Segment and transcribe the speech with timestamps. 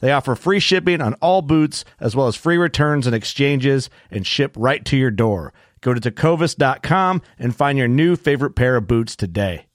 [0.00, 4.26] They offer free shipping on all boots, as well as free returns and exchanges, and
[4.26, 5.52] ship right to your door.
[5.80, 9.66] Go to tecovas.com and find your new favorite pair of boots today.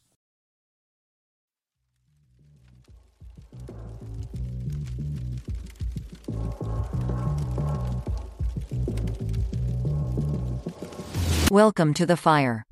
[11.51, 12.65] Welcome to the fire.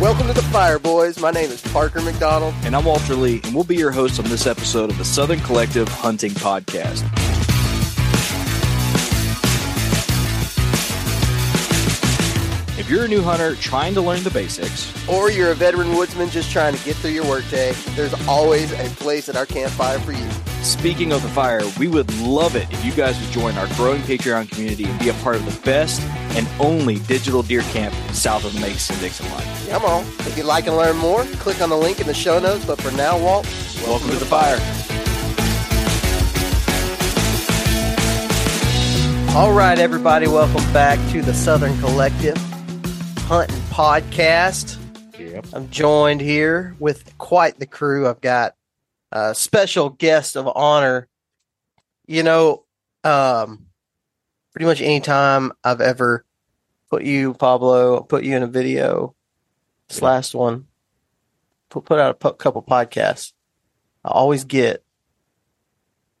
[0.00, 1.20] Welcome to the Fire, boys.
[1.20, 2.54] My name is Parker McDonald.
[2.62, 5.40] And I'm Walter Lee, and we'll be your hosts on this episode of the Southern
[5.40, 7.02] Collective Hunting Podcast.
[12.90, 16.50] You're a new hunter trying to learn the basics, Or you're a veteran woodsman just
[16.50, 20.28] trying to get through your workday, there's always a place at our campfire for you.
[20.62, 24.02] speaking of the fire, we would love it if you guys would join our growing
[24.02, 26.00] Patreon community and be a part of the best
[26.36, 29.46] and only digital deer camp south of the Mason Dixon line.
[29.68, 30.04] Come on.
[30.26, 32.64] If you'd like to learn more, click on the link in the show notes.
[32.64, 33.46] But for now, Walt,
[33.86, 34.58] Welcome to the fire.
[39.36, 42.36] All right, everybody, welcome back to the Southern Collective
[43.30, 44.76] Hunting Podcast.
[45.16, 45.46] Yep.
[45.52, 48.08] I'm joined here with quite the crew.
[48.08, 48.56] I've got
[49.12, 51.06] a special guest of honor.
[52.08, 52.64] You know,
[53.04, 53.66] um,
[54.52, 56.24] pretty much any time I've ever
[56.90, 59.14] put you, Pablo, put you in a video,
[59.88, 60.06] this Yeah.
[60.06, 60.66] last one,
[61.68, 63.32] put, put out a couple podcasts,
[64.04, 64.82] I always get,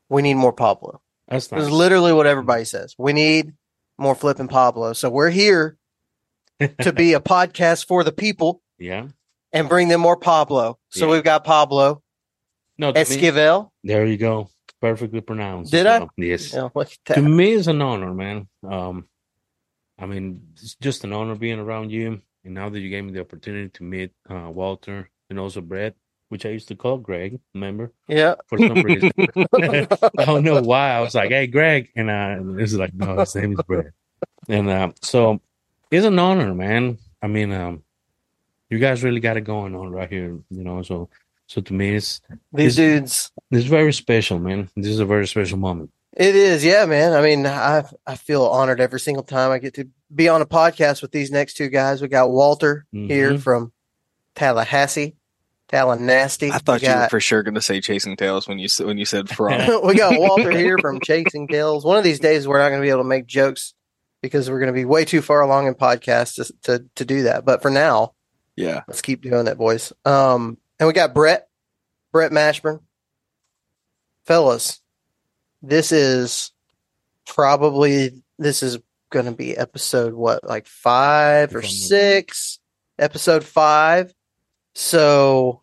[0.08, 1.00] we need more Pablo.
[1.26, 1.70] That's It's nice.
[1.70, 2.94] literally what everybody says.
[2.96, 3.54] We need
[3.98, 4.92] more flipping Pablo.
[4.92, 5.76] So we're here
[6.80, 9.08] to be a podcast for the people yeah.
[9.52, 10.78] and bring them more Pablo.
[10.90, 11.12] So Yeah.
[11.12, 12.02] we've got Pablo
[12.78, 14.50] No, to me, there you go.
[14.80, 15.70] Perfectly pronounced.
[15.70, 16.06] Did I?
[16.16, 16.54] Yes.
[16.54, 16.68] Yeah,
[17.14, 18.48] To me, it's an honor, man.
[18.66, 19.06] Um,
[19.98, 22.22] I mean, it's just an honor being around you.
[22.44, 25.94] And now that you gave me the opportunity to meet uh, Walter and also Brett,
[26.30, 27.92] which I used to call Greg, remember?
[28.08, 28.36] Yeah.
[28.46, 29.10] For some reason.
[29.18, 30.92] I don't know why.
[30.92, 31.90] I was like, hey, Greg.
[31.94, 33.92] And uh, it's like, no, his name is Brett.
[34.48, 35.42] And uh, so
[35.90, 36.98] it's an honor, man.
[37.22, 37.82] I mean, um,
[38.68, 40.82] you guys really got it going on right here, you know.
[40.82, 41.08] So,
[41.46, 42.20] so to me, it's
[42.52, 43.32] These Is- dudes.
[43.50, 44.70] it's very special, man.
[44.76, 45.90] This is a very special moment.
[46.16, 47.12] It is, yeah, man.
[47.12, 50.46] I mean, I I feel honored every single time I get to be on a
[50.46, 52.02] podcast with these next two guys.
[52.02, 53.40] We got Walter here Mhm.
[53.40, 53.72] from
[54.34, 55.14] Tallahassee,
[55.68, 56.50] Tallahassee.
[56.50, 58.80] I thought we you were for sure going to say chasing tails when you s-
[58.80, 59.52] when you said from.
[59.86, 61.84] we got Walter here from Chasing Tails.
[61.84, 63.74] One of these days, we're not going to be able to make jokes
[64.22, 67.24] because we're going to be way too far along in podcasts to, to to do
[67.24, 67.44] that.
[67.44, 68.14] But for now,
[68.56, 69.92] yeah, let's keep doing it, boys.
[70.04, 71.48] Um, and we got Brett,
[72.12, 72.80] Brett Mashburn,
[74.24, 74.80] fellas.
[75.62, 76.52] This is
[77.26, 78.78] probably this is
[79.10, 82.60] going to be episode what like five or six,
[82.98, 84.14] episode five.
[84.74, 85.62] So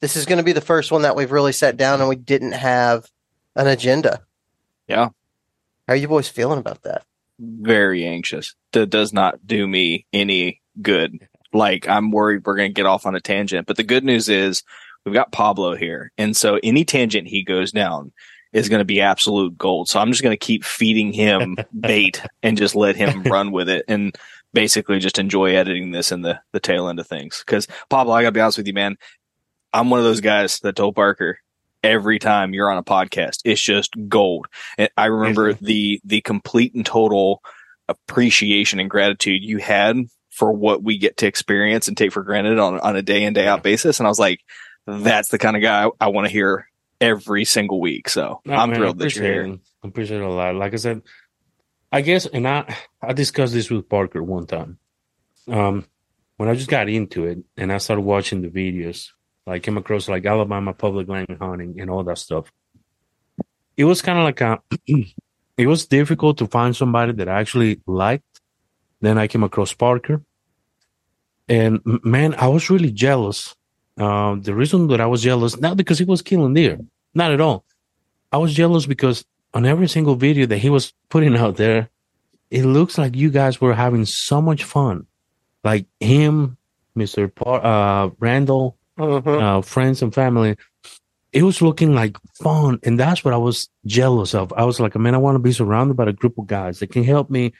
[0.00, 2.16] this is going to be the first one that we've really sat down and we
[2.16, 3.08] didn't have
[3.54, 4.22] an agenda.
[4.88, 5.10] Yeah.
[5.86, 7.04] How are you boys feeling about that?
[7.42, 8.54] Very anxious.
[8.72, 11.28] That does not do me any good.
[11.52, 13.66] Like I'm worried we're going to get off on a tangent.
[13.66, 14.62] But the good news is
[15.04, 18.12] we've got Pablo here, and so any tangent he goes down
[18.52, 19.88] is going to be absolute gold.
[19.88, 23.68] So I'm just going to keep feeding him bait and just let him run with
[23.68, 24.16] it, and
[24.54, 27.42] basically just enjoy editing this in the the tail end of things.
[27.44, 28.96] Because Pablo, I got to be honest with you, man.
[29.74, 31.38] I'm one of those guys that told Parker
[31.82, 33.40] every time you're on a podcast.
[33.44, 34.46] It's just gold.
[34.78, 37.42] And I remember the the complete and total
[37.88, 39.96] appreciation and gratitude you had
[40.30, 43.32] for what we get to experience and take for granted on on a day in
[43.34, 44.00] day out basis.
[44.00, 44.40] And I was like,
[44.86, 46.68] that's the kind of guy I, I want to hear
[47.00, 48.08] every single week.
[48.08, 49.44] So No, I'm man, thrilled that you're here.
[49.44, 49.60] it.
[49.84, 50.54] I appreciate it a lot.
[50.54, 51.02] Like I said,
[51.90, 54.78] I guess, and I I discussed this with Parker one time.
[55.48, 55.84] Um,
[56.36, 59.08] when I just got into it and I started watching the videos,
[59.46, 62.50] like came across like Alabama public land hunting and all that stuff.
[63.76, 64.60] It was kind of like a,
[65.56, 68.40] it was difficult to find somebody that I actually liked.
[69.00, 70.22] Then I came across Parker,
[71.48, 73.56] and man, I was really jealous.
[73.98, 76.78] Uh, the reason that I was jealous, not because he was killing deer,
[77.12, 77.64] not at all.
[78.30, 81.90] I was jealous because on every single video that he was putting out there,
[82.50, 85.06] it looks like you guys were having so much fun.
[85.64, 86.56] Like him,
[86.96, 87.34] Mr.
[87.34, 89.42] Par- uh, Randall, Mhm.
[89.42, 90.56] uh, friends and family.
[91.32, 92.78] It was looking like fun.
[92.82, 94.52] And that's what I was jealous of.
[94.52, 96.88] I was like, man, I want to be surrounded by a group of guys that
[96.92, 97.52] can help me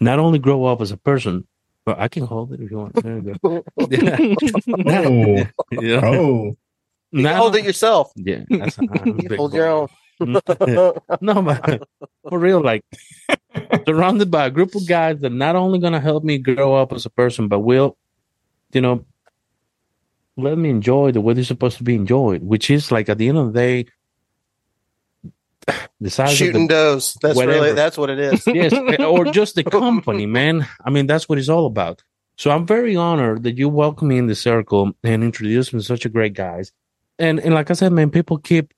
[0.00, 1.46] not only grow up as a person,
[1.86, 2.94] but I can hold it if you want.
[3.02, 3.64] There you go.
[4.86, 5.44] Oh,
[5.80, 6.00] Yeah.
[6.04, 6.56] oh,
[7.12, 8.12] You Not- hold it yourself.
[8.16, 8.44] Yeah.
[8.50, 9.56] That's, You hold boy.
[9.56, 9.88] your own.
[10.20, 11.88] no, but
[12.28, 12.84] for real, like
[13.86, 17.06] surrounded by a group of guys that not only gonna help me grow up as
[17.06, 17.96] a person, but will,
[18.74, 19.06] you know,
[20.40, 23.28] let me enjoy the way they're supposed to be enjoyed, which is like at the
[23.28, 23.86] end of the day,
[26.00, 27.14] the size Shooting the does.
[27.20, 27.60] That's whatever.
[27.60, 28.46] really that's what it is.
[28.46, 30.66] yes, or just the company, man.
[30.84, 32.02] I mean, that's what it's all about.
[32.36, 35.84] So I'm very honored that you welcome me in the circle and introduce me to
[35.84, 36.72] such a great guys.
[37.18, 38.72] And and like I said, man, people keep,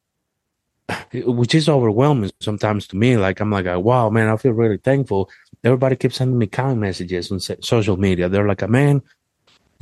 [1.13, 3.17] which is overwhelming sometimes to me.
[3.17, 5.31] Like I'm like, wow, man, I feel really thankful.
[5.65, 8.29] Everybody keeps sending me kind messages on social media.
[8.29, 9.01] They're like, a man,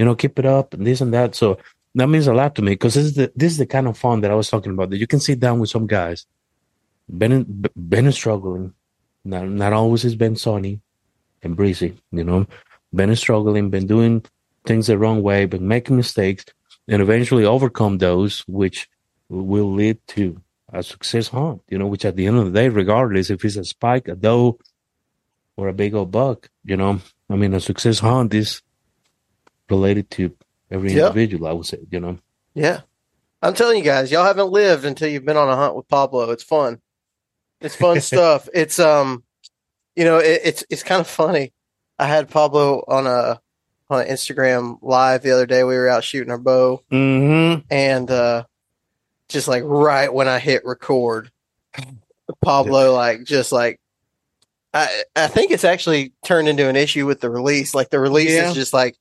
[0.00, 1.34] you know, keep it up and this and that.
[1.34, 1.58] So
[1.94, 3.98] that means a lot to me because this is the this is the kind of
[3.98, 4.88] fun that I was talking about.
[4.88, 6.24] That you can sit down with some guys,
[7.18, 8.72] been in, been struggling,
[9.26, 10.80] not not always has been sunny
[11.42, 12.46] and breezy, you know.
[12.94, 14.24] Been struggling, been doing
[14.64, 16.46] things the wrong way, been making mistakes,
[16.88, 18.88] and eventually overcome those, which
[19.28, 20.40] will lead to
[20.72, 23.56] a success hunt, you know, which at the end of the day, regardless if it's
[23.56, 24.58] a spike, a doe,
[25.58, 28.62] or a big old buck, you know, I mean, a success hunt is
[29.70, 30.34] related to
[30.70, 31.06] every Yeah.
[31.08, 32.18] individual, I would say, you know.
[32.54, 32.80] Yeah.
[33.42, 36.30] I'm telling you guys, y'all haven't lived until you've been on a hunt with Pablo.
[36.30, 36.80] It's fun.
[37.60, 38.48] It's fun stuff.
[38.52, 39.24] It's um
[39.96, 41.52] you know, it, it's it's kind of funny.
[41.98, 43.40] I had Pablo on a
[43.88, 45.64] on an Instagram live the other day.
[45.64, 47.62] We were out shooting our bow Mm-hmm.
[47.70, 48.44] and uh
[49.28, 51.30] just like right when I hit record,
[52.42, 53.80] Pablo like just like
[54.72, 57.74] I I think it's actually turned into an issue with the release.
[57.74, 58.48] Like the release Yeah.
[58.50, 58.96] is just like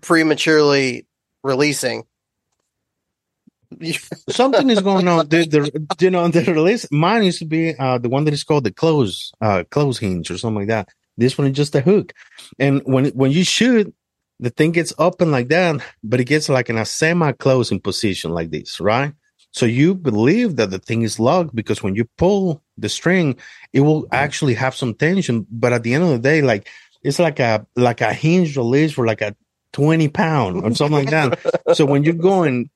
[0.00, 1.06] prematurely
[1.42, 2.04] releasing.
[4.28, 5.28] something is going on.
[5.28, 8.44] The, the you know the release mine used to be uh the one that is
[8.44, 10.88] called the close uh close hinge or something like that.
[11.16, 12.12] This one is just a hook,
[12.58, 13.92] and when when you shoot,
[14.38, 18.32] the thing gets open like that, but it gets like in a semi closing position
[18.32, 19.12] like this, right?
[19.52, 23.36] So you believe that the thing is locked because when you pull the string,
[23.72, 25.46] it will actually have some tension.
[25.50, 26.68] But at the end of the day, like
[27.02, 29.34] it's like a like a hinge release for like a
[29.76, 31.38] twenty pound or something like that.
[31.76, 32.70] So when you're going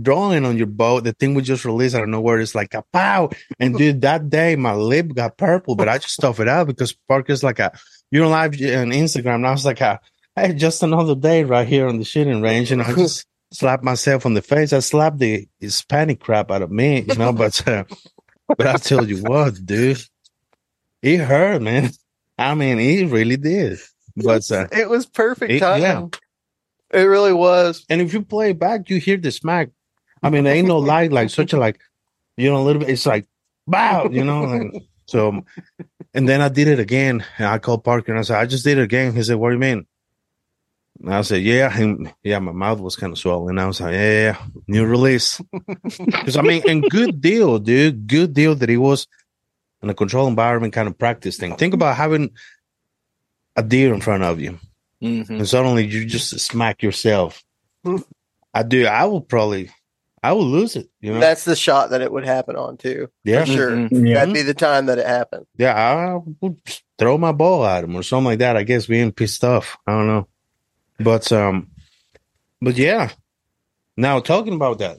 [0.00, 2.40] drawing on your boat, the thing would just release out of nowhere.
[2.40, 3.28] It's like a pow.
[3.60, 6.94] And dude, that day my lip got purple, but I just stuff it out because
[7.08, 7.72] Parker's like a
[8.10, 9.36] you're live on Instagram.
[9.36, 10.00] And I was like a
[10.36, 12.72] hey, just another day right here on the shooting range.
[12.72, 14.72] And I just slapped myself on the face.
[14.72, 17.84] I slapped the Hispanic crap out of me, you know, but uh,
[18.46, 20.00] but I tell you what, dude,
[21.02, 21.90] it hurt, man.
[22.38, 23.78] I mean, it really did.
[24.16, 25.82] But uh, it was perfect It- time.
[25.82, 26.06] yeah.
[26.92, 27.84] It really was.
[27.88, 29.70] And if you play it back, you hear the smack.
[30.22, 31.80] I mean, there ain't no lie, like such a like,
[32.36, 32.90] you know, a little bit.
[32.90, 33.26] It's like,
[33.66, 34.44] wow, you know.
[34.44, 35.42] Like, so,
[36.14, 37.24] and then I did it again.
[37.38, 39.14] And I called Parker and I said, I just did it again.
[39.14, 39.86] He said, What do you mean?
[41.00, 43.58] And I said, Yeah, and yeah, my mouth was kind of swollen.
[43.58, 45.40] I was like, Yeah, yeah, new release.
[45.82, 48.06] Because I mean, and good deal, dude.
[48.06, 49.06] Good deal that it was
[49.82, 51.56] in a controlled environment kind of practice thing.
[51.56, 52.30] Think about having
[53.56, 54.58] a deer in front of you
[55.02, 55.28] Mhm.
[55.30, 57.42] and suddenly you just smack yourself.
[58.54, 58.86] I do.
[58.86, 59.70] I will probably,
[60.22, 60.88] I will lose it.
[61.00, 61.20] You know.
[61.20, 63.08] That's the shot that it would happen on too.
[63.24, 63.44] yeah.
[63.44, 63.70] For sure.
[63.70, 64.08] Mhm.
[64.08, 64.14] yeah.
[64.14, 65.46] That'd be the time that it happened.
[65.56, 65.74] Yeah.
[65.74, 66.60] I would
[66.98, 68.56] throw my ball at him or something like that.
[68.56, 69.76] I guess being pissed off.
[69.86, 70.26] I don't know.
[70.98, 71.70] But um,
[72.60, 73.10] but yeah.
[73.96, 74.98] Now talking about that,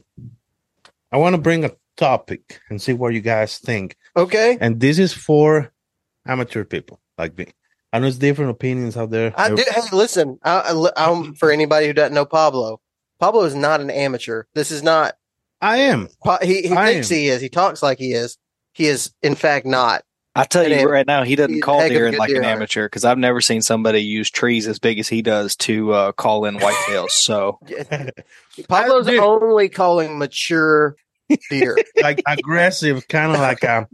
[1.12, 3.98] I want to bring a topic and see what you guys think.
[4.15, 4.58] Okay.
[4.62, 5.72] And this is for
[6.25, 7.48] amateur people like me.
[7.91, 9.34] I know it's different opinions out there.
[9.36, 12.81] I do, hey, listen, I, I, I'm for anybody who doesn't know Pablo.
[13.19, 14.43] Pablo is not an amateur.
[14.53, 15.15] This is not
[15.62, 16.08] I am.
[16.24, 17.17] Po- He, he I thinks am.
[17.17, 17.41] he is.
[17.41, 18.38] He talks like he is.
[18.74, 20.03] He is, in fact, not.
[20.36, 22.19] I tell And you it- right now, he doesn't he's call heck of deer good
[22.19, 22.55] like deer an hunter.
[22.58, 26.12] amateur because I've never seen somebody use trees as big as he does to uh,
[26.13, 27.10] call in whitetails.
[27.10, 27.60] So
[28.69, 29.19] Pablo's Dude.
[29.19, 30.96] only calling mature
[31.50, 31.77] deer.
[32.01, 33.88] like aggressive, kind of like a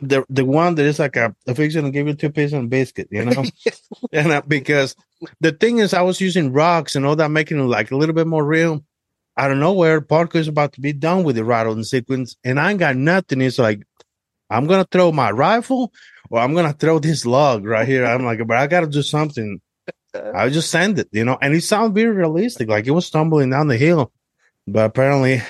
[0.00, 2.70] the the one that is like a, a fiction to give you two pieces and
[2.70, 3.44] biscuit, you know.
[4.12, 4.96] and uh, because
[5.40, 8.14] the thing is, I was using rocks and all that, making it like a little
[8.14, 8.84] bit more real.
[9.36, 12.70] Out of nowhere, Parker's about to be done with the rattle and sequence, and I
[12.70, 13.40] ain't got nothing.
[13.40, 13.86] It's like
[14.50, 15.92] I'm gonna throw my rifle,
[16.28, 18.04] or I'm gonna throw this log right here.
[18.04, 19.60] I'm like, but I gotta do something.
[20.34, 23.50] I just send it, you know, and it sounded very realistic, like it was stumbling
[23.50, 24.12] down the hill,
[24.66, 25.42] but apparently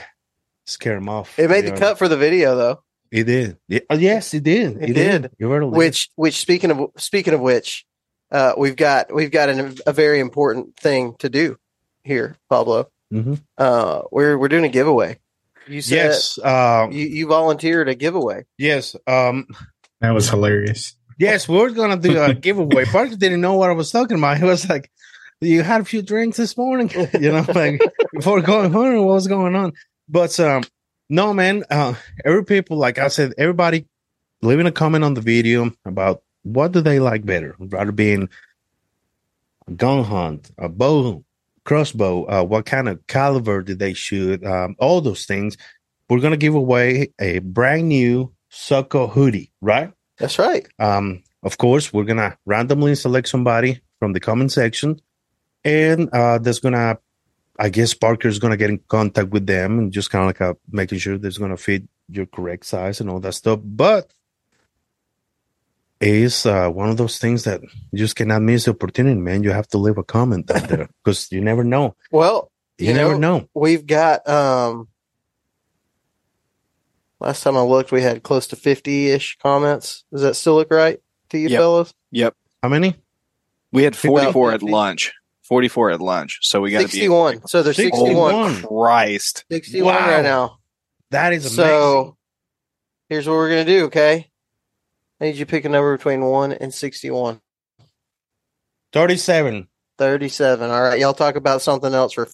[0.66, 1.38] scared him off.
[1.38, 1.78] It made the know.
[1.78, 2.82] cut for the video though.
[3.10, 3.56] It did.
[3.68, 4.76] Yeah, oh, yes, it did.
[4.82, 5.30] It did.
[5.38, 7.84] You were Which, which speaking of speaking of which,
[8.30, 11.56] uh, we've got we've got an, a very important thing to do
[12.04, 12.88] here, Pablo.
[13.12, 13.40] Mhm.
[13.58, 15.18] Uh, we're we're doing a giveaway.
[15.66, 18.44] You said yes, uh, you, you volunteered a giveaway.
[18.58, 19.46] yes, um,
[20.00, 20.94] That was hilarious.
[21.18, 21.48] yes.
[21.48, 22.84] We were gonna do a giveaway.
[22.84, 24.38] Parker didn't know what I was talking about.
[24.38, 24.88] He was like,
[25.40, 26.90] "You had a few drinks this morning,
[27.20, 27.80] you know, like
[28.12, 29.04] before going home.
[29.04, 29.72] What was going on?"
[30.08, 30.62] But um,
[31.10, 31.64] no, man.
[31.68, 33.86] Uh, every people, like I said, everybody,
[34.42, 38.28] leaving a comment on the video about what do they like better, rather being
[39.66, 41.24] a gun hunt, a bow,
[41.64, 45.56] crossbow, uh, what kind of caliber did they shoot, um, all those things.
[46.08, 49.92] We're gonna give away a brand new SoCo hoodie, right?
[50.18, 50.66] That's right.
[50.78, 55.00] Um, of course, we're gonna randomly select somebody from the comment section,
[55.64, 56.98] and uh, that's gonna,
[57.60, 60.56] I guess, Parker's gonna get in contact with them and just kind of like a,
[60.72, 63.60] making sure that's gonna fit your correct size and all that stuff.
[63.62, 64.10] But
[66.00, 67.60] it's uh, one of those things that
[67.92, 69.42] you just cannot miss the opportunity, man.
[69.42, 71.94] You have to leave a comment out there because you never know.
[72.10, 73.48] Well, You, You never know- know.
[73.52, 74.88] we've got um
[77.20, 80.04] last time I looked we had close to 50-ish comments.
[80.10, 80.98] Does that still look right
[81.28, 81.58] to you Yep.
[81.60, 81.94] fellas?
[82.10, 82.96] yep, How many?
[83.72, 85.12] we had 44 at lunch.
[85.50, 86.38] 44 at lunch.
[86.42, 87.46] So we got to be 61.
[87.48, 88.54] So there's 61.
[88.54, 88.62] 61.
[88.62, 89.44] Christ.
[89.50, 90.08] 61 Wow.
[90.08, 90.58] right now.
[91.10, 91.56] That is amazing.
[91.64, 92.16] So
[93.08, 94.30] here's what we're going to do, okay?
[95.20, 97.40] I need you to pick a number between 1 and 61.
[98.92, 99.68] Thirty-seven.
[99.98, 100.70] 37.
[100.70, 102.28] All right, y'all talk about something else for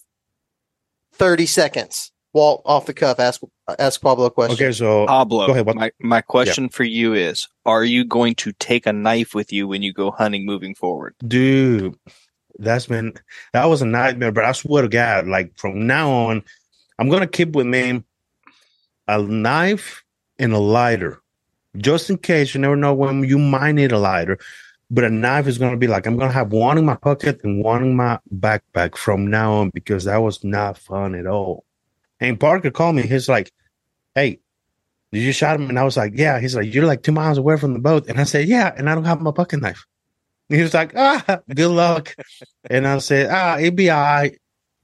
[1.13, 2.11] 30 seconds.
[2.33, 3.41] Walt, off the cuff, ask
[3.79, 4.63] ask Pablo a question.
[4.63, 8.35] Okay, so Pablo, Go ahead, what- my, my question for you is Are you going
[8.35, 11.15] to take a knife with you when you go hunting moving forward?
[11.27, 11.95] dude
[12.59, 13.13] that's been
[13.53, 16.43] that was a nightmare but i swear to god like from now on
[16.99, 18.03] i'm gonna keep with me
[19.07, 20.03] a knife
[20.39, 21.21] and a lighter.
[21.77, 24.39] Just in case you never know when you might need a lighter
[24.89, 27.63] but a knife is gonna be like i'm gonna have one in my pocket and
[27.63, 31.65] one in my backpack from now on because that was not fun at all.
[32.19, 33.51] And parker called me he's like
[34.15, 34.39] hey
[35.11, 35.69] did you shot him?
[35.69, 36.39] And i was like yeah.
[36.39, 38.07] He's like you're like two miles away from the boat.
[38.07, 39.85] And i said yeah and i don't have my pocket knife
[40.49, 42.15] he was like, ah, good luck.
[42.69, 44.37] and I said, ah, it'd be all right.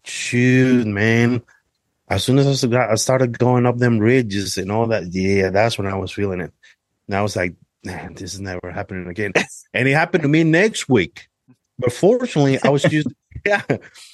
[0.04, 1.42] Shoot, man.
[2.10, 5.88] As soon as I started going up them ridges and all that, yeah, that's when
[5.88, 6.52] I was feeling it.
[7.08, 9.32] And I was like, man, this is never happening again.
[9.74, 11.28] and it happened to me next week.
[11.80, 13.16] But fortunately, I was using,
[13.46, 13.64] yeah.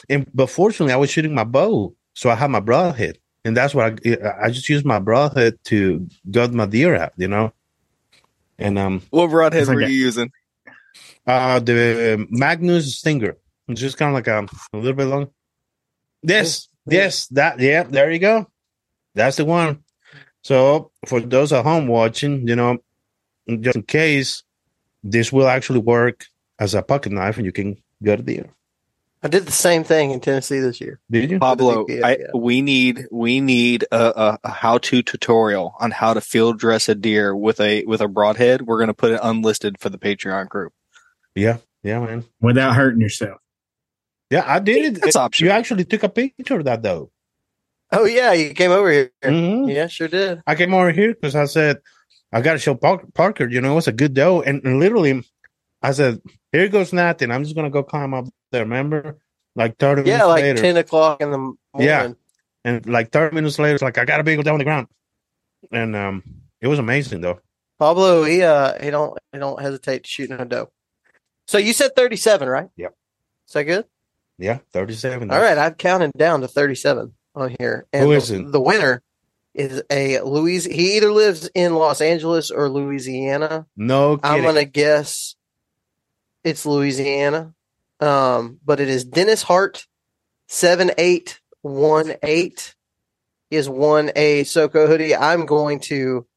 [0.08, 1.96] And but fortunately, I was shooting my bow.
[2.14, 3.18] So I had my broadhead.
[3.46, 7.28] And that's what I, I just used my broadhead to gut my deer out, you
[7.28, 7.54] know?
[8.58, 10.30] And, um, What broadhead were you using?
[11.30, 13.38] Uh, the Magnus Stinger.
[13.68, 15.30] It's just kind of like a, a little bit long.
[16.24, 18.48] Yes, yes, that, yeah, there you go.
[19.16, 19.84] That's the one.
[20.42, 22.80] So for those at home watching, you know,
[23.48, 24.44] just in case,
[25.04, 26.26] this will actually work
[26.60, 28.50] as a pocket knife and you can gut a deer.
[29.22, 31.00] I did the same thing in Tennessee this year.
[31.12, 31.40] Did you?
[31.40, 32.26] Pablo, Yeah, I, yeah.
[32.34, 36.96] we need we need a, a, a how-to tutorial on how to field dress a
[36.96, 38.62] deer with a with a broadhead.
[38.62, 40.74] We're going to put it unlisted for the Patreon group.
[41.36, 42.26] Yeah, yeah, man.
[42.42, 43.40] without hurting yourself.
[44.30, 45.02] Yeah, I did it.
[45.02, 45.48] That's optional.
[45.52, 47.12] You actually took a picture of that though.
[47.92, 49.12] Oh yeah, you came over here.
[49.24, 49.74] Mhm.
[49.74, 50.42] Yeah, sure did.
[50.46, 51.78] I came over here because I said,
[52.32, 54.42] I got to show Parker, Parker, you know, it's a good doe.
[54.44, 55.24] And, and literally,
[55.82, 56.22] I said,
[56.52, 57.32] here goes nothing.
[57.32, 58.62] I'm just going to go climb up there.
[58.64, 59.18] Remember?
[59.56, 60.62] Like 30 Yeah, minutes like later.
[60.62, 61.58] ten o'clock in the morning.
[61.76, 62.12] Yeah.
[62.64, 64.88] and like 30 minutes later, it's like, I got to be down on the ground.
[65.72, 66.24] And um,
[66.62, 67.40] it was amazing, though.
[67.80, 70.70] Pablo, he uh he don't he don't hesitate to shoot in a doe.
[71.50, 72.70] So you said thirty seven, right?
[72.76, 72.96] Yep.
[73.48, 73.86] Is that good?
[74.38, 75.32] Yeah, 37.
[75.32, 77.88] All right, I've counted down to thirty seven on here.
[77.92, 78.52] And Who the, it?
[78.52, 79.02] The winner
[79.56, 80.64] is a Louis.
[80.66, 83.66] He either lives in Los Angeles or Louisiana.
[83.76, 84.32] No kidding.
[84.32, 85.36] I'm gonna guess
[86.44, 87.56] it's Louisiana.
[88.00, 89.88] Um, but it is Dennis Hart,
[90.46, 92.76] seven eight one eight.
[93.50, 95.16] He has won a SoCo hoodie.
[95.16, 96.28] I'm going to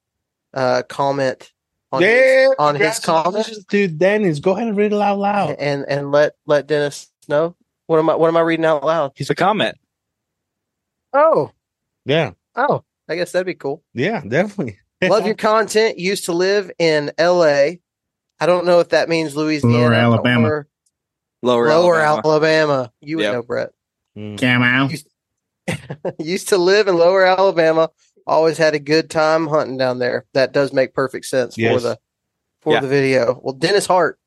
[0.54, 1.52] uh, comment
[1.92, 4.38] on his, Yeah, on his comment congratulations to Dennis.
[4.40, 5.56] Go ahead and read it out loud.
[5.58, 7.54] and and let let Dennis know.
[7.86, 9.12] What am I what am I reading out loud?
[9.14, 9.76] He's a comment.
[11.12, 11.50] Oh,
[12.06, 13.82] Yeah, oh, I guess that'd be cool.
[13.92, 14.78] yeah, definitely.
[15.02, 15.98] Love your content.
[15.98, 17.80] Used to live in L.A.
[18.40, 20.48] I don't know if that means Louisiana Lower Alabama.
[20.48, 20.68] or
[21.42, 22.28] Lower, Lower Alabama.
[22.28, 22.92] Alabama.
[23.00, 23.32] You would Yep.
[23.34, 23.70] know, Brett.
[24.16, 24.40] Mm.
[24.40, 24.92] Come out.
[26.18, 27.90] Used to live in Lower Alabama.
[28.26, 30.26] Always had a good time hunting down there.
[30.32, 31.98] That does make perfect sense for the
[32.60, 32.80] for Yeah.
[32.80, 33.40] the video.
[33.42, 34.18] Well, Dennis Hart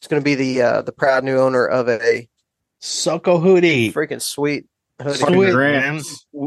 [0.00, 2.28] is going to be the uh, the proud new owner of a
[2.80, 3.92] SoCo hoodie.
[3.92, 4.66] freaking sweet
[5.00, 5.18] hoodie.
[5.18, 6.00] Sweet, man.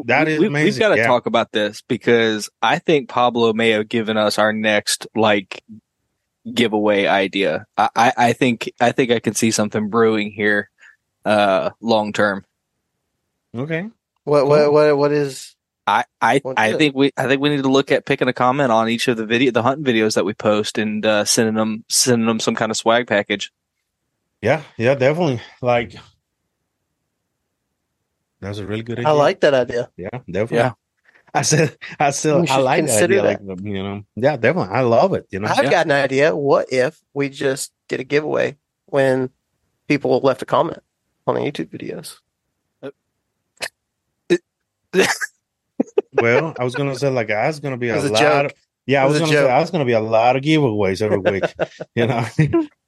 [0.06, 0.66] That is we, amazing.
[0.66, 1.08] We've got to yeah.
[1.08, 5.64] talk about this because I think Pablo may have given us our next like
[6.52, 7.66] giveaway idea.
[7.78, 10.70] I, I, I think I think I can see something brewing here,
[11.26, 12.46] uh, long term.
[13.56, 13.90] Okay.
[14.24, 15.53] What what what what is?
[15.86, 18.72] I I, I think we I think we need to look at picking a comment
[18.72, 21.84] on each of the video the hunting videos that we post and uh, sending them
[21.90, 23.52] sending them some kind of swag package.
[24.42, 25.42] Yeah, yeah, definitely.
[25.62, 25.96] Like
[28.40, 29.10] that's a really good idea.
[29.10, 29.90] I like that idea.
[29.98, 30.58] Yeah, definitely.
[30.58, 30.74] Yeah.
[31.36, 33.40] I said, I still, We I should like that consider idea.
[33.40, 33.46] that.
[33.48, 34.76] Like, you know, yeah, definitely.
[34.76, 35.26] I love it.
[35.32, 35.72] You know, I've Yeah.
[35.72, 36.36] got an idea.
[36.36, 39.32] What if we just did a giveaway when
[39.88, 40.84] people left a comment
[41.26, 42.20] on the YouTube videos?
[46.16, 48.20] well, I was gonna say like, I was gonna be It a was a lot.
[48.20, 48.46] joke.
[48.52, 49.50] Of, yeah, I was, was gonna say.
[49.52, 51.44] I was gonna be a lot of giveaways every week.
[51.96, 52.26] you know,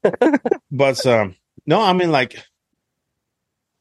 [0.72, 2.38] but um, no, I mean like,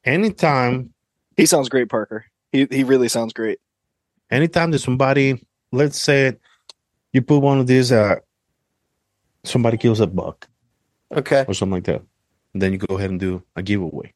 [0.05, 0.93] anytime,
[1.37, 2.27] He sounds great, Parker.
[2.53, 3.59] He he really sounds great.
[4.31, 6.37] anytime that somebody, let's say,
[7.13, 8.17] you put one of these, uh,
[9.45, 10.49] somebody kills a buck
[11.13, 11.45] Okay.
[11.49, 12.03] or something like that,
[12.53, 14.13] and then you go ahead and do a giveaway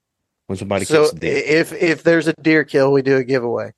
[0.46, 1.42] when somebody So kills a deer.
[1.44, 3.72] if if there's a deer kill, we do a giveaway.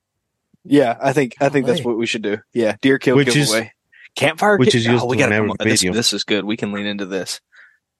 [0.65, 2.39] Yeah, I think I think that's what we should do.
[2.53, 3.73] Yeah, deer kill Which is- giveaway.
[4.17, 6.45] Campfire, which is used oh, we gotta in every up- this, this is good.
[6.45, 7.41] We can lean into this.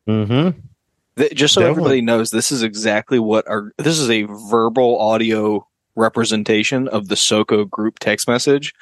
[0.09, 0.59] Mm-hmm.
[1.17, 1.71] Th- just so Definitely.
[1.83, 7.15] everybody knows, this is exactly what our this is a verbal audio representation of the
[7.15, 8.73] SoCo group text message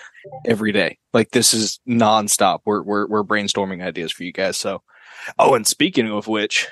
[0.46, 0.96] every day.
[1.12, 2.60] Like this is nonstop.
[2.64, 4.56] We're we're we're brainstorming ideas for you guys.
[4.56, 4.82] So,
[5.38, 6.66] oh, and speaking of which,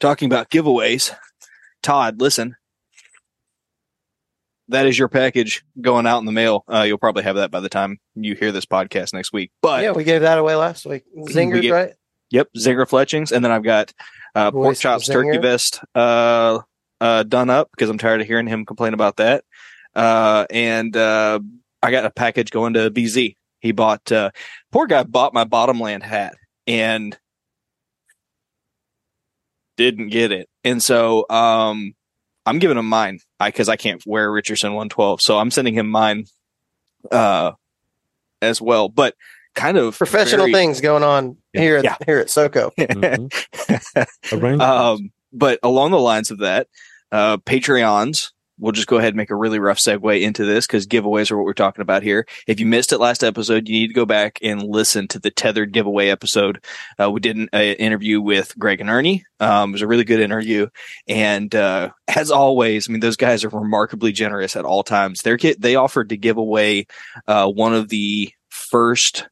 [0.00, 1.14] talking about giveaways,
[1.84, 2.56] Todd, listen.
[4.70, 6.64] That is your package going out in the mail.
[6.72, 9.50] Uh, you'll probably have that by the time you hear this podcast next week.
[9.62, 11.02] But yeah, we gave that away last week.
[11.16, 11.92] Zingers, get- right?
[12.30, 13.92] Yep, zinger fletchings, and then I've got
[14.36, 16.60] uh, pork chops turkey vest uh,
[17.00, 19.44] uh, done up because I'm tired of hearing him complain about that.
[19.96, 21.40] Uh, and uh,
[21.82, 23.34] I got a package going to BZ.
[23.58, 24.30] He bought uh,
[24.70, 26.36] poor guy bought my Bottomland hat
[26.68, 27.18] and
[29.76, 31.94] didn't get it, and so um,
[32.46, 36.24] I'm giving him mine because I, can't wear Richardson 112, so I'm sending him mine
[37.12, 37.52] uh,
[38.42, 38.88] as well.
[38.88, 39.14] But
[39.54, 41.96] kind of Professional very- things going on here at Yeah.
[42.06, 42.70] here at SoCo.
[42.78, 44.60] Mm-hmm.
[44.60, 46.66] Um, but along the lines of that,
[47.12, 50.86] uh, Patreons, we'll just go ahead and make a really rough segue into this because
[50.86, 52.26] giveaways are what we're talking about here.
[52.46, 55.30] If you missed it last episode, you need to go back and listen to the
[55.30, 56.62] tethered giveaway episode.
[57.00, 59.24] Uh, we did an uh, interview with Greg and Ernie.
[59.40, 60.68] Um, it was a really good interview.
[61.08, 65.22] And, uh, as always, I mean, those guys are remarkably generous at all times.
[65.22, 66.86] They're, they offered to give away,
[67.26, 69.28] uh, one of the first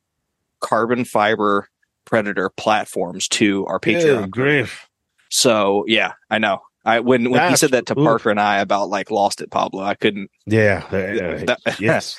[0.60, 1.68] carbon fiber
[2.04, 4.30] predator platforms to our Patreon.
[4.30, 4.88] Grief.
[5.30, 6.60] So yeah, I know.
[6.84, 7.94] I when when he said that to.
[7.94, 10.30] Parker and I about like lost it, Pablo, I couldn't.
[10.46, 10.84] Yeah.
[10.86, 12.18] uh, That- yes.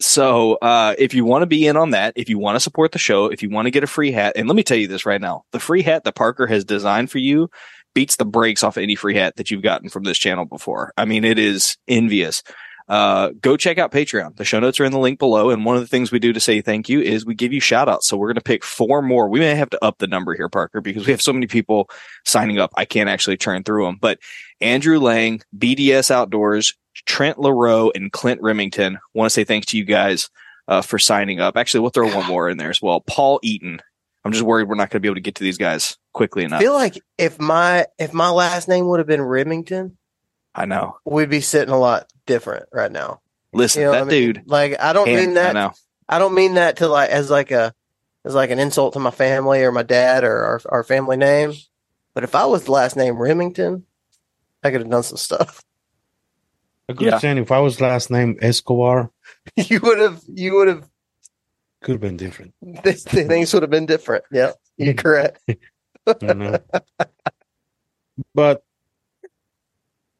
[0.00, 2.92] So uh, if you want to be in on that, if you want to support
[2.92, 4.86] the show, if you want to get a free hat, and let me tell you
[4.86, 7.50] this right now, the free hat that Parker has designed for you
[7.94, 10.92] beats the brakes off any free hat that you've gotten from this channel before.
[10.96, 12.44] I mean, it is envious.
[12.88, 14.36] Uh, go check out Patreon.
[14.36, 15.50] The show notes are in the link below.
[15.50, 17.60] And one of the things we do to say thank you is we give you
[17.60, 18.08] shout outs.
[18.08, 19.28] So we're going to pick four more.
[19.28, 21.90] We may have to up the number here, Parker, because we have so many people
[22.24, 22.72] signing up.
[22.76, 24.18] I can't actually turn through them, but
[24.60, 26.74] Andrew Lang, BDS Outdoors,
[27.06, 30.30] Trent LaRoe, and Clint Remington want to say thanks to you guys,
[30.68, 31.56] uh, for signing up.
[31.56, 33.00] Actually, we'll throw one more in there as well.
[33.00, 33.80] Paul Eaton.
[34.24, 36.44] I'm just worried we're not going to be able to get to these guys quickly
[36.44, 36.60] enough.
[36.60, 39.96] I feel like if my if my last name would have been Remington,
[40.54, 40.98] I know.
[41.06, 43.20] we'd be sitting a lot different right now.
[43.52, 44.10] Listen, You know that I mean?
[44.34, 44.42] dude.
[44.46, 45.72] Like I don't can- mean I that know.
[46.08, 47.74] I don't mean that to like as like a
[48.24, 51.52] as like an insult to my family or my dad or our, our family name.
[52.14, 53.84] But if I was the last name Remington,
[54.62, 55.64] I could have done some stuff.
[56.88, 57.12] I could Yeah.
[57.12, 59.10] have saying if I was last name Escobar,
[59.56, 60.88] You would have you would have
[61.82, 62.54] could have been different.
[62.84, 64.24] this, things would have been different.
[64.32, 65.40] Yeah, you're correct.
[65.48, 66.58] You know?
[68.34, 68.62] but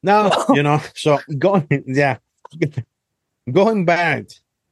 [0.03, 2.17] no, you know, so going, yeah,
[3.51, 4.27] going back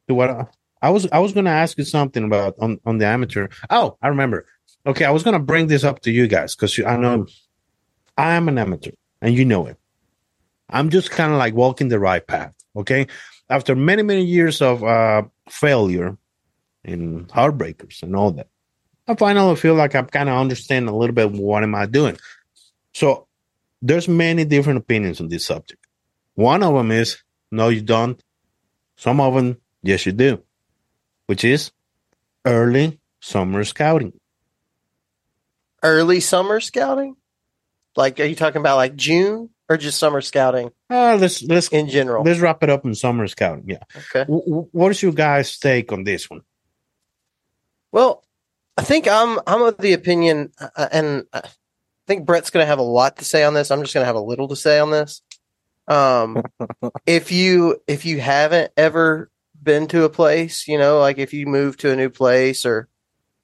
[0.08, 0.48] to what I,
[0.82, 3.48] I was, I was going to ask you something about on on the amateur.
[3.70, 4.46] Oh, I remember.
[4.86, 7.28] Okay, I was going to bring this up to you guys because I know
[8.18, 9.78] I am an amateur and you know it.
[10.70, 12.54] I'm just kind of like walking the right path.
[12.76, 13.08] Okay,
[13.50, 16.18] after many many years of uh, failure
[16.86, 18.48] and heartbreakers and all that,
[19.08, 22.18] I finally feel like I'm kind of understanding a little bit what am I doing.
[22.94, 23.27] So
[23.82, 25.86] there's many different opinions on this subject.
[26.36, 27.18] One of them is
[27.52, 28.22] no, you don't.
[28.98, 30.42] Some of them, yes, you do,
[31.28, 31.72] which is
[32.46, 34.14] early summer scouting.
[35.84, 37.16] Early summer scouting?
[37.96, 41.90] Like, are you talking about like June or just summer scouting Uh, let's let's in
[41.90, 42.24] general?
[42.24, 43.66] let's wrap it up in summer scouting.
[43.68, 43.84] Yeah.
[43.96, 44.22] Okay.
[44.26, 46.42] W- what is your guys' take on this one?
[47.92, 48.24] Well,
[48.78, 51.42] I think I'm I'm of the opinion, uh, and I
[52.08, 53.70] think Brett's going to have a lot to say on this.
[53.70, 55.22] I'm just going to have a little to say on this.
[55.88, 56.42] Um,
[57.06, 59.30] if you if you haven't ever
[59.62, 62.88] been to a place, you know, like if you move to a new place or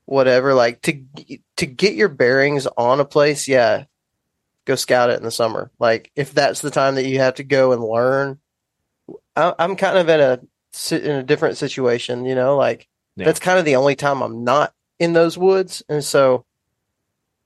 [0.05, 1.03] whatever, like to
[1.57, 3.85] to get your bearings on a place, yeah,
[4.65, 5.71] go scout it in the summer.
[5.79, 8.39] Like if that's the time that you have to go and learn,
[9.35, 10.39] I, I'm kind of in a
[10.91, 13.25] in a different situation, you know, like Yeah.
[13.25, 16.45] that's kind of the only time I'm not in those woods, and so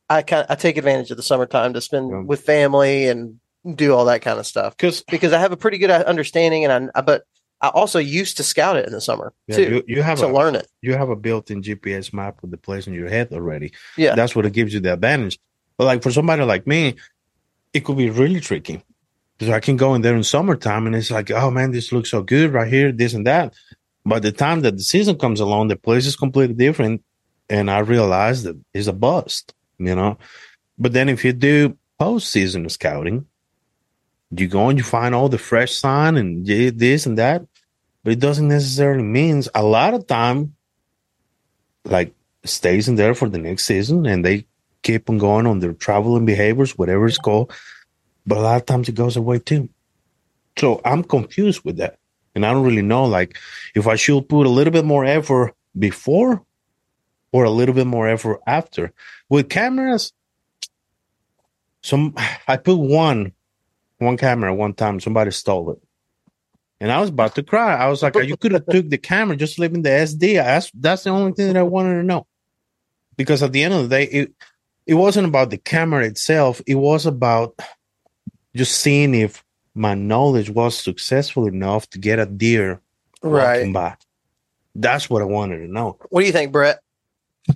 [0.09, 2.21] I kind I take advantage of the summertime to spend Yeah.
[2.21, 3.39] with family and
[3.75, 6.63] do all that kind of stuff Because because I have a pretty good uh, understanding,
[6.65, 7.23] and I but
[7.59, 10.31] I also used to scout it in the summer too you, you have to a
[10.31, 10.67] learn it.
[10.81, 13.73] you have a built-in GPS map with the place in your head already.
[13.97, 14.15] Yeah.
[14.15, 15.39] That's what it gives you the advantage.
[15.77, 16.95] But like for somebody like me,
[17.73, 18.81] it could be really tricky.
[19.37, 22.09] Because I can go in there in summertime and it's like, oh man, this looks
[22.09, 23.53] so good right here, this and that.
[24.05, 27.03] By the time that the season comes along, the place is completely different.
[27.49, 30.17] And I realize that it's a bust, you know.
[30.77, 33.25] But then if you do post-season scouting,
[34.31, 37.45] you go and you find all the fresh sign and this and that.
[38.03, 40.55] But it doesn't necessarily means a lot of time
[41.83, 42.13] like
[42.43, 44.45] stays in there for the next season and they
[44.83, 47.51] keep on going on their traveling behaviors, whatever it's called.
[48.25, 49.69] But a lot of times it goes away too.
[50.57, 51.97] So I'm confused with that.
[52.35, 53.37] And I don't really know like
[53.73, 56.43] if I should put a little bit more effort before
[57.37, 58.91] or a little bit more effort after.
[59.29, 60.11] With cameras,
[61.83, 62.15] some
[62.47, 63.33] I put one
[63.99, 65.79] one camera one time, somebody stole it.
[66.79, 67.75] And I was about to cry.
[67.75, 70.35] I was like, you could have took the camera, just leaving the SD.
[70.35, 72.25] That's that's the only thing that I wanted to know.
[73.15, 74.33] Because at the end of the day, it
[74.85, 76.61] it wasn't about the camera itself.
[76.65, 77.59] It was about
[78.55, 79.43] just seeing if
[79.75, 82.81] my knowledge was successful enough to get a deer
[83.21, 83.73] walking Right.
[83.73, 83.95] by.
[84.73, 85.97] That's what I wanted to know.
[86.09, 86.79] What do you think, Brett?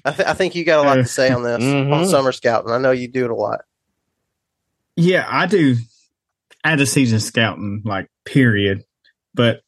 [0.06, 2.10] I, th- I think you got a lot to say on this on Mhm.
[2.10, 2.72] summer scouting.
[2.72, 3.62] I know you do it a lot.
[4.96, 5.76] Yeah, I do
[6.64, 8.84] out of season scouting, like period.
[9.34, 9.62] But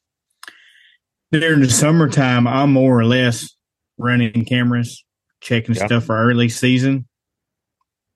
[1.31, 3.49] during the summertime, I'm more or less
[3.97, 5.03] running cameras,
[5.41, 5.86] checking Yeah.
[5.88, 7.07] stuff for early season.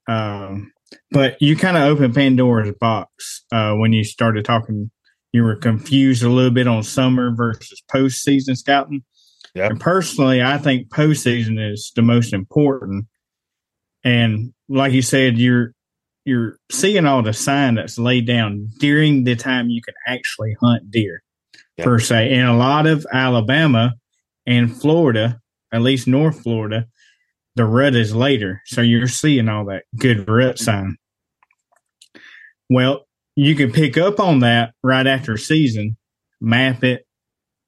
[0.08, 0.72] Um,
[1.10, 4.90] but you kind of open Pandora's box uh, when you started talking.
[5.32, 9.04] You were confused a little bit on summer versus postseason scouting.
[9.54, 9.66] Yeah.
[9.66, 13.06] And personally, I think postseason is the most important.
[14.04, 15.72] And like you said, you're
[16.24, 20.90] you're seeing all the sign that's laid down during the time you can actually hunt
[20.90, 21.22] deer
[21.78, 21.84] Yeah.
[21.84, 22.32] per se.
[22.34, 23.94] In a lot of Alabama
[24.46, 25.40] and Florida,
[25.72, 26.86] at least North Florida,
[27.56, 28.60] the rut is later.
[28.66, 30.96] So you're seeing all that good rut sign.
[32.68, 35.96] Well, you can pick up on that right after season,
[36.40, 37.06] map it,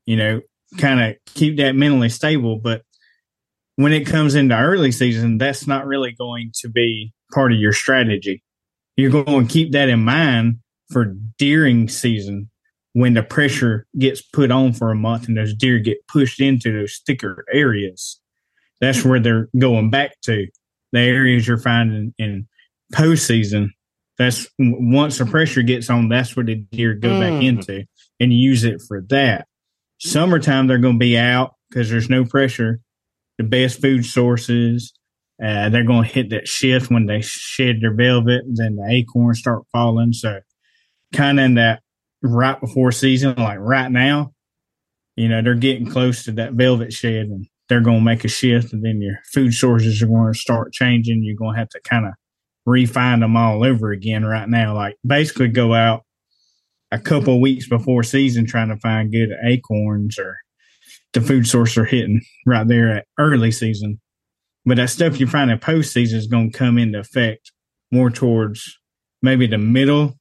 [0.04, 0.40] you know,
[0.78, 2.56] kind of keep that mentally stable.
[2.56, 2.82] But
[3.76, 7.72] when it comes into early season, that's not really going to be part of your
[7.72, 8.42] strategy.
[8.96, 10.58] You're going to keep that in mind
[10.90, 12.50] for deering season
[12.92, 16.72] when the pressure gets put on for a month and those deer get pushed into
[16.72, 18.20] those thicker areas.
[18.80, 20.46] That's where they're going back to
[20.92, 22.48] the areas you're finding in
[22.92, 23.68] postseason.
[24.18, 27.44] That's once the pressure gets on, that's where the deer go back Mm.
[27.44, 27.84] into
[28.18, 29.46] and use it for that.
[30.00, 32.80] Summertime, they're going to be out because there's no pressure.
[33.38, 34.92] The best food sources,
[35.42, 38.86] uh, they're going to hit that shift when they shed their velvet, and then the
[38.90, 40.12] acorns start falling.
[40.12, 40.40] So,
[41.14, 41.82] kind of in that
[42.22, 44.32] right before season, like right now,
[45.16, 48.28] you know, they're getting close to that velvet shed and they're going to make a
[48.28, 51.22] shift, and then your food sources are going to start changing.
[51.22, 52.12] You're going to have to kind of
[52.66, 54.74] refine them all over again right now.
[54.74, 56.04] Like, basically, go out
[56.92, 60.38] a couple weeks before season trying to find good acorns or
[61.12, 64.00] the food source are hitting right there at early season.
[64.66, 67.52] But that stuff you find in postseason is going to come into effect
[67.90, 68.78] more towards
[69.22, 70.16] maybe the middle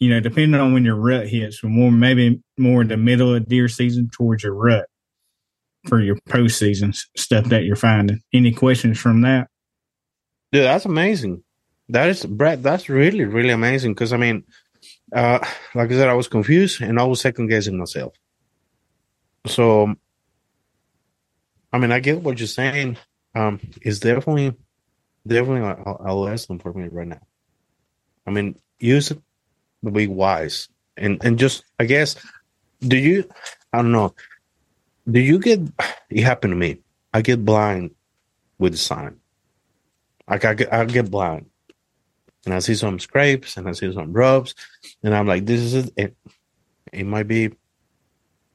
[0.00, 3.46] you know, depending on when your rut hits, more maybe more in the middle of
[3.46, 4.86] deer season towards your rut
[5.86, 8.20] for your postseason stuff that you're finding.
[8.32, 9.48] Any questions from that?
[10.52, 11.44] Dude, that's amazing.
[11.90, 13.92] That is, Brett, that's really, really amazing.
[13.92, 14.44] Because, I mean,
[15.12, 15.38] uh,
[15.74, 18.14] like I said, I was confused and I was second guessing myself.
[19.46, 19.94] So,
[21.72, 22.96] I mean, I get what you're saying.
[23.34, 24.54] Um, it's definitely,
[25.26, 27.20] definitely a, a lesson for me right now.
[28.26, 29.20] I mean, use it,
[29.82, 32.16] but be wise, and and just, I guess,
[32.80, 33.28] do you?
[33.72, 34.14] I don't know.
[35.10, 35.60] Do you get?
[36.10, 36.80] It happened to me.
[37.14, 37.92] I get blind
[38.58, 39.18] with the sign.
[40.28, 41.49] Like I get, I get blind,
[42.44, 44.54] and I see some scrapes and I see some rubs,
[45.02, 46.16] and I'm like, this is it.
[46.92, 47.50] It might be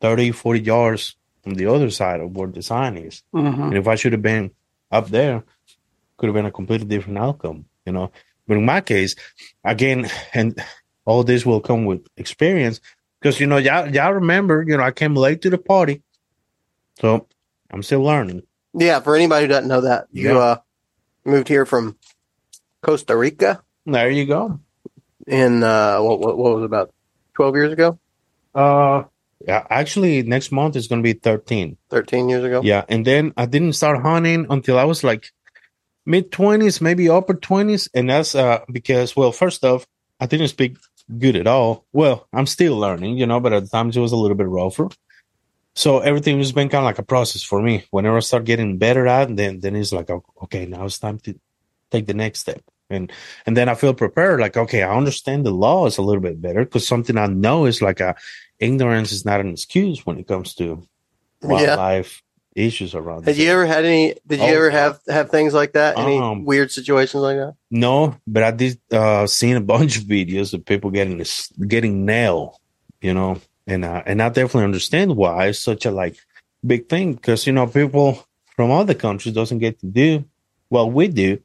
[0.01, 3.23] 30, 40 yards from the other side of where the sign is.
[3.63, 4.51] And if I should have been
[4.91, 5.43] up there,
[6.17, 8.11] could have been a completely different outcome, you know.
[8.47, 9.15] But in my case,
[9.63, 10.61] again, and
[11.05, 12.81] all this will come with experience
[13.19, 16.01] because you know, y'all, y'all remember, you know, I came late to the party,
[16.99, 17.27] so
[17.71, 18.43] I'm still learning.
[18.73, 20.57] Yeah, for anybody who doesn't know that, you uh,
[21.23, 21.97] moved here from
[22.81, 24.59] Costa Rica There you go.
[25.27, 26.93] in uh, what, what, what was it, about
[27.33, 27.99] twelve years ago,
[28.53, 29.03] Uh,
[29.45, 31.77] yeah, actually, next month is gonna be 13.
[31.89, 32.61] thirteen years ago.
[32.63, 35.31] Yeah, and then I didn't start hunting until I was like
[36.05, 39.85] mid twenties, maybe upper twenties, and that's uh because well, first off,
[40.19, 40.77] I didn't speak
[41.19, 41.85] good at all.
[41.93, 44.47] Well, I'm still learning, you know, but at the time it was a little bit
[44.47, 44.89] rougher.
[45.75, 47.83] So everything has been kind of like a process for me.
[47.91, 51.19] Whenever I start getting better at, then then it's like oh, okay, now it's time
[51.19, 51.37] to
[51.91, 52.61] take the next step.
[52.89, 53.11] And
[53.45, 56.63] and then I feel prepared, like okay, I understand the laws a little bit better
[56.63, 58.15] because something I know is like a
[58.59, 60.87] ignorance is not an excuse when it comes to
[61.41, 61.49] Yeah.
[61.49, 62.21] wildlife
[62.55, 63.25] issues around.
[63.25, 64.15] Had the you ever had any?
[64.27, 65.97] Did you Oh, ever have have things like that?
[65.97, 67.55] Any Um, weird situations like that?
[67.71, 72.05] No, but I did uh seen a bunch of videos of people getting this getting
[72.05, 72.55] nailed,
[73.01, 76.17] you know, and uh, and I definitely understand why it's such a like
[76.65, 78.23] big thing because you know people
[78.55, 80.23] from other countries doesn't get to do
[80.69, 81.39] what we do,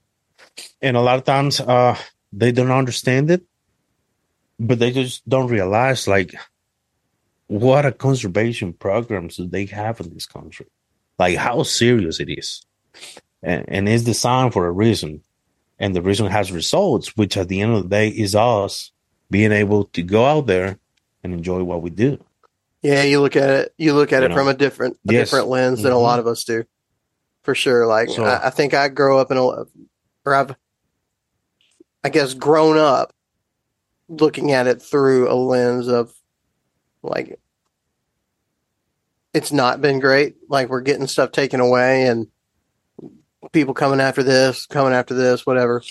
[0.83, 1.97] and a lot of times uh
[2.33, 3.43] they don't understand it,
[4.59, 6.35] but they just don't realize like
[7.47, 10.67] what a conservation programs do they have in this country,
[11.19, 12.65] like how serious it is,
[13.43, 15.23] and, and it's designed for a reason
[15.79, 18.93] and the reason has results, which at the end of the day is us
[19.31, 20.79] being able to go out there
[21.25, 22.23] and enjoy what we do.
[22.83, 23.75] Yeah, you look at it.
[23.79, 24.35] You look at You it know.
[24.37, 25.29] from a different a Yes.
[25.31, 26.03] different lens than a Mhm.
[26.03, 26.65] lot of us do,
[27.43, 27.87] for sure.
[27.87, 29.65] Like So- I, I think I grow up in a,
[30.25, 30.55] or I've,
[32.05, 33.13] I guess, grown up
[34.09, 36.13] looking at it through a lens of,
[37.03, 37.39] like,
[39.33, 40.37] it's not been great.
[40.49, 42.27] Like we're getting stuff taken away and
[43.53, 45.83] people coming after this, coming after this, whatever.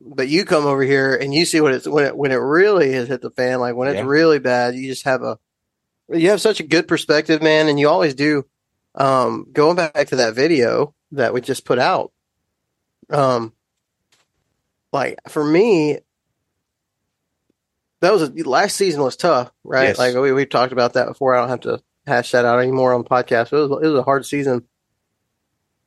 [0.00, 2.92] But you come over here and you see what it's when it when it really
[2.92, 4.04] has hit the fan, like when it's Yeah.
[4.04, 5.38] really bad, you just have a
[6.10, 8.44] you have such a good perspective, man, and you always do.
[8.94, 12.12] Um, going back to that video that we just put out,
[13.10, 13.52] um,
[14.92, 15.98] like for me,
[18.00, 19.88] that was a, last season was tough, right?
[19.88, 19.98] Yes.
[19.98, 21.34] Like we we've talked about that before.
[21.34, 23.52] I don't have to hash that out anymore on the podcast.
[23.52, 24.64] It was it was a hard season,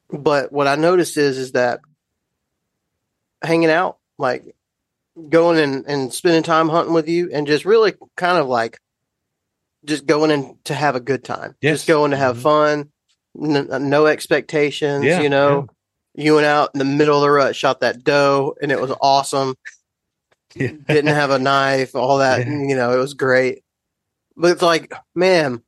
[0.10, 1.80] but what I noticed is is that
[3.42, 4.56] hanging out, like
[5.30, 8.80] going and, and spending time hunting with you, and just really kind of like
[9.86, 11.78] just going in to have a good time, Yes.
[11.80, 12.42] just going to have Mhm.
[12.42, 12.92] fun,
[13.42, 15.68] n- no expectations, Yeah, you know.
[16.22, 18.92] You went out in the middle of the rut, shot that doe, and it was
[19.02, 19.56] awesome.
[20.54, 20.72] Yeah.
[20.86, 22.52] Didn't have a knife, all that, Yeah.
[22.68, 23.64] you know, it was great.
[24.36, 25.64] But it's like, man,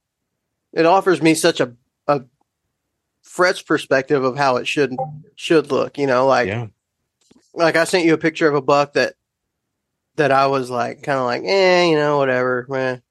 [0.74, 1.74] it offers me such a
[2.06, 2.24] a
[3.22, 4.94] fresh perspective of how it should
[5.36, 5.98] should look.
[5.98, 6.68] You know, like yeah.
[7.54, 9.14] like I sent you a picture of a buck that
[10.18, 13.02] that I was like kind of like, eh, you know, whatever, man.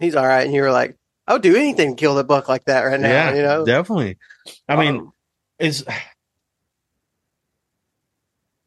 [0.00, 0.96] He's all right, and you were like,
[1.28, 3.08] I would do anything to kill that buck like that right now.
[3.08, 4.18] yeah, you know, definitely.
[4.68, 5.12] I mean, Um,
[5.60, 5.84] it's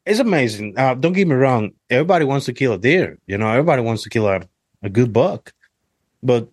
[0.08, 0.78] it's amazing.
[0.78, 1.72] Uh, don't get me wrong.
[1.90, 3.18] Everybody wants to kill a deer.
[3.26, 4.40] You know, everybody wants to kill a,
[4.82, 5.52] a good buck.
[6.22, 6.48] But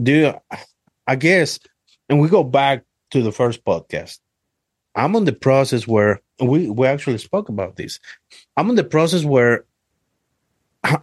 [0.00, 0.34] do
[1.06, 1.58] I guess,
[2.08, 4.18] and we go back to the first podcast.
[4.94, 7.98] I'm on the process where we we actually spoke about this.
[8.56, 9.64] I'm on the process where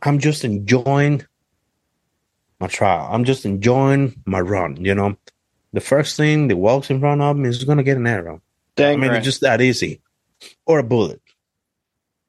[0.03, 1.25] I'm just enjoying
[2.59, 3.09] my trial.
[3.11, 4.77] I'm just enjoying my run.
[4.77, 5.17] You know,
[5.73, 8.41] the first thing that walks in front of me is going to get an arrow.
[8.75, 9.17] Dang I mean, right.
[9.17, 10.01] it's just that easy,
[10.67, 11.21] or a bullet.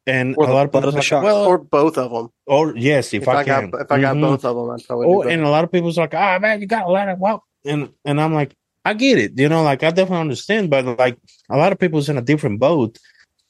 [0.08, 2.28] And Or a lot of butt people of a like, well, or both of them.
[2.46, 3.70] or yes, if, If, I, I, can.
[3.70, 4.20] got if I got Mhm.
[4.20, 5.06] both of them, I'd probably.
[5.08, 7.18] Oh, do and a lot of people's like, ah, man, you got a lot of
[7.18, 10.84] well, and and I'm like, I get it, you know, like I definitely understand, but
[10.96, 11.18] like
[11.50, 12.98] a lot of people's in a different boat,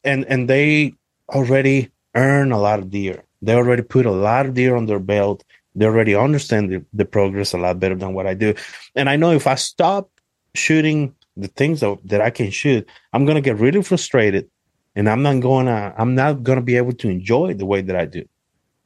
[0.03, 0.95] and and they
[1.29, 3.23] already earn a lot of deer.
[3.43, 5.45] They already put a lot of deer on their belt.
[5.75, 8.55] They already understand the, the progress a lot better than what I do.
[8.95, 10.09] And I know if I stop
[10.55, 14.49] shooting the things that, that I can shoot, I'm gonna get really frustrated
[14.97, 17.95] and I'm not gonna I'm not gonna be able to enjoy it the way that
[17.95, 18.25] I do.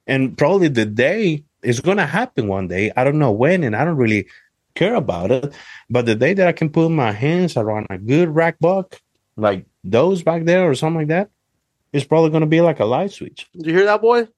[0.07, 2.93] And probably the day is gonna happen one day.
[2.97, 4.27] I don't know when and I don't really
[4.75, 5.55] care about it.
[5.89, 9.01] But the day that I can put my hands around a good rack buck,
[9.37, 11.31] like those back there or something like that,
[11.93, 13.49] it's probably gonna be like a light switch.
[13.57, 14.29] Did you hear that, boy?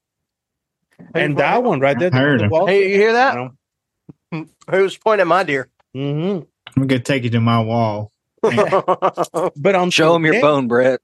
[1.14, 3.35] And that one right there, I heard the wall, Hey, you hear you that?
[3.35, 4.46] know?
[4.70, 5.68] Who pointing my deer?
[5.96, 6.46] Mhm.
[6.76, 8.12] I'm gonna take you to my wall.
[8.42, 11.00] But I'm Show him your bone, Brett.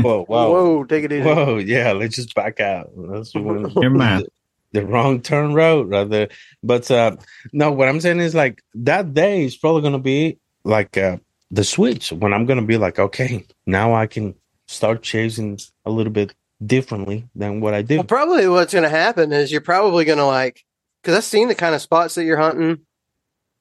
[0.00, 0.50] Whoa, wow.
[0.50, 1.22] Whoa, take it easy.
[1.22, 2.90] Whoa, yeah, let's just back out.
[2.96, 4.28] That's one of Never the,
[4.72, 6.28] the wrong turn road rather.
[6.62, 7.16] But uh
[7.52, 11.18] no, what I'm saying is like that day is probably gonna be like uh
[11.50, 14.34] the switch when I'm gonna be like, okay, now I can
[14.70, 16.32] start chasing a little bit
[16.64, 17.96] differently than what I do.
[17.96, 20.64] Well, probably what's going to happen is you're probably going to like,
[21.02, 22.80] because I've seen the kind of spots that you're hunting.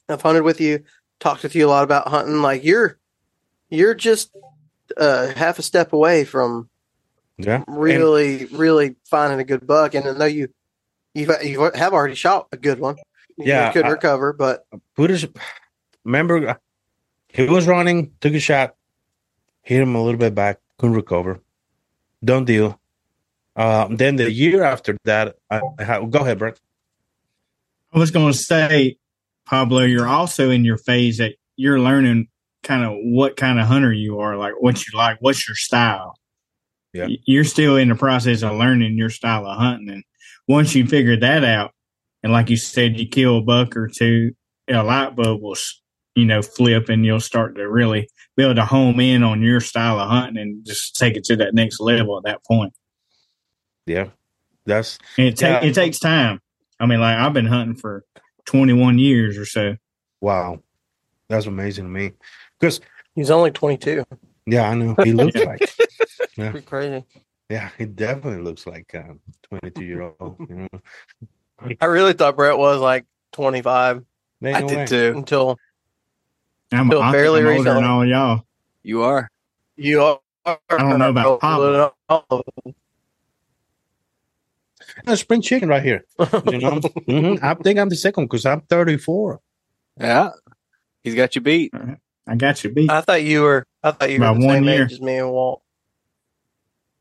[0.08, 0.84] I've hunted with you,
[1.20, 2.42] talked with you a lot about hunting.
[2.42, 2.98] Like you're,
[3.70, 4.36] you're just
[4.98, 6.70] uh, half a step away from
[7.38, 7.64] Yeah.
[7.68, 9.94] really, really finding a good buck.
[9.96, 10.50] And I know you,
[11.14, 12.96] you you have already shot a good one.
[13.38, 15.28] You Yeah, couldn't I- recover, but Buddhist,
[16.04, 16.56] remember, uh,
[17.30, 18.76] he was running, took a shot,
[19.62, 21.40] hit him a little bit back, couldn't recover.
[22.24, 22.80] Done deal.
[23.56, 26.60] Um, then the year after that, I, I go ahead, Brett.
[27.94, 28.98] I was going to say,
[29.46, 32.28] Pablo, you're also in your phase that you're learning
[32.64, 36.18] kind of what kind of hunter you are, like what you like, what's your style.
[36.94, 37.08] Yeah.
[37.26, 39.90] You're still in the process of learning your style of hunting.
[39.90, 40.04] And
[40.48, 41.72] once you figure that out,
[42.24, 44.32] and like you said, you kill a buck or two,
[44.68, 45.56] a light bulb will,
[46.16, 49.62] you know, flip and you'll start to really be able to home in on your
[49.62, 52.74] style of hunting and just take it to that next level at that point.
[53.86, 54.08] Yeah,
[54.66, 55.64] that's And it, ta- Yeah.
[55.66, 56.42] it takes time.
[56.80, 58.04] I mean, like I've been hunting for
[58.46, 59.76] 21 years or so.
[60.22, 60.60] wow,
[61.30, 62.12] that's amazing to me.
[62.60, 62.82] Because
[63.16, 64.04] he's only 22.
[64.48, 65.60] yeah, I know he looks like
[66.36, 67.06] Pretty crazy.
[67.50, 70.36] yeah, he definitely looks like a twenty-two year old.
[70.50, 74.04] You know, I really thought Brett was like 25
[74.44, 74.86] Ain't I no did way.
[74.86, 75.14] too.
[75.18, 75.58] until
[76.72, 77.82] I'm, Still I'm, fairly I'm older recently.
[77.82, 78.46] than all y'all.
[78.84, 79.30] You are.
[79.76, 80.20] you are.
[80.46, 81.94] I don't know about Pablo.
[85.08, 86.06] A spring chicken right here.
[86.20, 87.44] You know, Mhm.
[87.44, 89.40] I think I'm the second because I'm thirty-four.
[90.00, 90.30] Yeah.
[91.04, 91.74] He's got you beat.
[92.30, 92.90] I got you beat.
[92.92, 93.66] I thought you were.
[93.84, 94.84] I thought you were About the one same year.
[94.86, 95.64] age as me and Walt.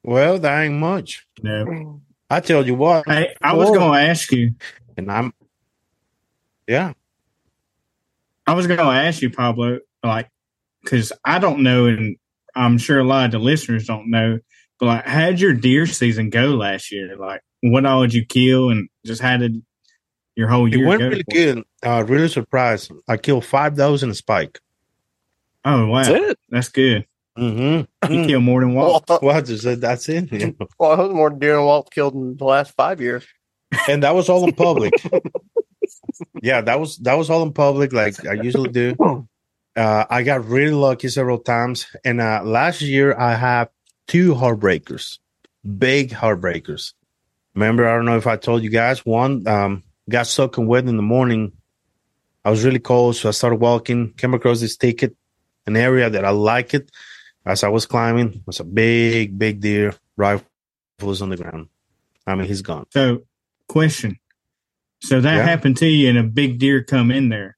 [0.02, 1.26] Well, that ain't much.
[1.42, 2.00] no.
[2.30, 4.54] I tell you what, Hey, I was going to ask you.
[4.98, 5.32] and I'm
[6.66, 6.92] yeah.
[8.46, 10.28] I was going to ask you, Pablo, like,
[10.82, 12.16] because I don't know, and
[12.54, 14.40] I'm sure a lot of the listeners don't know,
[14.78, 17.16] but like, how'd your deer season go last year?
[17.16, 19.62] Like, what all did you kill, and just how did
[20.36, 20.76] your whole year?
[20.76, 21.08] It year went go?
[21.08, 21.54] really for you?
[21.54, 21.64] good.
[21.82, 22.92] Uh, really surprised.
[23.08, 24.60] I killed five dozen spike.
[25.68, 26.38] Oh wow, That's it.
[26.48, 27.06] that's good.
[27.38, 28.12] Mm-hmm.
[28.12, 29.04] You kill more than Walt.
[29.08, 30.32] Walt, Well, just said that's it.
[30.32, 30.66] you know.
[30.78, 33.24] well, I was more deer than Walt killed in the last five years.
[33.88, 34.92] And that was all in public.
[36.42, 38.96] yeah, that was that was all in public, like I usually do.
[39.76, 43.68] Uh, I got really lucky several times, and uh, last year I have
[44.08, 45.18] two heartbreakers,
[45.78, 46.94] big heartbreakers.
[47.54, 49.04] Remember, I don't know if I told you guys.
[49.06, 51.52] One um, got soaking wet in the morning.
[52.44, 54.14] I was really cold, so I started walking.
[54.14, 55.14] Came across this thicket,
[55.68, 56.90] an area that I like it.
[57.46, 59.94] As I was climbing, it was a big, big deer.
[60.16, 61.68] Rifles on the ground.
[62.26, 62.86] I mean, he's gone.
[62.90, 63.22] So,
[63.68, 64.18] question.
[65.02, 65.44] So that Yeah.
[65.44, 67.56] happened to you, and a big deer come in there.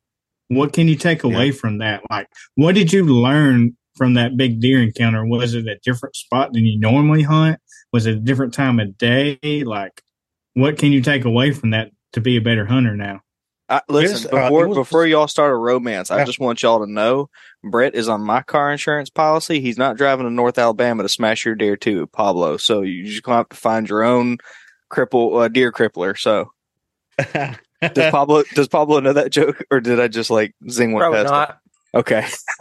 [0.49, 2.03] What can you take away from that?
[2.11, 5.25] Like, what did you learn from that big deer encounter?
[5.25, 7.59] Was it a different spot than you normally hunt?
[7.93, 9.39] Was it a different time of day?
[9.65, 10.03] Like,
[10.55, 13.21] what can you take away from that to be a better hunter now?
[13.71, 16.61] I, listen, Yes, uh, before it was- before y'all start a romance, I just want
[16.63, 17.31] y'all to know
[17.63, 19.61] Brett is on my car insurance policy.
[19.61, 22.57] He's not driving to North Alabama to smash your deer too, Pablo.
[22.57, 24.39] So you just gonna have to find your own
[24.93, 26.19] cripple uh, deer crippler.
[26.19, 26.51] So
[27.95, 31.21] does Pablo does Pablo know that joke, or did I just like zing one Probably
[31.21, 31.31] past?
[31.31, 31.51] not.
[31.51, 31.57] him?
[31.93, 32.25] Okay,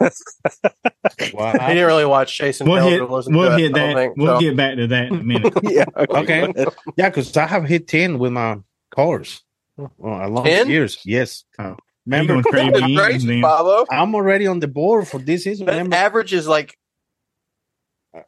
[1.34, 1.52] wow.
[1.52, 3.94] He didn't really watch Chasing We'll Tails hit, or we'll hit it, I don't that.
[3.94, 4.40] think, we'll so.
[4.40, 5.52] get back to that in a minute.
[5.62, 6.52] yeah, Okay.
[6.96, 8.58] Yeah, because I have hit 10 with my
[8.92, 9.42] cars
[9.76, 10.68] well, a long 10?
[10.68, 10.98] years.
[11.04, 11.44] Yes.
[11.58, 11.76] Oh.
[12.06, 13.42] Remember, You gonna trade That's me in, crazy, then?
[13.42, 13.86] Pablo.
[13.90, 15.66] I'm already on the board for this season.
[15.66, 16.76] That Remember, average is like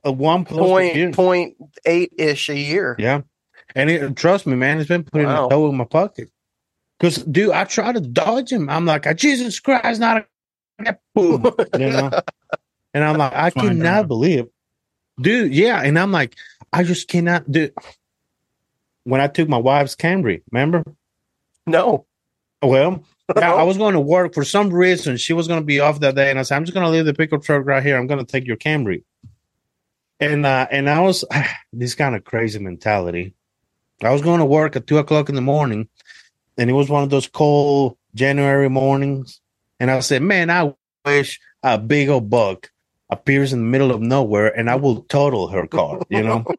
[0.05, 1.07] a one plus a year.
[1.12, 2.95] point point eight ish a year.
[2.99, 3.22] Yeah.
[3.74, 5.47] And it, trust me, man, it's been putting Wow.
[5.47, 6.30] a toe in my pocket.
[6.99, 8.68] Because, dude, I try to dodge him.
[8.68, 10.26] I'm like, Jesus Christ, not
[10.86, 11.43] a boom,
[11.78, 12.11] you know?
[12.95, 14.09] And I'm like, I Fine, cannot bro.
[14.09, 14.45] believe,
[15.20, 15.53] dude.
[15.55, 15.80] Yeah.
[15.82, 16.36] And I'm like,
[16.72, 17.70] I just cannot do.
[19.05, 20.43] when I took my wife's Camry.
[20.53, 20.84] Remember?
[21.66, 22.06] No.
[22.62, 23.04] Well,
[23.36, 25.16] yeah, I was going to work for some reason.
[25.16, 26.90] She was going to be off that day, and I said, "I'm just going to
[26.90, 27.96] leave the pickup truck right here.
[27.96, 29.02] I'm going to take your Camry."
[30.20, 31.24] And uh, and I was
[31.72, 33.34] this kind of crazy mentality.
[34.02, 35.88] I was going to work at two o'clock in the morning,
[36.56, 39.40] and it was one of those cold January mornings.
[39.80, 42.70] And I said, "Man, I wish a big old buck
[43.10, 46.44] appears in the middle of nowhere, and I will total her car." You know.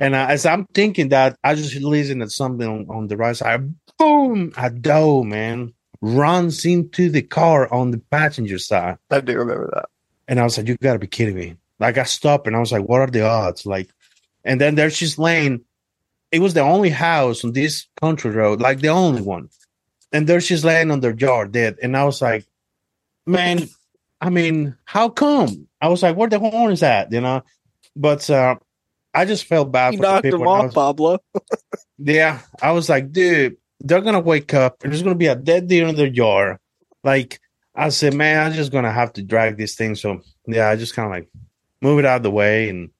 [0.00, 3.36] and uh, as I'm thinking that, I just listen at something on, on the right
[3.36, 3.74] side.
[3.98, 4.52] Boom!
[4.56, 8.96] A doe man runs into the car on the passenger side.
[9.10, 9.90] I do remember that.
[10.26, 11.56] And I was like, you got to be kidding me.
[11.78, 13.66] Like, I stopped and I was like, what are the odds?
[13.66, 13.90] Like,
[14.42, 15.62] and then there's she's laying.
[16.32, 19.50] It was the only house on this country road, like the only one.
[20.12, 21.78] And there she's laying on their yard dead.
[21.82, 22.46] And I was like,
[23.26, 23.68] man,
[24.20, 25.68] I mean, how come?
[25.80, 27.12] I was like, where the horn is at?
[27.12, 27.42] You know?
[27.96, 28.56] But uh,
[29.12, 30.40] I just felt bad You for the knocked people.
[30.42, 31.18] him off, was- Pablo.
[31.98, 35.68] yeah, I was like, dude, they're gonna wake up and there's gonna be a dead
[35.68, 36.58] deer in their yard.
[37.02, 37.40] Like,
[37.74, 39.94] I said, man, I'm just gonna have to drag this thing.
[39.94, 41.28] So yeah, I just kind of like
[41.80, 42.90] move it out of the way and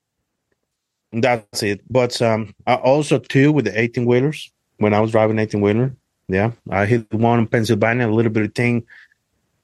[1.13, 1.81] that's it.
[1.91, 5.95] But um, I also too with the 18 wheelers when I was driving 18 wheeler.
[6.29, 8.87] Yeah, I hit one in Pennsylvania, a little bit of thing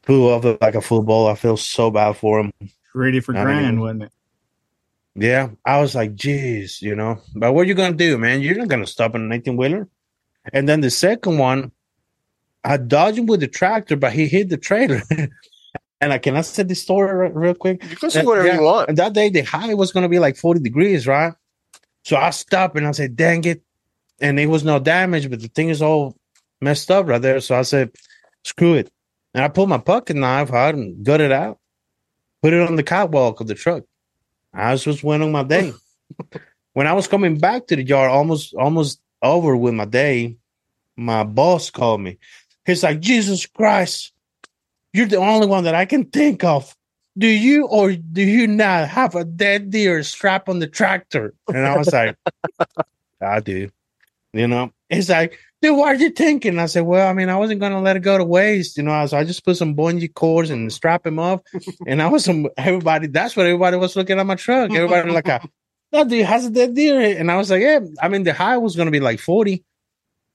[0.07, 1.26] flew off like a football.
[1.26, 2.53] I feel so bad for him.
[2.94, 4.12] Ready for I mean, wasn't it?
[5.18, 8.42] Yeah, I was like, geez, you know, but what are you gonna do, man?
[8.42, 9.88] You're not gonna stop on an 18 wheeler.
[10.52, 11.72] And then the second one,
[12.62, 15.02] I dodged him with the tractor, but he hit the trailer.
[16.00, 17.82] and I cannot say this story real quick?
[17.88, 18.90] You can say whatever you want.
[18.90, 21.32] And that day the high was gonna be like 40 degrees, right?
[22.04, 23.62] So I stopped and I said, dang it.
[24.20, 26.16] And it was no damage, but the thing is all
[26.60, 27.40] messed up right there.
[27.40, 27.90] So I said,
[28.44, 28.90] screw it.
[29.34, 31.58] And I pulled my pocket knife out and got it out,
[32.42, 33.84] put it on the catwalk of the truck.
[34.57, 35.72] I was just went on my day.
[36.72, 40.36] when I was coming back to the yard, almost almost over with my day,
[40.96, 42.18] my boss called me.
[42.64, 44.12] He's like, Jesus Christ,
[44.92, 46.74] you're the only one that I can think of.
[47.18, 51.32] Do you or do you not have a dead deer strapped on the tractor?
[51.48, 52.16] And I was like,
[53.20, 53.70] I do.
[54.32, 56.59] You know, he's like, dude, what are you thinking?
[56.59, 59.07] I said, well, I mean, I wasn't gonna let it go to waste, you know.
[59.07, 61.44] So I just put some bungee cords and strap him up,
[61.86, 63.09] and I was some everybody.
[63.09, 64.70] That's what everybody was looking at my truck.
[64.70, 65.40] Everybody like, a,
[65.92, 67.80] that dude has a dead deer, and I was like, yeah.
[68.00, 69.64] I mean, the high was gonna be like forty,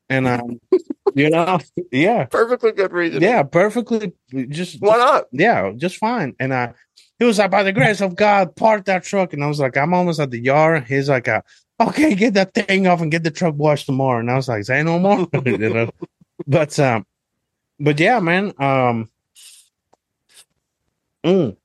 [0.10, 0.60] and um,
[1.16, 1.60] you know,
[1.92, 3.22] yeah, Perfectly good reason.
[3.22, 4.14] yeah, perfectly,
[4.50, 5.26] just Why not?
[5.32, 6.36] yeah, just fine.
[6.40, 6.74] And uh
[7.22, 9.32] he was like, by the grace of God, park that truck.
[9.32, 10.86] And I was like, I'm almost at the yard.
[10.88, 11.42] He's like, uh,
[11.90, 14.20] okay, get that thing off and get the truck washed tomorrow.
[14.20, 15.28] And I was like, say no more.
[15.46, 15.90] you know?
[16.48, 17.06] But um,
[17.80, 18.54] but yeah, man.
[18.60, 19.10] Um
[21.24, 21.56] mm,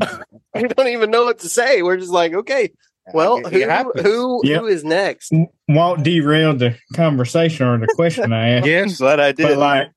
[0.54, 1.82] We don't even know what to say.
[1.82, 2.70] We're just like, okay,
[3.14, 3.60] well, who
[4.02, 4.60] who Yep.
[4.60, 5.32] who is next?
[5.68, 8.66] Walt derailed the conversation or the question I asked.
[8.66, 9.44] Yes, Glad I did.
[9.44, 9.88] But like,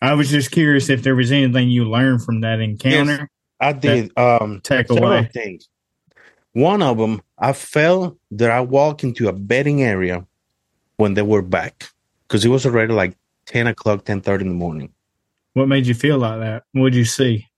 [0.00, 3.28] I was just curious if there was anything you learned from that encounter.
[3.60, 4.16] I did.
[4.18, 5.28] Um Take away.
[5.32, 5.68] things.
[6.54, 10.24] One of them, I felt that I walked into a bedding area
[10.96, 11.90] when they were back
[12.26, 14.92] because it was already like 10 o'clock, 10 30 in the morning.
[15.54, 16.64] What made you feel like that?
[16.72, 17.48] What did you see?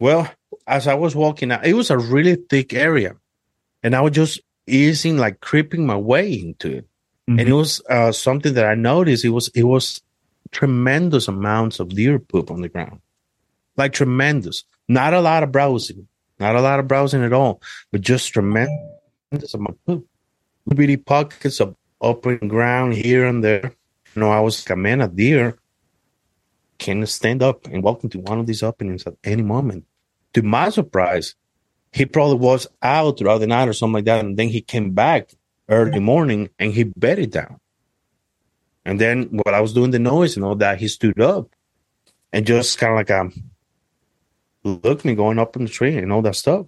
[0.00, 0.30] Well,
[0.66, 3.16] as I was walking out, it was a really thick area,
[3.82, 6.88] and I was just easing, like creeping my way into it.
[7.26, 9.22] And it was uh, something that I noticed.
[9.22, 10.00] It was it was
[10.50, 13.00] tremendous amounts of deer poop on the ground,
[13.76, 14.64] like tremendous.
[14.88, 16.08] Not a lot of browsing,
[16.38, 17.60] not a lot of browsing at all,
[17.90, 20.02] but just tremendous amount of.
[20.68, 23.72] Bitty pockets of open ground here and there.
[24.14, 25.58] You know, I was like, a man, a deer
[26.78, 29.84] can stand up and walk into one of these openings at any moment.
[30.34, 31.34] To my surprise,
[31.92, 34.90] he probably was out throughout the night or something like that, and then he came
[34.92, 35.34] back
[35.68, 37.60] early morning and he bedded down.
[38.84, 41.50] And then while I was doing the noise and all that, he stood up
[42.32, 43.32] and just kind of like um
[44.68, 46.66] looked me going up in the tree and all that stuff.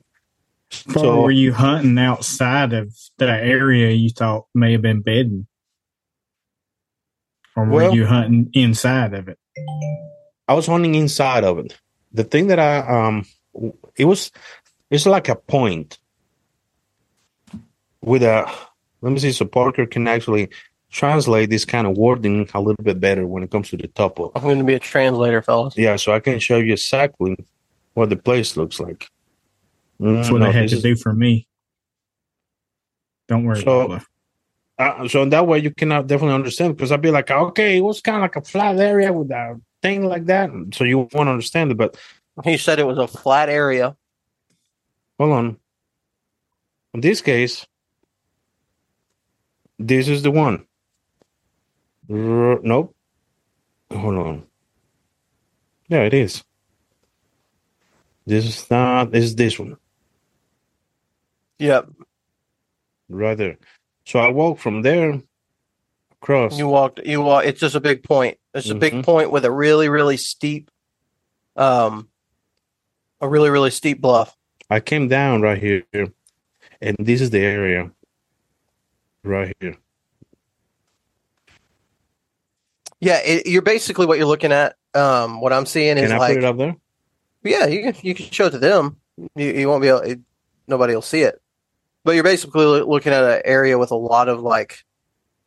[0.88, 5.46] Or So were you hunting outside of that area you thought may have been bedding?
[7.56, 9.38] Or were Well- you hunting inside of it?
[10.48, 11.76] I was hunting inside of it.
[12.12, 13.24] The thing that I um
[13.96, 14.30] it was
[14.90, 15.98] it's like a point
[18.02, 18.50] with a
[19.02, 20.48] let me see so Parker can actually
[20.90, 24.32] translate this kind of wording a little bit better when it comes to the topo.
[24.34, 25.76] I'm going to be a translator, fellas.
[25.76, 27.36] Yeah, so I can show you exactly
[28.00, 29.08] what the place looks like.
[30.00, 31.46] That's what no, they had to is- do for me.
[33.28, 34.00] Don't worry So-
[34.78, 37.82] uh, so in that way you cannot definitely understand because I'd be like, okay, it
[37.82, 40.48] was kind of like a flat area with a thing like that.
[40.72, 41.96] So you won't understand it, but
[42.44, 43.94] He said it was a flat area.
[45.18, 45.56] hold on.
[46.94, 47.66] In this case,
[49.78, 50.66] This is the one.
[52.10, 52.94] R- nope.
[53.92, 54.46] Hold on.
[55.88, 56.44] Yeah, it is.
[58.30, 59.10] This is not.
[59.10, 59.76] This is this one
[61.58, 61.88] Yep.
[63.08, 63.58] right there.
[64.06, 65.20] So I walk from there
[66.12, 66.56] across.
[66.56, 67.00] You walked.
[67.04, 67.44] You walk.
[67.44, 68.38] It's just a big point.
[68.54, 69.02] It's a big Mhm.
[69.02, 70.70] point with a really, really steep,
[71.56, 72.08] um,
[73.20, 74.36] a really, really steep bluff.
[74.70, 75.82] I came down right here,
[76.80, 77.90] and this is the area
[79.24, 79.74] right here.
[83.00, 84.76] Yeah, it, you're basically what you're looking at.
[84.94, 86.76] Um, what I'm seeing is Can I like, put it up there?
[87.42, 88.96] Yeah, you can you can show it to them.
[89.36, 90.00] You, you won't be able.
[90.00, 90.20] It,
[90.66, 91.40] nobody will see it.
[92.04, 94.84] But you're basically looking at an area with a lot of like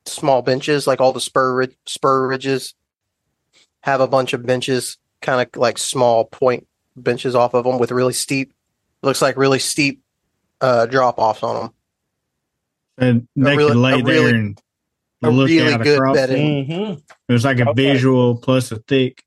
[0.06, 2.76] small benches, like all the spur rid- spur ridges
[3.82, 7.91] have a bunch of benches, kind of like small point benches off of them with
[7.91, 8.54] really steep.
[9.02, 10.02] Looks like really steep
[10.62, 11.74] uh, drop offs on them.
[12.98, 14.62] And they really- could lay a there really- and
[15.24, 16.18] a look really out good across.
[16.18, 16.94] Mm-hmm.
[17.30, 17.94] It was like a Okay.
[17.94, 19.24] visual plus a thick.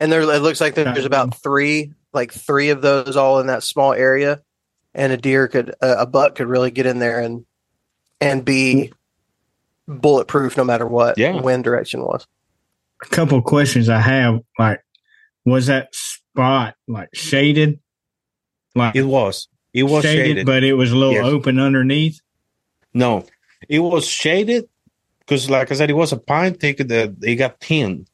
[0.00, 3.62] And there, it looks like there's about three, like three of those all in that
[3.62, 4.40] small area,
[4.94, 7.44] and a deer could, uh, a buck could really get in there and
[8.22, 8.92] and be
[9.88, 11.40] bulletproof no matter what Yeah.
[11.40, 12.26] wind direction was.
[13.02, 14.80] A couple questions I have, like,
[15.44, 17.80] was that spot like shaded?
[18.74, 19.48] Like It was.
[19.72, 20.46] It was shaded, shaded.
[20.46, 21.24] but it was a little Yes.
[21.24, 22.20] open underneath.
[22.92, 23.24] No,
[23.68, 24.68] it was shaded
[25.20, 28.08] because, like I said, it was a pine thicket that it got thinned.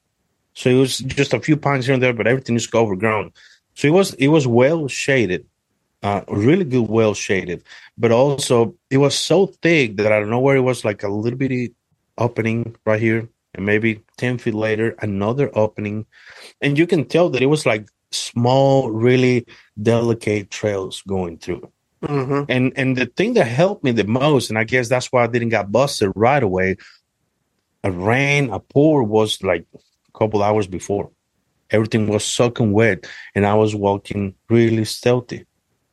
[0.56, 3.30] So it was just a few pines here and there, but everything is overgrown.
[3.74, 5.44] So it was it was well shaded,
[6.02, 7.62] uh, really good, well shaded.
[7.98, 11.08] But also it was so thick that I don't know where it was like a
[11.08, 11.74] little bitty
[12.16, 16.06] opening right here, and maybe ten feet later another opening,
[16.62, 19.44] and you can tell that it was like small, really
[19.82, 21.70] delicate trails going through.
[22.02, 22.44] Mm-hmm.
[22.48, 25.26] And and the thing that helped me the most, and I guess that's why I
[25.26, 26.76] didn't get busted right away.
[27.84, 29.66] A rain, a pour was like
[30.16, 31.10] couple hours before.
[31.70, 35.44] Everything was soaking wet, and I was walking really stealthy.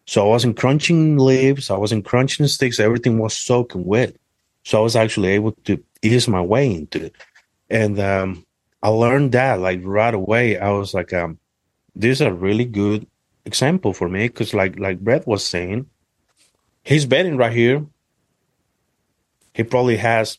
[0.06, 2.80] So I wasn't crunching leaves, I wasn't crunching sticks.
[2.80, 4.16] Everything was soaking wet.
[4.64, 7.16] So I was actually able to ease my way into it.
[7.70, 8.46] And um,
[8.82, 10.60] I learned that like right away.
[10.60, 11.40] I was like, um,
[11.96, 13.08] this is a really good
[13.46, 15.88] example for me because like like Brett was saying,
[16.84, 17.86] he's bedding right here.
[19.54, 20.38] He probably has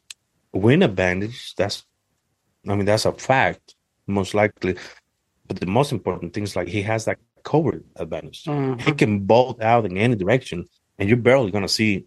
[0.52, 1.54] win advantage.
[1.56, 1.84] That's,
[2.68, 3.73] I mean, that's a fact,
[4.06, 4.76] most likely.
[5.46, 8.44] But the most important thing is like he has that cover advantage.
[8.44, 10.66] He can bolt out in any direction,
[10.98, 12.06] and you're barely gonna see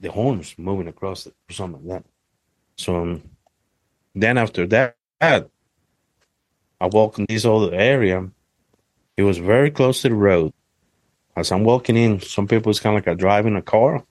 [0.00, 2.10] the horns moving across it or something like that.
[2.76, 3.22] So um,
[4.14, 8.28] then after that, I walk in this other area.
[9.16, 10.52] It was very close to the road.
[11.36, 14.04] As I'm walking in, some people it's kind of like a driving a car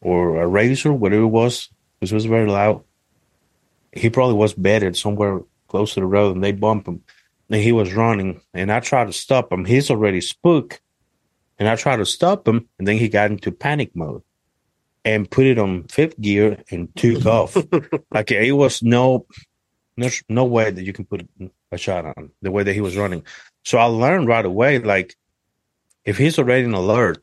[0.00, 1.68] or a razor, whatever it was,
[2.00, 2.82] it was very loud.
[3.92, 5.40] He probably was bedded somewhere
[5.70, 7.02] close to the road, and they bump him.
[7.48, 9.64] And he was running, and I tried to stop him.
[9.64, 10.80] He's already spooked.
[11.58, 14.22] and I tried to stop him, and then he got into panic mode
[15.04, 17.56] and put it on fifth gear and took off.
[18.12, 19.26] Like it was no,
[19.96, 21.26] no, no way that you can put
[21.72, 23.24] a shot on the way that he was running.
[23.64, 25.16] So I learned right away, like
[26.04, 27.22] if he's already in alert,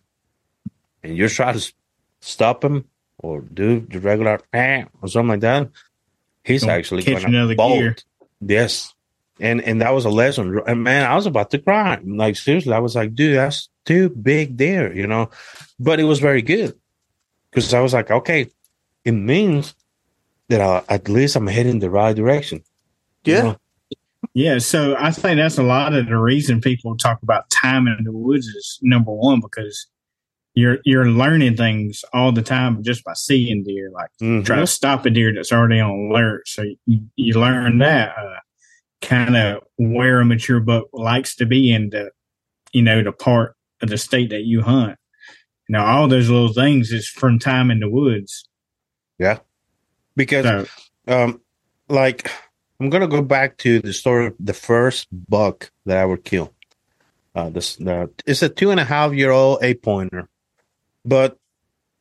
[1.03, 1.73] and you're trying to
[2.21, 2.85] stop him
[3.17, 5.69] or do the regular "Ah," or something like that,
[6.43, 7.79] he's Gonna actually going to bolt.
[7.79, 7.95] gear.
[8.41, 8.93] Yes,
[9.39, 10.59] and and that was a lesson.
[10.67, 11.99] And man, I was about to cry.
[12.03, 15.29] Like seriously, I was like, dude, that's too big there, you know.
[15.79, 16.77] But it was very good
[17.51, 18.49] because I was like, okay,
[19.05, 19.75] it means
[20.49, 22.63] that I, at least I'm heading the right direction.
[23.25, 23.41] you Yeah.
[23.43, 23.57] know?
[24.33, 28.03] Yeah, so I think that's a lot of the reason people talk about time in
[28.03, 29.87] the woods is number one because
[30.57, 33.91] you're you're learning things all the time just by seeing deer.
[33.93, 34.43] Like Mhm.
[34.43, 38.39] try to stop a deer that's already on alert, so you, you learn that uh,
[39.01, 42.09] kind of where a mature buck likes to be in the
[42.73, 44.97] you know the part of the state that you hunt.
[45.69, 48.49] Now all those little things is from time in the woods.
[49.19, 49.39] Yeah,
[50.15, 50.65] because So
[51.07, 51.39] um
[51.87, 52.31] like
[52.79, 56.53] i'm gonna go back to the story of the first buck that i would kill
[57.35, 60.27] uh this the it's a two and a half year old eight pointer
[61.07, 61.37] but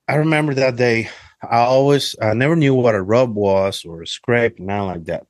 [0.08, 1.08] i remember that day
[1.42, 5.26] i always i never knew what a rub was or a scrape nothing like that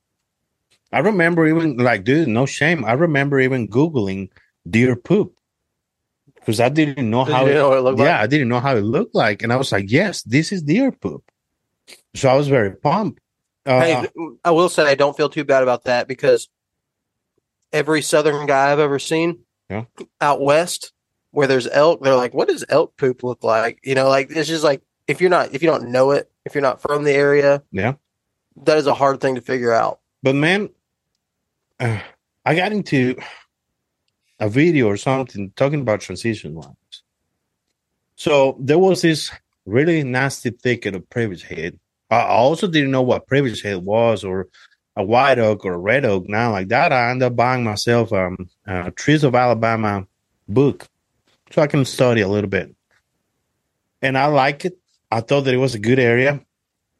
[0.93, 4.29] i remember even like dude no shame i remember even googling
[4.69, 5.35] deer poop
[6.35, 8.21] because i didn't know Did how know it looked yeah, like?
[8.23, 10.93] I didn't know how it looked like, and I was like, "Yes, this is deer
[10.93, 11.23] poop."
[12.15, 13.21] So I was very pumped.
[13.65, 14.09] Uh, Hey,
[14.45, 16.49] I will say I don't feel too bad about that because
[17.73, 19.85] every southern guy I've ever seen Yeah.
[20.21, 20.93] out west
[21.37, 24.49] where there's elk, they're like, "What does elk poop look like?" You know, like it's
[24.49, 27.13] just like if you're not if you don't know it, if you're not from the
[27.13, 27.95] area, Yeah.
[28.65, 30.01] that is a hard thing to figure out.
[30.23, 30.71] But man,
[31.79, 32.01] uh,
[32.47, 33.17] I got into
[34.41, 37.03] a video or something talking about transition lines.
[38.15, 39.31] So there was this
[39.67, 41.79] really nasty thicket of privet hedge.
[42.11, 44.49] I also didn't know what privet hedge was or
[44.97, 46.31] a white oak or a red oak.
[46.31, 50.07] Now like that, I ended up buying myself um, a Trees of Alabama
[50.49, 50.89] book
[51.51, 52.75] so I can study a little bit.
[54.03, 54.79] And I like it.
[55.11, 56.41] I thought that it was a good area.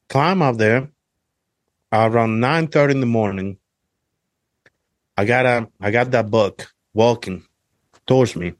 [0.09, 0.89] Climb up there
[1.93, 3.59] around nine thirty in the morning.
[5.17, 7.45] I got a I got that buck walking
[8.07, 8.55] towards me,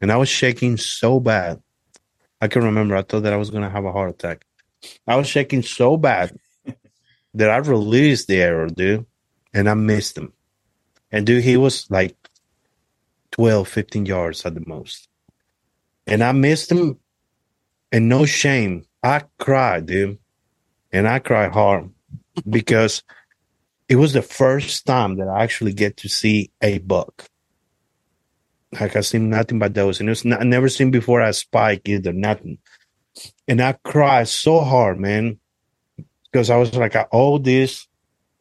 [0.00, 1.62] and I was shaking so bad.
[2.40, 4.44] I can remember I thought that I was gonna have a heart attack.
[5.06, 6.38] I was shaking so bad
[7.34, 9.06] that I released the arrow, dude,
[9.54, 10.32] and I missed him.
[11.10, 12.16] And dude, he was like
[13.30, 15.08] 12, 15 yards at the most.
[16.06, 16.98] And I missed him,
[17.92, 18.84] and no shame.
[19.02, 20.18] I cried, dude.
[20.92, 21.90] And I cried hard
[22.48, 23.02] because
[23.88, 27.26] it was the first time that I actually get to see a buck.
[28.80, 31.32] Like I seen nothing but those, and it was not, I never seen before a
[31.32, 32.58] spike either, nothing.
[33.46, 35.38] And I cried so hard, man,
[36.30, 37.86] because I was like, I owe this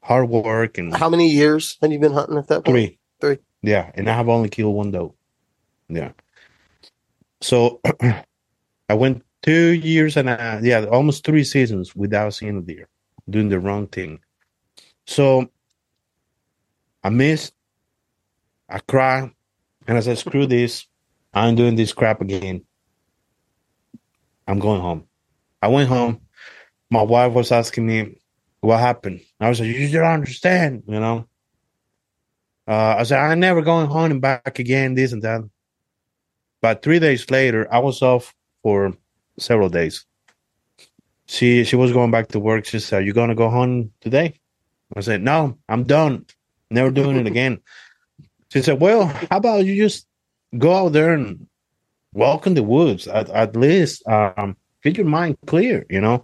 [0.01, 2.73] hard work and How many years have you been hunting at that point?
[2.75, 3.37] three, Three.
[3.61, 5.13] yeah, and I have only killed one doe,
[5.87, 6.11] yeah.
[7.43, 7.81] So
[8.89, 12.87] I went two years and a, yeah, almost three seasons without seeing a deer,
[13.29, 14.21] doing the wrong thing.
[15.05, 15.49] So
[17.03, 17.53] I missed,
[18.69, 19.31] I cried,
[19.87, 20.87] and I said, screw this.
[21.33, 22.63] I'm doing this crap again.
[24.47, 25.05] I'm going home.
[25.61, 26.21] I went home.
[26.89, 28.21] My wife was asking me
[28.61, 29.19] what happened.
[29.41, 31.27] I was like, you don't understand, you know.
[32.65, 35.41] Uh, I said, I'm never going home and back again, this and that.
[36.63, 38.93] But three days later, I was off for
[39.37, 40.05] several days.
[41.25, 42.65] She she was going back to work.
[42.65, 44.39] She said, You gonna go home today?
[44.95, 46.25] I said, No, I'm done.
[46.71, 47.59] Never doing it again.
[48.49, 50.07] She said, Well, how about you just
[50.57, 51.47] go out there and
[52.13, 56.23] walk in the woods at, at least um get your mind clear, you know?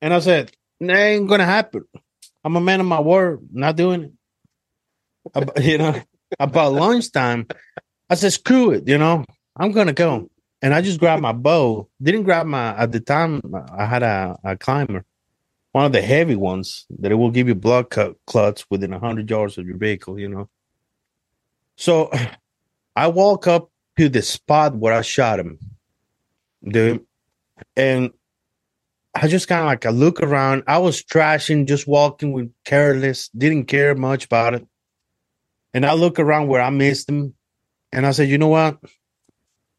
[0.00, 1.84] And I said, That ain't gonna happen.
[2.42, 4.12] I'm a man of my word, not doing it.
[5.34, 6.00] Ab- you know,
[6.38, 7.46] about lunchtime,
[8.10, 9.24] I said, screw it, you know,
[9.56, 10.28] I'm gonna go.
[10.62, 11.88] And I just grabbed my bow.
[12.02, 13.40] Didn't grab my at the time
[13.72, 15.04] I had a, a climber,
[15.72, 19.30] one of the heavy ones that it will give you blood cut clots within hundred
[19.30, 20.50] yards of your vehicle, you know.
[21.76, 22.10] So
[22.96, 25.58] I walk up to the spot where I shot him,
[26.62, 27.06] dude,
[27.76, 28.10] and
[29.14, 30.64] I just kind of like I look around.
[30.66, 34.66] I was trashing, just walking with careless, didn't care much about it.
[35.72, 37.34] And I look around where I missed him,
[37.92, 38.78] and I said, you know what,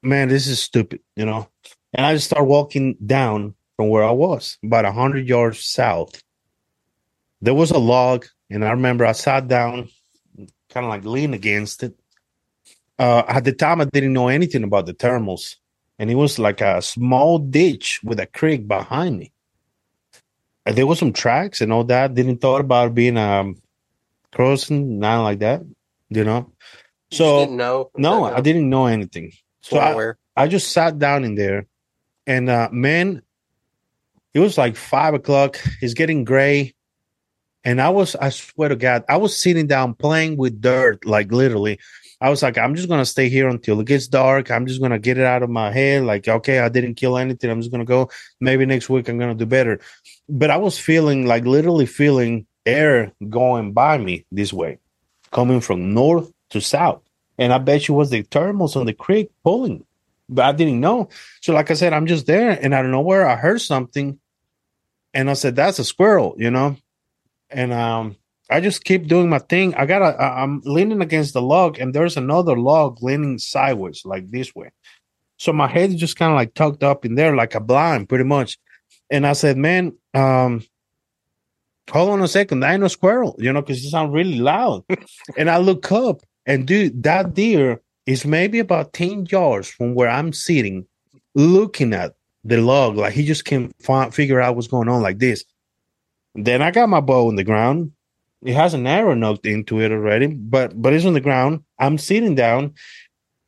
[0.02, 1.48] man, this is stupid, you know.
[1.94, 6.22] And I just start walking down from where I was, about a hundred yards south.
[7.42, 9.90] There was a log, and I remember I sat down,
[10.70, 11.98] kind of like leaned against it.
[13.00, 15.56] Uh, at the time, I didn't know anything about the thermals,
[15.98, 19.32] and it was like a small ditch with a creek behind me.
[20.66, 22.14] And there was some tracks and all that.
[22.14, 23.60] Didn't thought about being um
[24.32, 25.62] crossing, nothing like that,
[26.10, 26.52] you know.
[27.12, 27.92] You So didn't know.
[27.98, 29.34] no, I didn't know anything.
[29.62, 31.68] So I, I just sat down in there,
[32.26, 33.22] and uh, man,
[34.34, 35.60] it was like five o'clock.
[35.82, 36.74] It's getting gray,
[37.64, 41.32] and I was, I swear to God, I was sitting down playing with dirt, like
[41.32, 41.80] literally.
[42.22, 44.52] I was like, I'm just gonna stay here until it gets dark.
[44.52, 46.04] I'm just gonna get it out of my head.
[46.04, 47.50] Like, okay, I didn't kill anything.
[47.50, 48.10] I'm just gonna go.
[48.40, 49.80] Maybe next week I'm gonna do better.
[50.30, 54.78] But I was feeling like literally feeling air going by me this way,
[55.32, 57.01] coming from north to south.
[57.42, 59.84] And I bet you was the thermals on the creek pulling,
[60.30, 61.10] but I didn't know.
[61.42, 64.20] So, like I said, I'm just there, and I don't know where I heard something,
[65.16, 66.78] and I said, "That's a squirrel," you know.
[67.50, 68.16] And um,
[68.48, 69.74] I just keep doing my thing.
[69.74, 74.04] I got a, I- I'm leaning against the log, and there's another log leaning sideways,
[74.06, 74.70] like this way.
[75.38, 78.08] So my head is just kind of like tucked up in there, like a blind,
[78.08, 78.60] pretty much.
[79.10, 80.64] And I said, "Man, um."
[81.90, 84.86] Hold on a second, that ain't no squirrel, you know, because it sounds really loud.
[85.38, 90.10] and I look up, and dude, that deer is maybe about 10 yards from where
[90.10, 90.86] I'm sitting,
[91.36, 92.98] looking at the log.
[92.98, 95.44] Like he just can't find, figure out what's going on like this.
[96.36, 97.92] Then I got my bow in the ground.
[98.44, 101.64] It has an arrow nocked into it already, but but it's on the ground.
[101.78, 102.74] I'm sitting down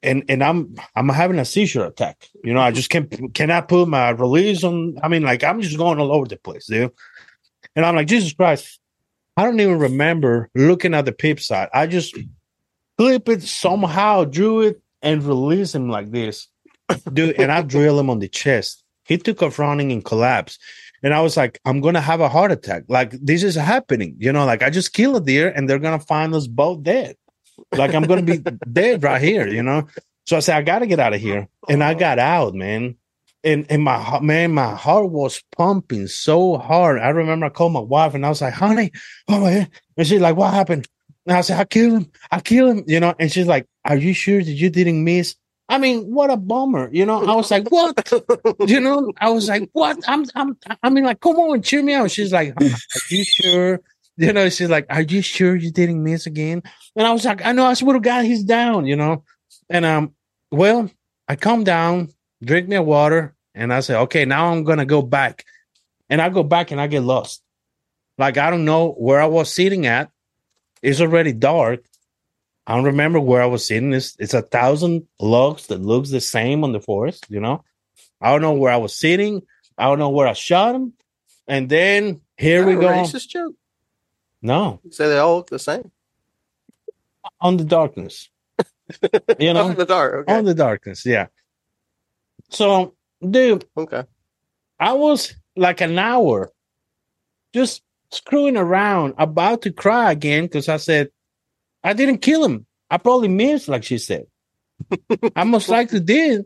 [0.04, 2.30] and and I'm I'm having a seizure attack.
[2.44, 4.98] You know, I just can't cannot put my release on.
[5.02, 6.92] I mean, like I'm just going all over the place, dude.
[7.76, 8.80] And I'm like, Jesus Christ,
[9.36, 11.70] I don't even remember looking at the peep sight.
[11.74, 12.16] I just
[12.98, 16.48] clip it somehow, drew it, and release him like this.
[17.12, 18.84] Dude, and I drill him on the chest.
[19.06, 20.62] He took off running and collapsed.
[21.04, 22.84] And I was like, I'm gonna have a heart attack.
[22.88, 24.16] Like this is happening.
[24.20, 27.18] You know, like I just killed a deer and they're gonna find us both dead.
[27.74, 28.38] Like I'm gonna be
[28.72, 29.88] dead right here, you know.
[30.26, 31.50] So I said, I gotta get out of here.
[31.68, 32.96] And I got out, man.
[33.44, 37.00] And and my man, my heart was pumping so hard.
[37.00, 38.92] I remember I called my wife and I was like, honey,
[39.28, 39.72] oh my God.
[39.98, 40.88] And she's like, what happened?
[41.26, 42.12] And I said, I killed him.
[42.32, 43.14] I killed him, you know.
[43.18, 45.36] And she's like, Are you sure that you didn't miss?
[45.70, 47.26] I mean, what a bummer, you know.
[47.26, 48.12] I was like, What?
[48.68, 49.98] you know, I was like, What?
[50.08, 52.12] I'm I'm I mean, like, come on, cheer me out.
[52.12, 52.70] She's like, Are
[53.10, 53.82] you sure?
[54.18, 56.62] You know, she's like, Are you sure you didn't miss again?
[56.96, 59.24] And I was like, I know, I swear to God, he's down, you know.
[59.70, 60.14] And um,
[60.52, 60.92] well,
[61.28, 62.10] I come down,
[62.44, 65.46] drink my water, and I say, Okay, now I'm gonna go back.
[66.10, 67.42] And I go back and I get lost.
[68.18, 70.12] Like I don't know where I was sitting at.
[70.84, 71.84] It's already dark.
[72.68, 73.94] I don't remember where I was sitting.
[73.94, 77.64] It's it's a thousand logs that looks the same on the forest, you know.
[78.22, 79.42] I don't know where I was sitting.
[79.78, 80.94] I don't know where I shot him.
[81.48, 82.88] And then here we go.
[82.88, 83.56] Racist joke.
[84.42, 85.90] No, You say they all look the same.
[87.40, 88.30] on the darkness.
[89.40, 90.14] you know, on the dark.
[90.28, 90.34] Okay.
[90.34, 91.06] on the darkness.
[91.06, 91.28] Yeah.
[92.50, 92.94] So,
[93.28, 94.04] dude, okay.
[94.80, 96.52] I was like an hour
[97.54, 97.82] just
[98.14, 101.10] screwing around, about to cry again because I said,
[101.84, 102.66] I didn't kill him.
[102.90, 104.26] I probably missed, like she said.
[105.36, 106.46] I most likely did.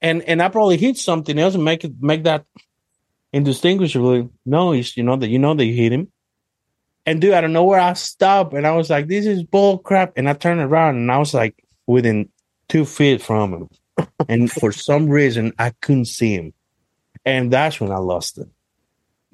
[0.00, 2.44] And and I probably hit something else and make it make that
[3.32, 6.12] indistinguishable noise, you know, that you know that you hit him.
[7.04, 9.78] And dude, I don't know where I stopped and I was like, this is bull
[9.78, 10.12] crap.
[10.16, 12.28] And I turned around and I was like within
[12.68, 13.68] two feet from him.
[14.28, 16.52] and for some reason I couldn't see him.
[17.24, 18.48] And that's when I lost it.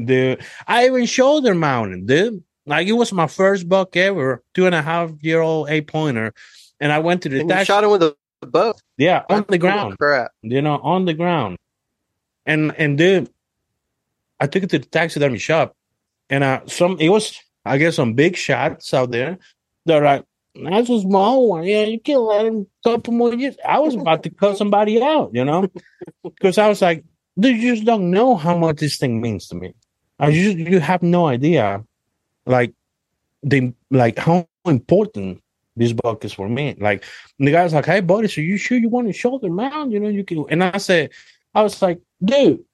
[0.03, 2.42] Dude, I even shoulder mounted, dude.
[2.66, 6.32] Like it was my first buck ever, two and a half year old eight pointer.
[6.80, 8.16] And I went to the And you shot him with a
[8.47, 10.32] bow yeah, on the ground Crap.
[10.42, 11.57] you know, on the ground.
[12.47, 13.30] And and dude,
[14.40, 15.76] I took it to the taxidermy shop,
[16.28, 19.38] and uh, some it was I guess some big shots out there.
[19.86, 20.24] They're like,
[20.55, 21.64] that's a small one.
[21.64, 23.57] Yeah, you can let him couple more years.
[23.66, 25.68] I was about to cut somebody out, you know,
[26.22, 27.05] because I was like,
[27.38, 29.74] dude, you just don't know how much this thing means to me.
[30.19, 31.85] I just you have no idea,
[32.47, 32.73] like
[33.43, 35.43] the like how important
[35.77, 36.77] this book is for me.
[36.79, 37.05] Like
[37.39, 39.91] the guy's like, "Hey, buddy, so you sure you want to shoulder mount?
[39.93, 41.11] You know, you can." And I said,
[41.55, 42.65] "I was like, dude,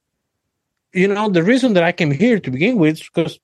[0.92, 3.38] you know, the reason that I came here to begin with is because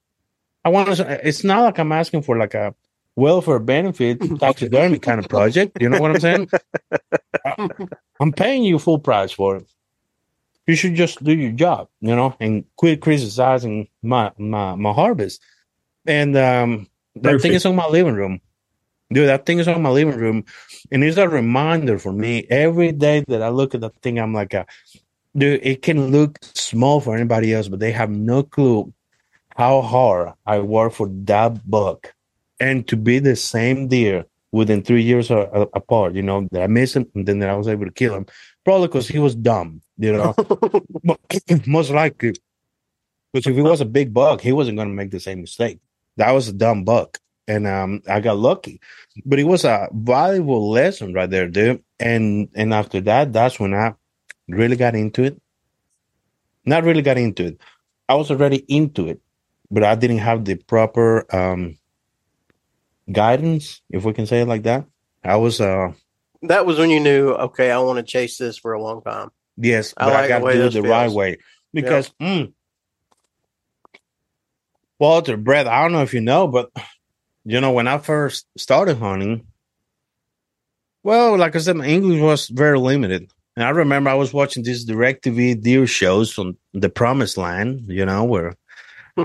[0.65, 1.27] I want to.
[1.27, 2.75] It's not like I'm asking for like a
[3.17, 5.81] welfare benefit taxidermy kind of project.
[5.81, 6.51] You know what I'm saying?
[7.47, 7.69] I-
[8.21, 9.69] I'm paying you full price for it.
[10.67, 15.43] You should just do your job, you know, and quit criticizing my my my harvest.
[16.07, 18.41] And um, that thing is on my living room.
[19.13, 20.45] Dude, that thing is on my living room,
[20.91, 24.19] and it's a reminder for me every day that I look at that thing.
[24.19, 24.67] I'm like, a,
[25.37, 28.93] dude, it can look small for anybody else, but they have no clue
[29.57, 32.15] how hard I work for that buck,
[32.59, 34.25] and to be the same deer
[34.57, 36.15] within three years apart.
[36.15, 38.27] You know that I missed him, and then that I was able to kill him,
[38.65, 39.83] probably because he was dumb.
[39.99, 40.35] You know,
[41.67, 42.35] most likely
[43.33, 45.79] because if he was a big buck, he wasn't going to make the same mistake.
[46.17, 48.81] That was a dumb buck and um, I got lucky.
[49.25, 51.83] But it was a valuable lesson right there, dude.
[52.01, 53.95] And and after that, that's when I
[54.49, 55.41] really got into it.
[56.65, 57.61] Not really got into it.
[58.09, 59.21] I was already into it,
[59.71, 61.79] but I didn't have the proper um,
[63.11, 64.87] guidance, if we can say it like that.
[65.25, 65.93] I was uh
[66.43, 69.31] That was when you knew, okay, I want to chase this for a long time.
[69.57, 71.39] yes, I but I, like the got to do it the right way
[71.73, 72.53] because mm,
[74.99, 76.71] Walter, Brett, I don't know if you know, but
[77.45, 79.47] you know when I first started hunting,
[81.03, 83.31] well, like I said, my English was very limited.
[83.57, 88.05] And I remember I was watching these DirecTV deer shows from the promised land, you
[88.05, 88.55] know, where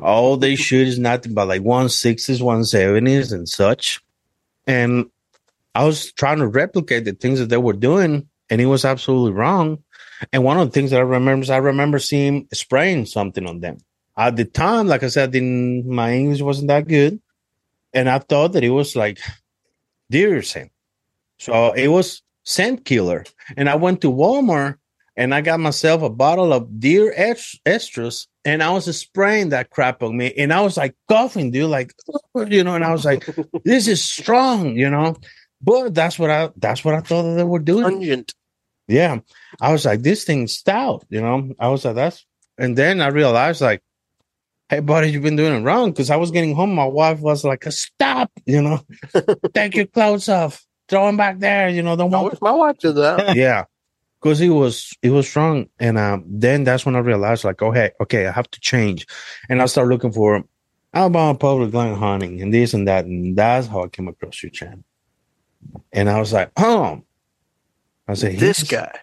[0.01, 4.01] all they shoot is nothing but like 160s, 170s, and such.
[4.67, 5.09] And
[5.75, 9.31] I was trying to replicate the things that they were doing, and it was absolutely
[9.31, 9.83] wrong.
[10.31, 13.59] And one of the things that I remember is I remember seeing spraying something on
[13.59, 13.77] them.
[14.17, 17.19] At the time, like I said, my English wasn't that good.
[17.93, 19.19] And I thought that it was like
[20.09, 20.71] deer scent.
[21.39, 23.25] So it was scent killer.
[23.57, 24.77] And I went to Walmart
[25.17, 29.69] and I got myself a bottle of deer est- estrus and I was spraying that
[29.69, 30.33] crap on me.
[30.37, 31.93] And I was like coughing, dude, like,
[32.47, 33.27] you know, and I was like,
[33.63, 35.15] this is strong, you know.
[35.61, 37.83] But that's what I that's what I thought that they were doing.
[37.83, 38.33] Pungent.
[38.87, 39.19] Yeah.
[39.59, 41.53] I was like, this thing's stout, you know.
[41.59, 42.25] I was like, that's
[42.57, 43.81] and then I realized like,
[44.69, 45.93] hey buddy, you've been doing it wrong.
[45.93, 46.73] Cause I was getting home.
[46.73, 48.81] My wife was like, stop, you know,
[49.53, 52.79] take your clothes off, throw them back there, you know, don't I want my wife
[52.79, 53.35] did that.
[53.35, 53.65] yeah.
[54.22, 57.72] Because he was he was strong, and um, then that's when I realized like, oh
[57.72, 59.07] hey, okay, I have to change,
[59.49, 60.43] and I started looking for
[60.93, 64.51] Alabama public land hunting and this and that, and that's how I came across your
[64.51, 64.84] channel,
[65.91, 67.01] and I was like, oh,
[68.07, 68.99] I said This guy.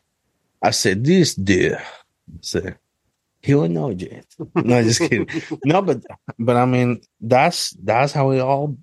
[0.61, 1.83] I said this dude, I
[2.41, 2.79] said
[3.41, 4.27] he will know Jet.
[4.55, 5.29] No, just kidding.
[5.65, 6.03] no, but
[6.39, 8.77] but I mean that's that's how it all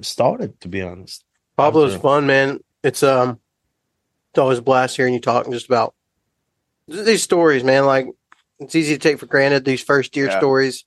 [0.00, 0.60] started.
[0.60, 1.24] To be honest,
[1.56, 2.60] Pablo's fun, man.
[2.82, 3.40] It's um,
[4.34, 5.94] it's always a blast hearing you talking just about
[6.88, 7.86] these stories, man.
[7.86, 8.08] Like
[8.58, 10.38] it's easy to take for granted these first year Yeah.
[10.40, 10.84] stories.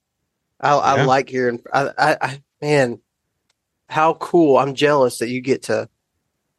[0.60, 1.06] I, I Yeah.
[1.06, 1.62] like hearing.
[1.72, 3.00] I, I, I, man,
[3.88, 4.58] how cool!
[4.58, 5.88] I'm jealous that you get to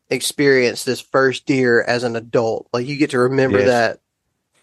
[0.08, 2.68] experience this first deer as an adult.
[2.72, 3.68] Like you get to remember Yes.
[3.68, 4.00] that.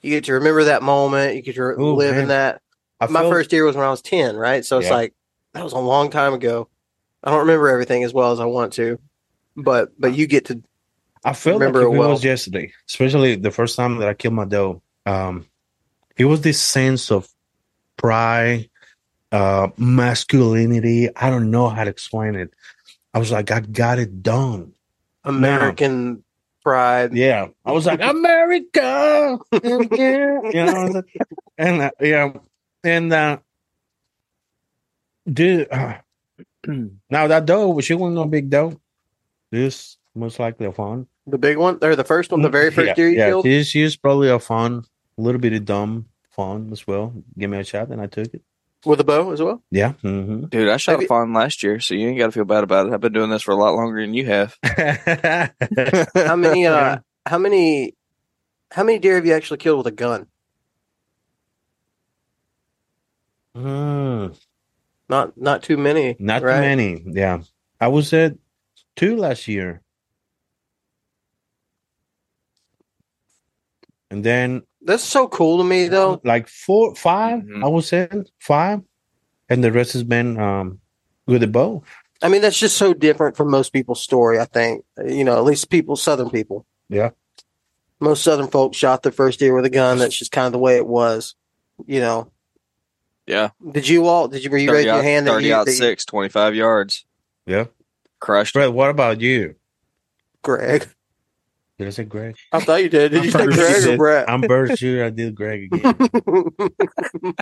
[0.01, 1.35] You get to remember that moment.
[1.35, 2.23] You get to Ooh, live man.
[2.23, 2.59] in that.
[2.99, 4.65] I My felt- first deer was when I was ten, right?
[4.65, 4.95] So it's Yeah.
[4.95, 5.13] like
[5.53, 6.69] that was a long time ago.
[7.23, 8.97] I don't remember everything as well as I want to,
[9.55, 10.63] but but you get to
[11.25, 12.11] I felt remember like it well.
[12.11, 14.83] was yesterday, especially the first time that I killed my doe.
[15.07, 15.47] Um,
[16.17, 17.27] it was this sense of
[17.97, 18.69] pride,
[19.31, 21.09] uh, masculinity.
[21.15, 22.53] I don't know how to explain it.
[23.11, 24.73] I was like, I got it done.
[25.23, 26.23] American
[26.61, 27.15] pride.
[27.15, 31.03] Yeah, I was like, America, yeah, you know,
[31.57, 32.33] and uh, yeah,
[32.83, 33.37] and uh,
[35.27, 35.95] dude, uh,
[36.67, 38.79] now that doe, she wasn't no big doe.
[39.49, 41.07] This most likely a fawn.
[41.27, 43.45] The big one, or the first one, the very first yeah, deer you yeah, killed.
[43.45, 44.83] She's, she's probably a fawn,
[45.17, 47.13] a little bit of dumb fawn as well.
[47.37, 48.43] Give me a shot, and I took it.
[48.85, 49.63] with a bow as well.
[49.71, 49.93] Yeah.
[49.93, 52.31] hmm Dude, I shot Have a you- fawn last year, so you ain't got to
[52.31, 52.93] feel bad about it.
[52.93, 54.55] I've been doing this for a lot longer than you have.
[56.15, 56.67] How many?
[56.67, 57.95] uh How many?
[58.71, 60.27] How many deer have you actually killed with a gun?
[63.55, 64.37] Mm,
[65.09, 66.15] Not not too many.
[66.19, 66.55] not right?
[66.55, 67.03] too many.
[67.07, 67.41] Yeah,
[67.79, 68.35] I was at
[68.95, 69.81] two last year,
[74.15, 76.21] and then That's so cool to me, though.
[76.23, 77.41] like four, five.
[77.43, 77.63] Mhm.
[77.63, 78.81] I was at five,
[79.49, 80.79] and the rest has been um
[81.27, 81.83] with the bow.
[82.21, 84.39] I mean, that's just so different from most people's story.
[84.39, 86.65] I think you know, at least people, Southern people.
[86.89, 87.09] Yeah.
[87.99, 89.97] Most Southern folks shot their first deer with a gun.
[89.97, 91.35] That's just kind of the way it was.
[91.85, 92.31] You know.
[93.27, 93.49] Yeah.
[93.71, 94.27] Did you all?
[94.27, 94.49] Did you?
[94.49, 95.27] Were you 30 raise your out, hand?
[95.27, 97.05] that 30 you, out that you- 25 yards.
[97.47, 97.65] Yeah,
[98.19, 98.53] Crushed.
[98.53, 98.71] Brett.
[98.73, 99.55] What about you?
[100.41, 100.87] Greg.
[101.77, 102.35] Did I say Greg?
[102.53, 103.11] I thought you did.
[103.11, 104.29] Did you say I'm Greg or Said- Brett?
[104.29, 105.03] I'm Bert Shooter.
[105.03, 105.95] I did Greg again.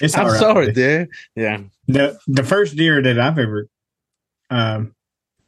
[0.00, 0.74] It's I'm all right, sorry, dude.
[0.74, 1.08] dude.
[1.36, 1.60] Yeah.
[1.86, 3.68] the the first deer that I've ever
[4.50, 4.94] um,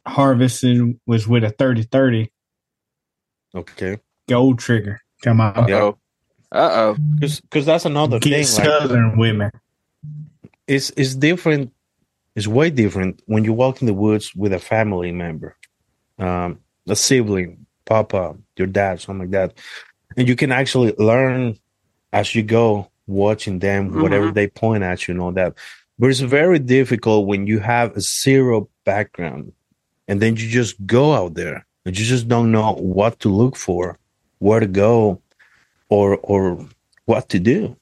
[0.07, 2.29] harvested was with a 30-30
[3.55, 3.97] Okay.
[4.29, 5.01] gold trigger.
[5.23, 5.75] Come on, Yeah.
[5.77, 5.97] Uh-oh.
[6.51, 6.97] Uh-oh.
[7.19, 8.39] Because that's another get thing.
[8.39, 8.45] Like,
[8.81, 9.51] southern women.
[10.67, 11.71] it's it's different.
[12.35, 15.57] It's way different when you walk in the woods with a family member,
[16.17, 16.59] um,
[16.91, 19.57] a sibling, papa, your dad, something like that,
[20.17, 21.57] and you can actually learn
[22.13, 24.33] as you go, watching them, whatever mm-hmm.
[24.33, 25.53] they point at you, and all that.
[25.97, 29.53] But it's very difficult when you have a zero background,
[30.07, 33.55] and then you just go out there and you just don't know what to look
[33.55, 33.97] for,
[34.39, 35.21] where to go,
[35.89, 36.67] or or
[37.05, 37.75] what to do.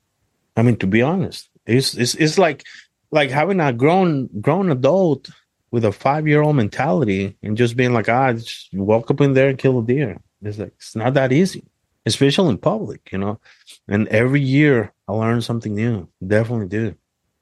[0.55, 2.65] I mean, to be honest, it's it's it's like
[3.11, 5.29] like having a grown grown adult
[5.71, 9.33] with a five year old mentality and just being like, ah, just walk up in
[9.33, 10.19] there and kill a deer.
[10.41, 11.65] It's like it's not that easy,
[12.05, 13.39] especially in public, you know.
[13.87, 16.07] And every year I learn something new.
[16.25, 16.95] Definitely do.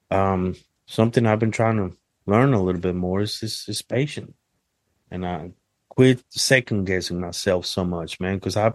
[0.09, 0.55] Um,
[0.85, 4.33] something I've been trying to learn a little bit more is is, is patient,
[5.11, 5.51] and I
[5.89, 8.73] quit second guessing myself so much, man, because I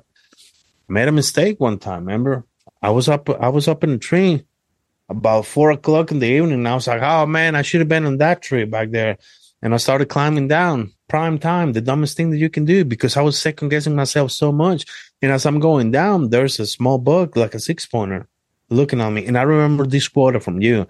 [0.89, 2.05] made a mistake one time.
[2.07, 2.45] Remember,
[2.81, 4.45] I was up I was up in a tree
[5.09, 6.67] about four o'clock in the evening.
[6.67, 9.19] I was like, oh man, I should have been on that tree back there.
[9.63, 13.17] And I started climbing down prime time, the dumbest thing that you can do because
[13.17, 14.85] I was second guessing myself so much.
[15.21, 18.27] And as I'm going down, there's a small bug, like a six pointer,
[18.71, 19.27] looking at me.
[19.27, 20.87] And I remember this quote from you.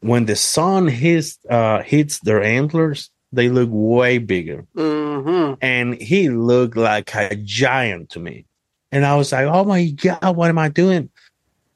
[0.00, 6.28] When the sun hits uh, hits their antlers, they look way bigger hmm and he
[6.28, 8.44] looked like a giant to me.
[8.92, 11.10] And I was like, "Oh my god, what am I doing?"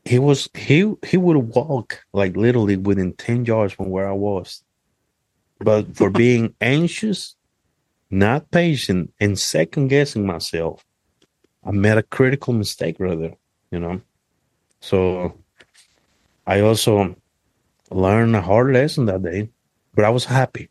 [0.04, 4.62] He was he he would walk like literally within ten yards from where I was,
[5.60, 7.34] but for being anxious,
[8.10, 10.84] not patient, and second guessing myself,
[11.64, 13.34] I made a critical mistake, rather.
[13.70, 14.00] You know,
[14.80, 15.34] so
[16.46, 17.16] I also
[17.90, 19.50] learned a hard lesson that day,
[19.94, 20.70] but I was happy.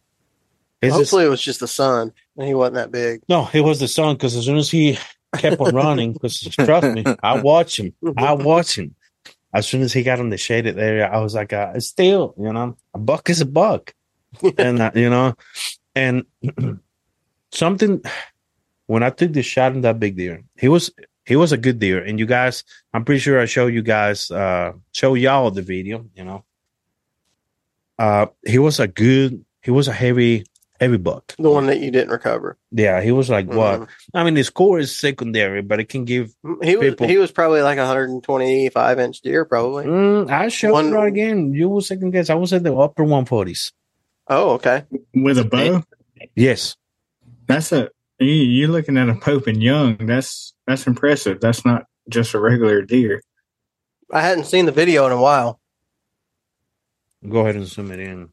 [0.81, 3.21] It's just- Hopefully, it was just the sun, and he wasn't that big.
[3.29, 4.97] no, it was the sun because as soon as he
[5.35, 7.93] kept on running, because trust me, I watch him.
[8.17, 8.95] I watch him.
[9.53, 12.51] As soon as he got in the shaded area, I was like, uh, still, you
[12.51, 13.93] know, a buck is a buck.
[14.57, 15.33] and, uh, you know,
[15.95, 16.25] and
[17.51, 18.01] something,
[18.87, 20.91] when I took the shot in that big deer, he was,
[21.25, 22.03] he was a good deer.
[22.03, 22.63] And you guys,
[22.93, 26.05] I'm pretty sure I show you guys, uh, show y'all the video.
[26.15, 26.43] You know,
[27.99, 29.43] uh, he was a good.
[29.61, 30.45] He was a heavy,
[30.79, 31.35] heavy buck.
[31.37, 32.57] The one that you didn't recover.
[32.71, 33.81] Yeah, he was like what?
[33.81, 33.87] Mhm.
[34.13, 36.33] I mean, his core is secondary, but it can give.
[36.63, 39.85] He was People- he was probably like 125 inch deer, probably.
[39.85, 41.53] Mm, I showed One- it right again.
[41.53, 42.29] You will second guess.
[42.29, 43.73] I was at the upper 140s.
[44.29, 44.83] Oh, okay.
[45.13, 45.83] with a bow.
[46.35, 46.75] Yes.
[47.47, 49.97] That's a you, you're looking at a Pope and Young.
[50.05, 51.39] That's that's impressive.
[51.39, 53.21] That's not just a regular deer.
[54.11, 55.59] I hadn't seen the video in a while.
[57.27, 58.29] Go ahead and zoom it in.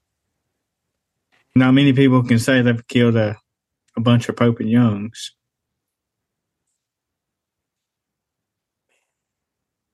[1.54, 3.36] Not many people can say they've killed a,
[3.96, 5.32] a bunch of Pope and Youngs.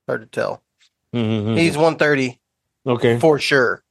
[0.09, 0.63] Hard to tell.
[1.15, 1.59] Mhm.
[1.59, 2.41] He's 130
[2.87, 3.19] okay.
[3.19, 3.83] for sure.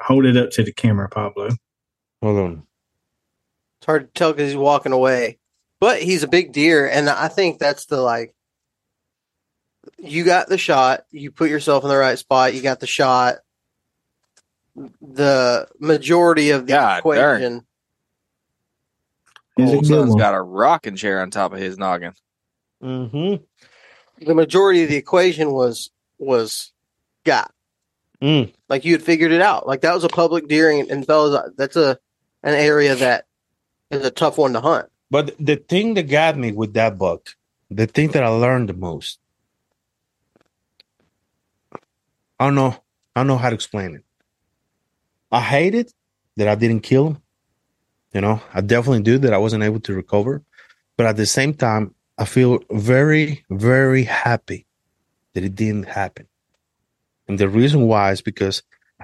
[0.00, 1.50] Hold it up to the camera, Pablo.
[2.22, 2.62] Hold on.
[3.80, 5.38] It's hard to tell because he's walking away,
[5.80, 8.34] but he's a big deer, and I think that's the like.
[9.98, 11.04] You got the shot.
[11.10, 12.54] You put yourself in the right spot.
[12.54, 13.36] You got the shot.
[15.00, 17.36] The majority of the God darn.
[17.42, 17.66] equation.
[19.56, 20.18] He's a Old son's one.
[20.18, 22.12] got a rocking chair on top of his noggin.
[22.82, 23.42] Mm-hmm.
[24.26, 26.72] The majority of the equation was was
[27.24, 27.52] got.
[28.22, 28.52] Mm.
[28.68, 29.66] Like you had figured it out.
[29.66, 31.98] Like that was a public deer, and, and fellas, that's a
[32.42, 33.26] an area that
[33.90, 34.88] is a tough one to hunt.
[35.10, 37.36] But the thing that got me with that book,
[37.70, 39.18] the thing that I learned the most,
[42.38, 42.76] I don't know,
[43.14, 44.04] I don't know how to explain it.
[45.30, 45.92] I hate it
[46.36, 47.22] that I didn't kill him.
[48.12, 50.42] You know, I definitely do that I wasn't able to recover.
[50.96, 54.66] But at the same time, I feel very, very happy
[55.34, 56.26] that it didn't happen.
[57.28, 58.62] And the reason why is because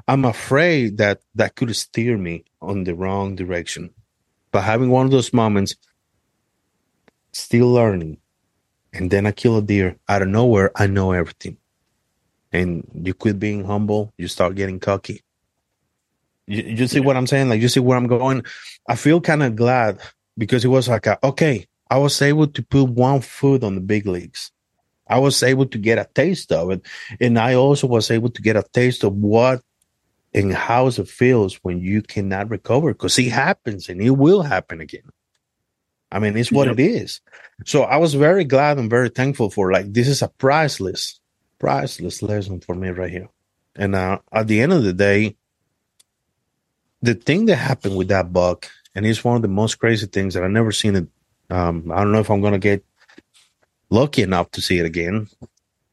[0.08, 3.90] I'm afraid that that could steer me on the wrong direction.
[4.50, 5.74] But having one of those moments,
[7.32, 8.18] still learning,
[8.92, 11.56] and then I kill a deer out of nowhere, I know everything.
[12.52, 15.22] And you quit being humble, you start getting cocky.
[16.46, 17.48] You, you see what I'm saying?
[17.48, 18.44] Like, you see where I'm going?
[18.86, 20.00] I feel kind of glad
[20.36, 23.80] because it was like, a, okay, I was able to put one foot on the
[23.80, 24.52] big leagues.
[25.12, 26.80] I was able to get a taste of it.
[27.20, 29.60] And I also was able to get a taste of what
[30.32, 34.80] and how it feels when you cannot recover because it happens and it will happen
[34.80, 35.08] again.
[36.10, 36.78] I mean, it's what Yep.
[36.78, 37.20] it is.
[37.66, 41.20] So I was very glad and very thankful for like this is a priceless,
[41.58, 43.28] priceless lesson for me right here.
[43.76, 45.36] And uh, at the end of the day,
[47.02, 50.34] the thing that happened with that buck, and it's one of the most crazy things
[50.34, 51.08] that I've never seen it.
[51.50, 52.84] Um, I don't know if I'm gonna get
[53.92, 55.28] lucky enough to see it again.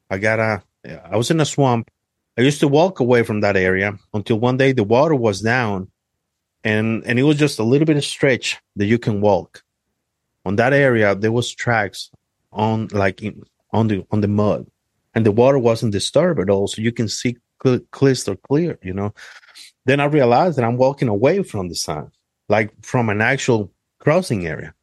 [0.10, 0.64] I got a,
[1.12, 1.91] I was in a swamp.
[2.38, 5.91] I used to walk away from that area until one day the water was down,
[6.64, 9.64] and and it was just a little bit of stretch that you can walk.
[10.45, 12.10] On that area, there was tracks
[12.52, 13.43] on like in,
[13.74, 14.66] on the on the mud,
[15.14, 18.80] and the water wasn't disturbed at all, so you can see cl- clear.
[18.82, 19.14] You know.
[19.86, 22.12] Then I realized that I'm walking away from the sun,
[22.47, 24.74] like from an actual crossing area.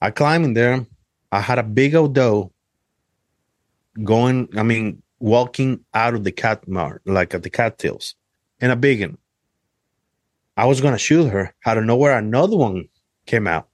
[0.00, 0.86] I climb in there.
[1.32, 2.52] I had a big old doe
[4.04, 8.14] going, I mean, walking out of the cat mart, like at the cattails,
[8.60, 9.16] and a big one.
[10.56, 11.54] I was going to shoot her.
[11.64, 12.88] Out of nowhere, another one
[13.24, 13.68] came out,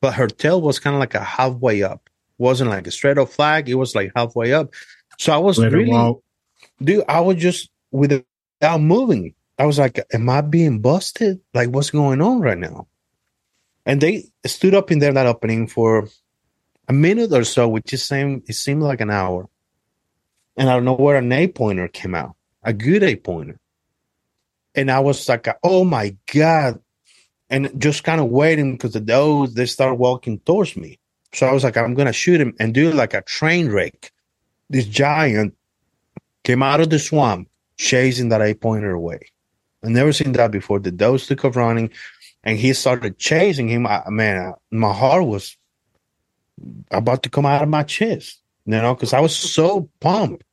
[0.00, 2.10] but her tail was kind of like a halfway up.
[2.38, 3.68] wasn't like a straight up flag.
[3.68, 4.74] It was like halfway up.
[5.18, 6.14] So I was Let really,
[6.82, 8.24] dude, I was just without
[8.80, 9.34] moving.
[9.58, 11.40] I was like, am I being busted?
[11.54, 12.88] Like, what's going on right now?
[13.86, 16.08] And they stood up in there, that opening for
[16.88, 19.48] a minute or so, which is same, it seemed like an hour.
[20.56, 23.58] And I don't know where an eight pointer came out, a good eight pointer.
[24.74, 26.80] And I was like, oh my God.
[27.50, 30.98] And just kind of waiting because the does, they start walking towards me.
[31.32, 34.12] So I was like, I'm going to shoot him and do like a train wreck.
[34.70, 35.54] This giant
[36.42, 39.20] came out of the swamp chasing that eight pointer away.
[39.84, 40.78] I never seen that before.
[40.78, 41.90] The does took off running,
[42.42, 43.86] and he started chasing him.
[43.86, 45.56] I, man, my heart was
[46.90, 50.44] about to come out of my chest, you know, because I was so pumped.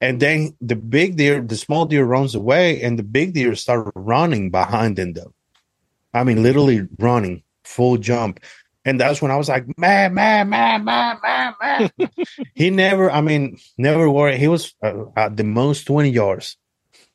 [0.00, 3.92] And then the big deer, the small deer runs away, and the big deer started
[3.94, 5.14] running behind him.
[5.14, 5.32] Though,
[6.12, 8.40] I mean, literally running full jump.
[8.84, 11.90] And that's when I was like, man, man, man, man, man, man.
[12.54, 14.38] he never, I mean, never worried.
[14.38, 16.56] He was uh, at the most 20 yards.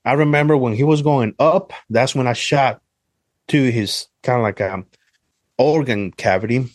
[0.03, 2.81] I remember when he was going up, that's when I shot
[3.49, 4.83] to his kind of like a
[5.57, 6.69] organ cavity.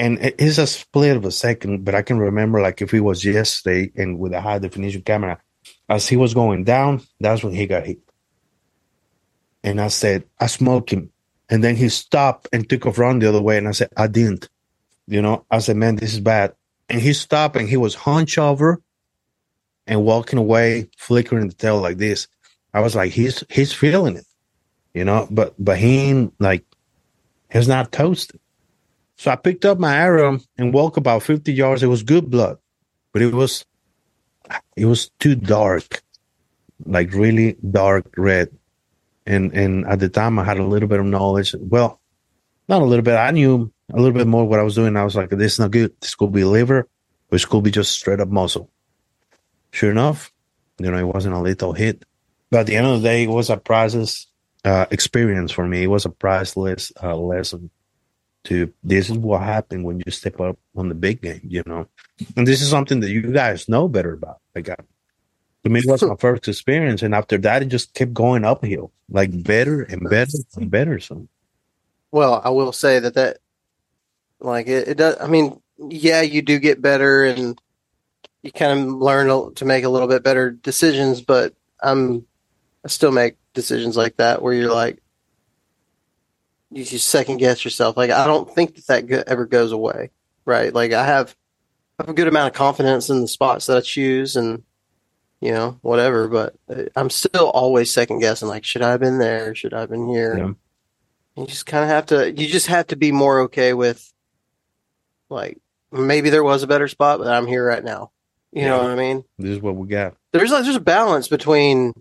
[0.00, 3.00] And it is a split of a second, but I can remember like if it
[3.00, 5.38] was yesterday and with a high definition camera,
[5.90, 7.98] as he was going down, that's when he got hit.
[9.62, 11.12] And I said, I smoked him.
[11.50, 13.58] And then he stopped and took off run the other way.
[13.58, 14.48] And I said, I didn't.
[15.06, 16.54] You know, I said, man, this is bad.
[16.88, 18.80] And he stopped and he was hunched over
[19.86, 22.26] and walking away, flickering the tail like this.
[22.72, 24.26] I was like, he's he's feeling it,
[24.94, 26.64] you know, but but he like
[27.52, 28.40] he's not toasted.
[29.20, 31.82] So I picked up my arrow and walked about 50 yards.
[31.82, 32.56] It was good blood,
[33.12, 33.66] but it was
[34.74, 36.02] it was too dark,
[36.86, 38.48] like really dark red.
[39.26, 41.54] And and at the time I had a little bit of knowledge.
[41.60, 42.00] Well,
[42.66, 43.16] not a little bit.
[43.16, 44.96] I knew a little bit more what I was doing.
[44.96, 45.92] I was like, this is not good.
[46.00, 46.88] This could be liver,
[47.28, 48.70] this could be just straight up muscle.
[49.70, 50.32] Sure enough,
[50.78, 52.06] you know, it wasn't a little hit.
[52.50, 54.28] But at the end of the day, it was a priceless
[54.64, 55.82] uh, experience for me.
[55.82, 57.70] It was a priceless uh, lesson
[58.44, 61.86] to this is what happened when you step up on the big game, you know.
[62.36, 64.38] And this is something that you guys know better about.
[64.54, 64.76] Like, uh,
[65.64, 68.92] to me, it was my first experience, and after that, it just kept going uphill,
[69.10, 70.98] like better and better and better.
[71.00, 71.28] So,
[72.10, 73.38] Well, I will say that that
[74.40, 75.16] like it, it does.
[75.20, 77.60] I mean, yeah, you do get better and
[78.42, 81.20] you kind of learn to make a little bit better decisions.
[81.20, 82.26] But I'm
[82.84, 85.02] I still make decisions like that where you're like
[86.70, 87.96] you just second guess yourself.
[87.96, 90.10] Like I don't think that that go- ever goes away,
[90.44, 90.72] right?
[90.72, 91.34] Like I have
[91.98, 94.62] I have a good amount of confidence in the spots that I choose and
[95.40, 96.28] you know whatever.
[96.28, 98.48] But uh, I'm still always second guessing.
[98.48, 99.54] Like should I have been there?
[99.54, 100.38] Should I have been here?
[100.38, 100.52] Yeah.
[101.36, 102.30] You just kind of have to.
[102.30, 104.12] You just have to be more okay with,
[105.30, 105.58] like,
[105.92, 108.10] maybe there was a better spot, but I'm here right now.
[108.52, 109.22] You know what I mean?
[109.38, 110.16] this is what we got.
[110.32, 111.94] There's like there's a balance between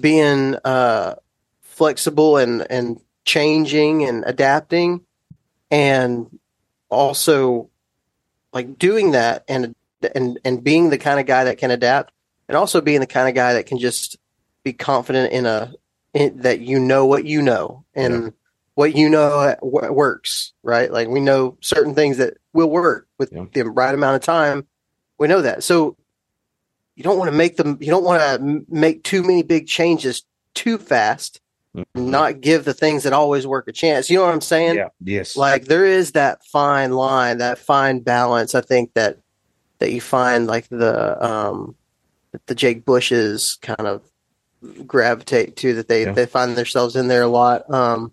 [0.00, 1.14] being uh,
[1.62, 5.02] flexible and and changing and adapting,
[5.70, 6.38] and
[6.88, 7.68] also
[8.54, 9.74] like doing that and
[10.14, 12.12] and and being the kind of guy that can adapt,
[12.48, 14.16] and also being the kind of guy that can just
[14.64, 15.74] be confident in a
[16.14, 18.30] in, that you know what you know and Yeah.
[18.74, 20.90] what you know works, right?
[20.90, 23.44] Like we know certain things that will work with Yeah.
[23.52, 24.66] the right amount of time.
[25.18, 25.62] We know that.
[25.62, 25.96] So
[26.96, 27.76] you don't want to make them.
[27.80, 30.24] You don't want to make too many big changes
[30.54, 31.40] too fast.
[31.78, 31.84] Mhm.
[32.10, 34.10] Not give the things that always work a chance.
[34.10, 34.76] You know what I'm saying?
[34.76, 34.88] Yeah.
[35.04, 35.36] Yes.
[35.36, 39.18] like there is that fine line that fine balance i think that
[39.78, 41.74] that you find like the um
[42.46, 44.02] the jake bushes kind of
[44.86, 46.12] gravitate to that they Yeah.
[46.12, 48.12] they find themselves in there a lot um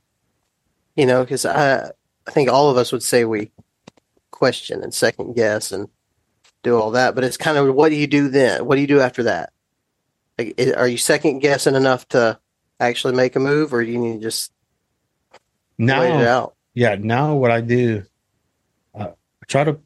[0.96, 1.90] you know because i
[2.28, 3.52] i think all of us would say we
[4.32, 5.88] question and second guess and
[6.64, 8.88] do all that but it's kind of what do you do then what do you
[8.88, 9.52] do after that
[10.38, 12.38] like are you second guessing enough to
[12.80, 14.52] actually make a move or do you need to just
[15.78, 16.56] now, wait it out?
[16.74, 18.04] yeah now what i do
[18.96, 19.80] uh, i try to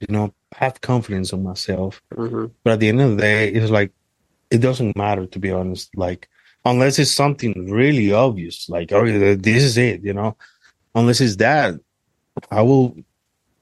[0.00, 2.02] you know have confidence in myself.
[2.14, 3.92] Hmm but at the end of the day it's like
[4.50, 5.96] it doesn't matter to be honest.
[5.96, 6.28] Like
[6.64, 9.04] unless it's something really obvious like oh
[9.36, 10.36] this is it you know?
[10.94, 11.74] Unless it's that
[12.50, 12.96] i will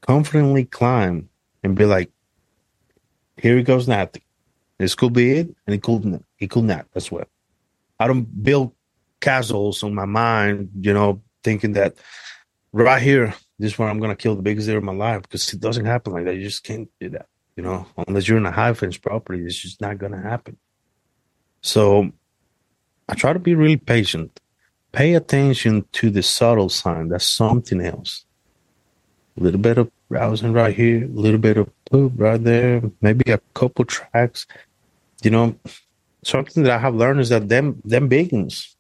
[0.00, 1.28] confidently climb
[1.62, 2.10] and be like
[3.36, 4.22] here it goes nothing.
[4.78, 7.26] This could be it and it could it could not as well
[8.00, 8.72] i don't build
[9.20, 11.94] castles on my mind you know thinking that
[12.72, 15.52] right here this is where i'm gonna kill the biggest deer of my life because
[15.52, 16.34] it doesn't happen like that.
[16.34, 17.26] You just can't do that
[17.56, 17.86] you know?
[18.08, 20.56] Unless you're in a high fence property it's just not gonna happen.
[21.60, 22.10] So
[23.08, 24.40] i try to be really patient.
[24.92, 28.24] Pay attention to the subtle sign that's something else.
[29.38, 33.30] A little bit of browsing right here a little bit of poop right there maybe
[33.30, 34.44] a couple tracks
[35.22, 35.54] you know
[36.22, 38.74] something that i have learned is that them them biggins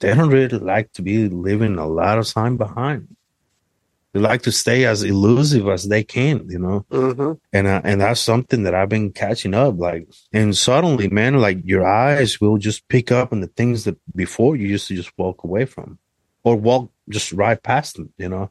[0.00, 3.08] they don't really like to be leaving a lot of time behind
[4.12, 8.00] they like to stay as elusive as they can you know hmm and uh, and
[8.02, 9.78] that's something that I've been catching up.
[9.78, 13.96] Like, and suddenly, man, like your eyes will just pick up on the things that
[14.14, 15.98] before you used to just walk away from,
[16.44, 18.12] or walk just right past them.
[18.18, 18.50] You know,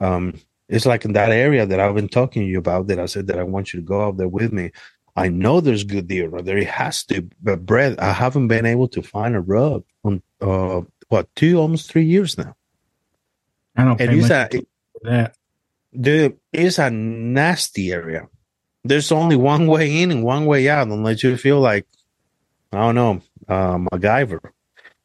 [0.00, 0.34] um,
[0.68, 2.86] it's like in that area that I've been talking to you about.
[2.86, 4.70] That I said that I want you to go out there with me.
[5.18, 8.88] I know there's good deer, or there has to, but Brett, I haven't been able
[8.88, 12.54] to find a rub on uh what two almost three years now.
[13.76, 14.66] I don't you much said
[15.02, 15.34] that.
[15.98, 18.28] Dude, it's a nasty area.
[18.84, 21.86] There's only one way in and one way out, unless you feel like,
[22.72, 24.50] I don't know, uh, MacGyver.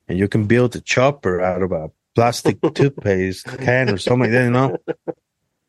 [0.07, 4.31] And you can build a chopper out of a plastic toothpaste can or something like
[4.31, 4.77] that, you know?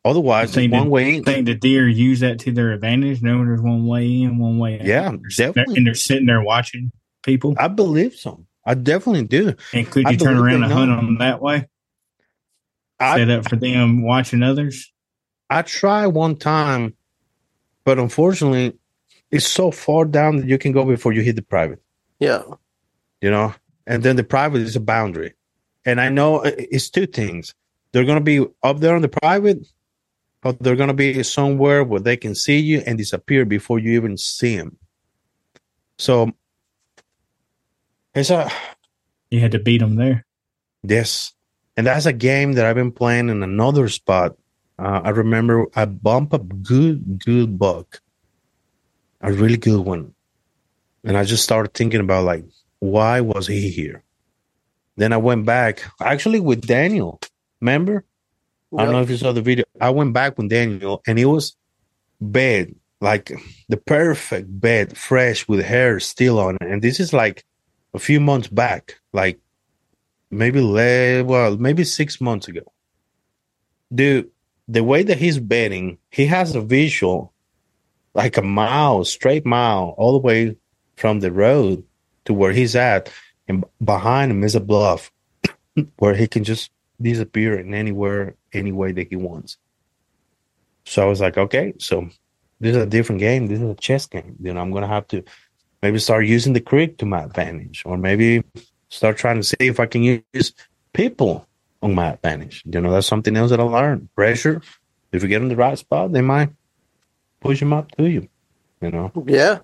[0.04, 1.24] Otherwise, I think there's one that- way in.
[1.24, 4.78] think the deer use that to their advantage, knowing there's one way in, one way
[4.80, 4.86] out.
[4.86, 5.76] Yeah, They're- definitely.
[5.78, 7.54] And they're sitting there watching people.
[7.58, 8.44] I believe so.
[8.66, 9.54] I definitely do.
[9.72, 10.96] And could I you turn around they and hunt know.
[10.96, 11.68] them that way?
[13.00, 14.92] I, Set up for them watching others?
[15.50, 16.94] I tried one time,
[17.84, 18.74] but unfortunately,
[19.30, 21.80] it's so far down that you can go before you hit the private.
[22.20, 22.42] yeah
[23.20, 23.54] you know
[23.86, 25.32] and then the private is a boundary
[25.84, 27.54] and i know uh, it's two things
[27.92, 29.66] they're going to be up there on the private
[30.44, 34.18] but they're gonna be somewhere where they can see you and disappear before you even
[34.18, 34.76] see them.
[35.98, 36.32] So
[38.14, 38.52] it's a
[39.30, 40.26] You had to beat them there.
[40.82, 41.32] Yes.
[41.78, 44.36] And that's a game that I've been playing in another spot.
[44.78, 48.02] Uh, I remember I bump a good, good buck,
[49.22, 50.14] a really good one.
[51.04, 52.44] And I just started thinking about like,
[52.80, 54.04] why was he here?
[54.96, 57.18] Then I went back actually with Daniel.
[57.62, 58.04] Remember?
[58.78, 59.64] I don't know if you saw the video.
[59.80, 61.56] I went back with Daniel and it was
[62.20, 63.32] bed, like
[63.68, 66.62] the perfect bed, fresh with hair still on it.
[66.62, 67.44] And this is like
[67.92, 69.38] a few months back, like
[70.30, 72.72] maybe le- well, maybe six months ago.
[73.94, 74.30] Dude,
[74.66, 77.34] the way that he's betting, he has a visual
[78.14, 80.56] like a mile, straight mile, all the way
[80.96, 81.84] from the road
[82.24, 83.12] to where he's at,
[83.48, 85.12] and behind him is a bluff
[85.98, 86.70] where he can just
[87.00, 89.56] disappear in anywhere, any way that he wants.
[90.84, 92.08] So I was like, okay, so
[92.60, 93.46] this is a different game.
[93.46, 94.36] This is a chess game.
[94.40, 95.24] You know, I'm gonna have to
[95.82, 98.44] maybe start using the creek to my advantage, or maybe
[98.88, 100.52] start trying to see if I can use
[100.92, 101.46] people
[101.82, 102.62] on my advantage.
[102.66, 104.14] You know, that's something else that I learned.
[104.14, 104.62] Pressure.
[105.12, 106.50] If you get in the right spot, they might
[107.40, 108.28] push them up to you.
[108.80, 109.12] You know.
[109.26, 109.60] Yeah.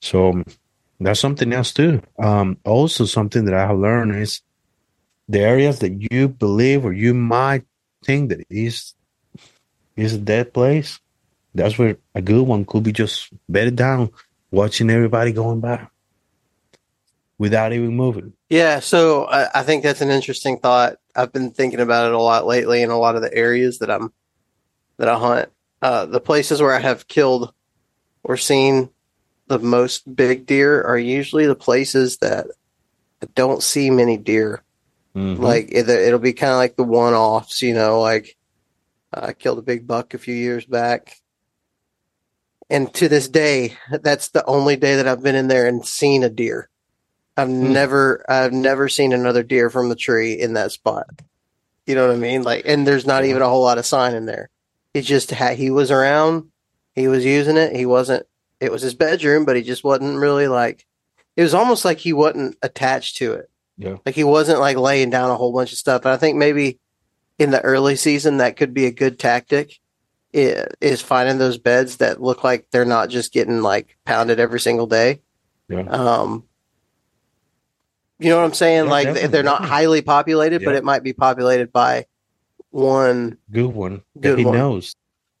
[0.00, 0.42] So
[1.00, 2.02] that's something else too.
[2.18, 4.42] Um, also, something that I have learned is
[5.28, 7.64] the areas that you believe or you might
[8.04, 8.94] think that is
[9.96, 11.00] is a dead place.
[11.54, 14.10] That's where a good one could be just bedded down,
[14.50, 15.88] watching everybody going by
[17.38, 18.32] without even moving.
[18.48, 20.96] Yeah, so I, I think that's an interesting thought.
[21.14, 23.90] I've been thinking about it a lot lately in a lot of the areas that
[23.90, 24.12] I'm
[24.98, 25.48] that I hunt.
[25.80, 27.52] Uh, the places where I have killed
[28.24, 28.90] or seen
[29.46, 32.46] the most big deer are usually the places that
[33.22, 34.62] I don't see many deer.
[35.18, 35.38] Mhm.
[35.40, 38.00] Like it, it'll be kind of like the one-offs, you know.
[38.00, 38.36] Like
[39.12, 41.16] I killed a big buck a few years back,
[42.70, 46.22] and to this day, that's the only day that I've been in there and seen
[46.22, 46.68] a deer.
[47.36, 51.06] I've never, I've never seen another deer from the tree in that spot.
[51.86, 52.42] You know what I mean?
[52.42, 54.50] Like, and there's not even a whole lot of sign in there.
[54.92, 56.50] He just had, he was around,
[56.96, 57.76] he was using it.
[57.76, 58.26] He wasn't.
[58.60, 60.84] It was his bedroom, but he just wasn't really like.
[61.36, 63.48] It was almost like he wasn't attached to it.
[63.78, 63.96] Yeah.
[64.04, 66.04] Like he wasn't like laying down a whole bunch of stuff.
[66.04, 66.78] And I think maybe
[67.38, 69.78] in the early season that could be a good tactic.
[70.30, 74.86] Is finding those beds that look like they're not just getting like pounded every single
[74.86, 75.22] day.
[75.70, 75.88] Yeah.
[75.88, 76.44] Um,
[78.18, 78.84] you know what I'm saying?
[78.84, 82.04] Yeah, like definitely, they're not highly populated, but it might be populated by
[82.70, 83.38] one.
[83.50, 84.54] good one Good that he one.
[84.54, 84.94] knows,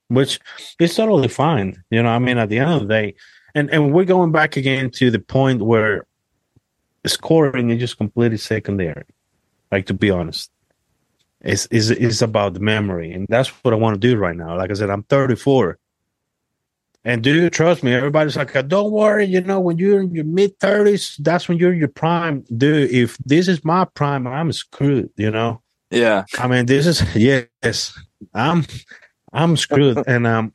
[0.08, 0.40] which
[0.80, 1.82] is totally fine.
[1.90, 3.14] You know, I mean, at the end of the day,
[3.54, 6.06] and and we're going back again to the point where
[7.06, 9.04] scoring is just completely secondary.
[9.70, 10.50] Like to be honest,
[11.40, 14.56] it's is is about the memory, and that's what I want to do right now.
[14.56, 15.78] Like I said, I'm 34.
[17.04, 17.94] And do you trust me?
[17.94, 21.72] Everybody's like, "Don't worry." You know, when you're in your mid thirties, that's when you're
[21.72, 22.44] in your prime.
[22.54, 25.10] Dude, if this is my prime, I'm screwed.
[25.16, 26.24] You know, Yeah.
[26.38, 27.96] I mean, this is yes,
[28.34, 28.66] I'm
[29.32, 30.52] I'm screwed, and um,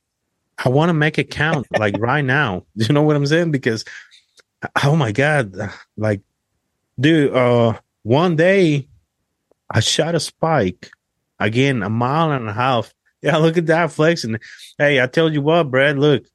[0.64, 2.66] I want to make it count like right now.
[2.76, 3.52] You know what I'm saying?
[3.52, 3.86] Because
[4.84, 5.56] oh my god,
[5.98, 6.22] like,
[7.00, 8.88] dude, uh, one day
[9.70, 10.92] I shot a spike
[11.40, 12.94] again, a mile and a half.
[13.24, 14.38] Yeah, look at that flexing.
[14.78, 16.26] Hey, I tell you what, Brad, look,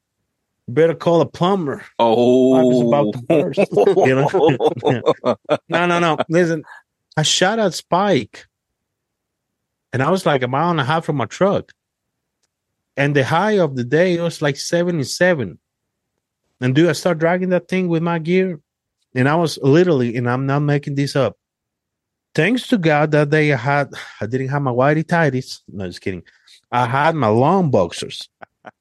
[0.69, 1.85] better call a plumber.
[1.99, 5.37] Oh, about to burst, you know?
[5.69, 6.17] No, no, no.
[6.31, 6.65] Listen,
[7.15, 8.47] I shot at Spike,
[9.93, 11.73] and I was like a mile and a half from my truck.
[12.97, 15.59] And the high of the day was like 77.
[16.63, 18.61] And dude, I start dragging that thing with my gear.
[19.19, 21.37] And I was literally, and I'm not making this up.
[22.37, 25.59] Thanks to God that day I had I didn't have my whitey tighties.
[25.67, 26.23] No, just kidding.
[26.71, 28.29] I had my long boxers.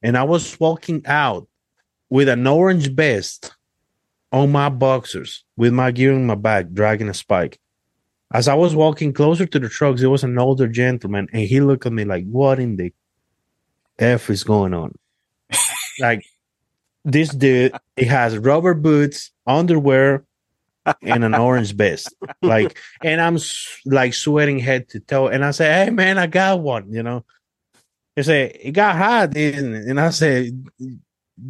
[0.04, 1.48] And I was walking out
[2.12, 3.52] with an orange vest
[4.32, 7.60] on my boxers with my gear in my back, dragging a spike.
[8.32, 11.62] As I was walking closer to the trucks, there was an older gentleman, and he
[11.62, 12.94] looked at me like, "What in the
[13.98, 14.94] f is going on?"
[16.00, 16.24] like
[17.06, 20.27] this dude, he has rubber boots, underwear,
[21.02, 22.14] and an orange vest.
[22.42, 23.38] Like, and I'm
[23.86, 25.28] like sweating head to toe.
[25.28, 27.26] And I say, "Hey, man, I got one." You know,
[28.16, 30.52] he say, "It got hot, didn't it?" And I say,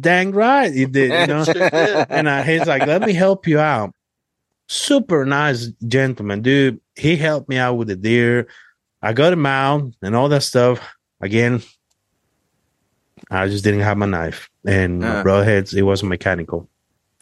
[0.00, 1.44] "Dang right, it did." You know,
[2.10, 3.94] and uh, he's like, "Let me help you out."
[4.70, 6.80] Super nice gentleman, dude.
[6.94, 8.48] He helped me out with the deer.
[9.00, 10.80] I got him out and all that stuff.
[11.20, 11.62] Again,
[13.30, 15.22] I just didn't have my knife and my Yeah.
[15.22, 15.74] broadheads.
[15.74, 16.68] It wasn't mechanical,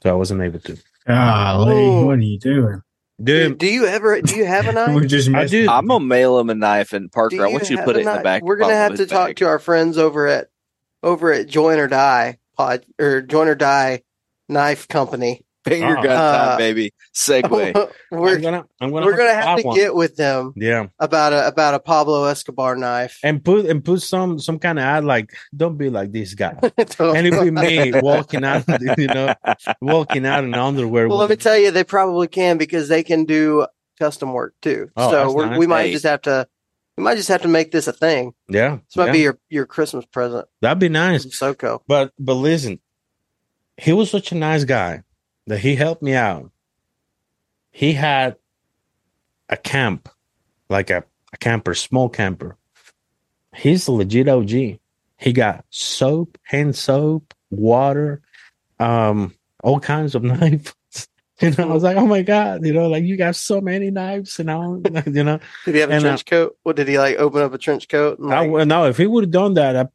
[0.03, 0.77] so I wasn't able to.
[1.07, 2.07] Golly, Oh.
[2.07, 2.83] what are you doing?
[3.23, 3.59] Do, dude.
[3.59, 4.21] do you ever?
[4.21, 4.95] Do you have a knife?
[4.95, 5.65] We're just I messing.
[5.65, 5.71] do.
[5.71, 8.07] I'm gonna mail him a knife, and Parker, I want you to put a it
[8.07, 8.43] in the back.
[8.43, 9.37] We're gonna have to his talk bag.
[9.37, 10.49] to our friends over at
[11.03, 14.03] over at Join or Die Pod or Join or Die
[14.51, 15.46] Knife Company.
[15.67, 16.03] Finger Uh-uh.
[16.03, 16.93] gun Uh, time, baby.
[17.15, 17.91] Segue.
[18.11, 19.77] we're I'm gonna, I'm gonna, we're gonna have to one.
[19.77, 23.19] get with them yeah, about a about a Pablo Escobar knife.
[23.23, 26.57] and put and put some some kind of ad like, don't be like this guy.
[26.63, 28.65] and it'd be me walking out,
[28.99, 29.35] you know,
[29.81, 31.09] walking out in underwear.
[31.09, 33.67] well, let with- me tell you, they probably can because they can do
[33.99, 34.91] custom work too.
[34.97, 35.59] Oh, so we're, nice.
[35.59, 35.93] we might Hey.
[35.93, 36.47] just have to
[36.99, 38.33] we might just have to make this a thing.
[38.49, 39.13] yeah, This might yeah.
[39.13, 41.23] be your your Christmas present that'd be nice.
[41.23, 41.81] from SoCo.
[41.87, 42.81] But but listen,
[43.77, 45.03] he was such a nice guy
[45.47, 46.51] that he helped me out.
[47.71, 48.37] He had
[49.49, 50.09] a camp,
[50.69, 52.57] like a, a camper, small camper.
[53.55, 54.51] He's a legit OG.
[55.19, 58.23] He got soap, hand soap, water,
[58.79, 60.75] um, all kinds of knives.
[61.41, 63.91] You know, I was like, oh my god, you know, like you got so many
[63.91, 65.39] knives, and all, you know.
[65.67, 66.57] Did he have a And, uh, trench coat?
[66.63, 67.19] What did he like?
[67.19, 68.19] Open up a trench coat?
[68.19, 69.87] And, I like, no, if he would have done that, I,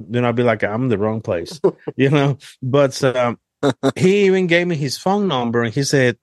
[0.00, 1.60] then I'd be like, I'm in the wrong place,
[1.96, 2.36] you know.
[2.60, 3.38] But um,
[3.96, 6.18] he even gave me his phone number, and he said,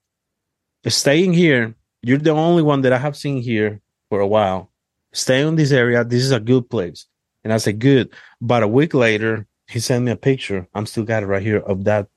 [0.86, 4.70] "Staying here, you're the only one that I have seen here for a while.
[5.12, 6.04] Stay in this area.
[6.04, 7.06] This is a good place."
[7.44, 8.10] And I said, "Good."
[8.40, 10.66] But a week later, he sent me a picture.
[10.74, 12.08] I'm still got it right here of that.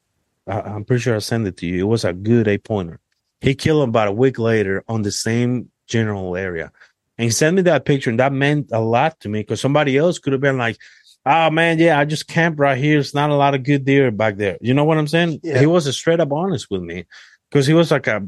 [0.47, 1.81] I, I'm pretty sure I sent it to you.
[1.81, 2.99] It was a good eight pointer.
[3.41, 6.71] He killed him about a week later on the same general area.
[7.17, 9.97] And he sent me that picture, and that meant a lot to me because somebody
[9.97, 10.79] else could have been like,
[11.25, 12.99] "Oh man, yeah, I just camped right here.
[12.99, 15.39] It's not a lot of good deer back there." You know what I'm saying?
[15.43, 15.59] Yeah.
[15.59, 17.05] He was a straight up honest with me
[17.49, 18.27] because he was like a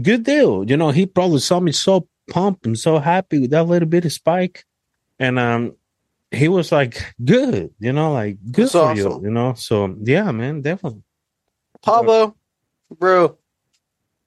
[0.00, 0.64] good deal.
[0.68, 4.04] You know, he probably saw me so pumped and so happy with that little bit
[4.04, 4.64] of spike,
[5.18, 5.74] and um,
[6.30, 8.96] he was like, "Good," you know, like good That's for awesome.
[8.96, 9.54] you, you know.
[9.54, 11.02] So yeah, man, definitely.
[11.82, 12.34] Pablo,
[12.98, 13.36] bro,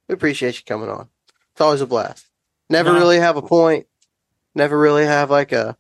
[0.08, 1.08] we appreciate you coming on.
[1.52, 2.26] It's always a blast.
[2.70, 3.00] Never No.
[3.00, 3.88] really have a point.
[4.56, 5.76] Never really have like a,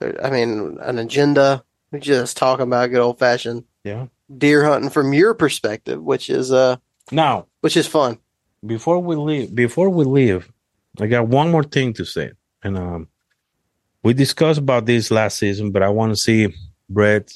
[0.00, 1.64] I mean, an agenda.
[1.90, 4.06] We just talking about good old fashioned Yeah.
[4.36, 6.76] deer hunting from your perspective, which is uh,
[7.10, 8.18] Now, which is fun.
[8.66, 10.50] before we leave before we leave
[11.00, 12.32] i got one more thing to say
[12.64, 13.06] and um
[14.02, 16.48] we discussed about this last season but i want to see
[16.90, 17.30] brett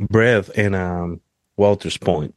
[0.00, 1.20] brett and um
[1.56, 2.34] walter's point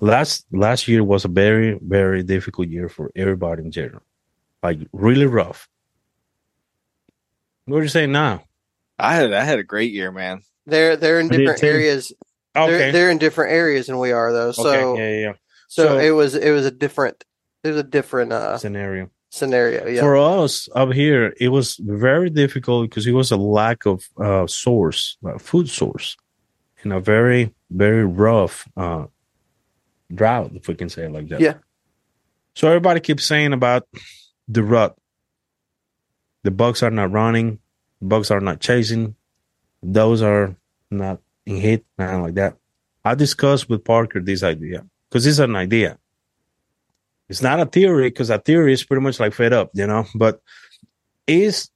[0.00, 4.02] last last year was a very very difficult year for everybody in general
[4.64, 5.68] like really rough
[7.66, 8.42] what are you saying now
[8.98, 10.42] I had I had a great year, man.
[10.66, 12.12] They're they're in different areas.
[12.56, 14.52] okay They're they're in different areas than we are though.
[14.52, 15.32] So okay yeah yeah, yeah.
[15.68, 17.24] so, So- it was it was a different
[17.62, 19.86] it was a different uh scenario scenario.
[19.86, 20.00] Yeah.
[20.00, 24.46] For us up here, it was very difficult because it was a lack of uh,
[24.46, 26.16] source, uh, food source,
[26.84, 29.06] in a very, very rough uh,
[30.14, 31.40] drought, if we can say it like that.
[31.40, 31.54] Yeah.
[32.54, 33.88] So everybody keeps saying about
[34.46, 34.96] the rut.
[36.44, 37.58] The bugs are not running.
[38.00, 39.16] Bugs are not chasing.
[39.82, 40.56] Those are
[40.90, 42.56] not in hit, nothing like that.
[43.04, 45.98] I discussed with Parker this idea because it's an idea
[47.28, 50.06] it's not a theory because a theory is pretty much like fed up, you know.
[50.14, 50.40] But
[51.26, 51.70] is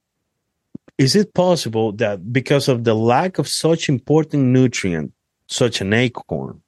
[0.99, 5.13] is it possible that because of the lack of such important nutrient,
[5.47, 6.61] such an acorn,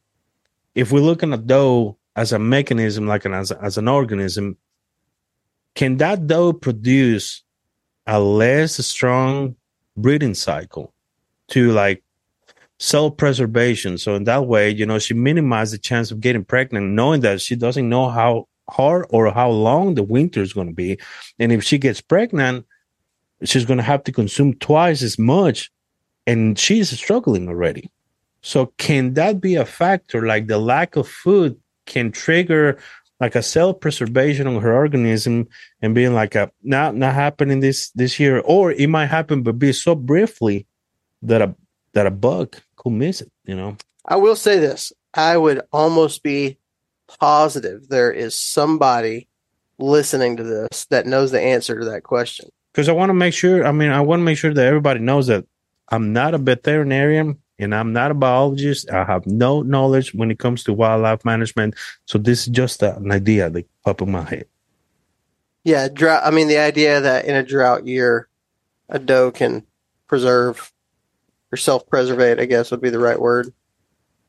[0.75, 4.57] if we're looking at doe as a mechanism, like an as, as an organism,
[5.75, 7.43] can that doe produce
[8.11, 9.55] a less strong
[9.97, 10.93] breeding cycle
[11.49, 12.03] to like
[12.79, 13.99] self preservation?
[13.99, 17.41] So in that way, you know, she minimized the chance of getting pregnant, knowing that
[17.41, 20.99] she doesn't know how hard or how long the winter is going to be.
[21.39, 22.67] And if she gets pregnant,
[23.45, 25.71] she's going to have to consume twice as much.
[26.27, 27.91] And she's struggling already.
[28.43, 30.27] So, can that be a factor?
[30.27, 31.57] Like the lack of food
[31.87, 32.79] can trigger
[33.21, 35.49] like a self preservation on her organism
[35.83, 39.59] and being like a not not happening this this year, or it might happen but
[39.59, 40.67] be so briefly
[41.23, 41.55] that a
[41.93, 43.31] that a bug could miss it.
[43.45, 43.77] You know,
[44.07, 44.93] I will say this.
[45.13, 46.59] I would almost be
[47.19, 49.27] positive there is somebody
[49.79, 52.49] listening to this that knows the answer to that question.
[52.73, 53.67] because I want to make sure.
[53.67, 55.45] I mean, I want to make sure that everybody knows that
[55.89, 58.91] I'm not a veterinarian and I'm not a biologist.
[58.91, 61.75] I have no knowledge when it comes to wildlife management.
[62.07, 64.47] So this is just an idea that popped in my head.
[65.65, 66.23] Yeah, drought.
[66.25, 68.29] I mean, the idea that in a drought year,
[68.89, 69.67] a doe can
[70.07, 70.73] preserve
[71.53, 73.53] or self-preservate, I guess would be the right word,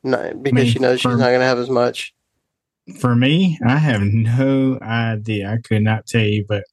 [0.03, 2.13] not, because mean, she knows she's for- not going to have as much.
[2.99, 5.51] For me, I have no idea.
[5.51, 6.63] I could not tell you, but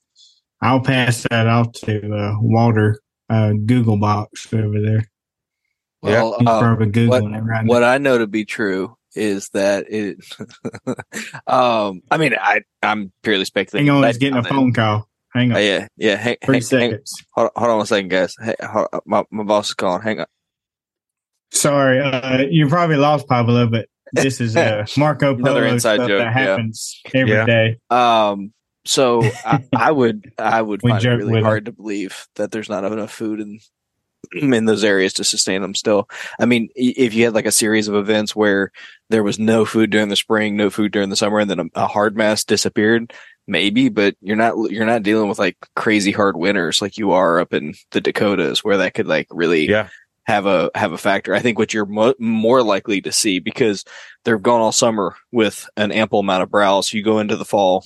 [0.60, 5.09] I'll pass that off to uh, Walter uh, Google box over there.
[6.02, 7.82] Well, He's uh, probably googling what.
[7.82, 10.24] I know to be true is that it.
[11.46, 13.86] um, I mean, I I'm purely speculating.
[13.86, 15.08] Hang on, but he's getting a phone call.
[15.32, 15.56] Hang on.
[15.56, 16.16] Oh, yeah, yeah.
[16.16, 17.24] Hang, Three hang, hang, seconds.
[17.32, 18.34] hold, hold on one second, guys.
[18.40, 20.02] Hey, hold, my my boss is calling.
[20.02, 20.26] Hang on.
[21.50, 26.08] Sorry, uh, you probably lost Pablo, but this is uh, Marco Another Polo inside stuff
[26.08, 26.48] joke, that yeah.
[26.48, 27.76] happens every day.
[27.90, 28.30] Yeah.
[28.30, 28.52] Um,
[28.84, 32.50] so I, I would I would We find it really with hard to believe that
[32.50, 33.60] there's not enough food in
[34.32, 35.74] in those areas to sustain them.
[35.74, 36.08] Still,
[36.38, 38.72] I mean, if you had like a series of events where
[39.10, 41.64] there was no food during the spring, no food during the summer, and then a,
[41.74, 43.12] a hard mast disappeared,
[43.46, 43.88] maybe.
[43.88, 47.52] But you're not you're not dealing with like crazy hard winters like you are up
[47.54, 49.88] in the Dakotas, where that could like really Yeah.
[50.26, 51.34] have a have a factor.
[51.34, 53.84] I think what you're mo- more likely to see because
[54.24, 56.92] they've gone all summer with an ample amount of browse.
[56.92, 57.84] You go into the fall,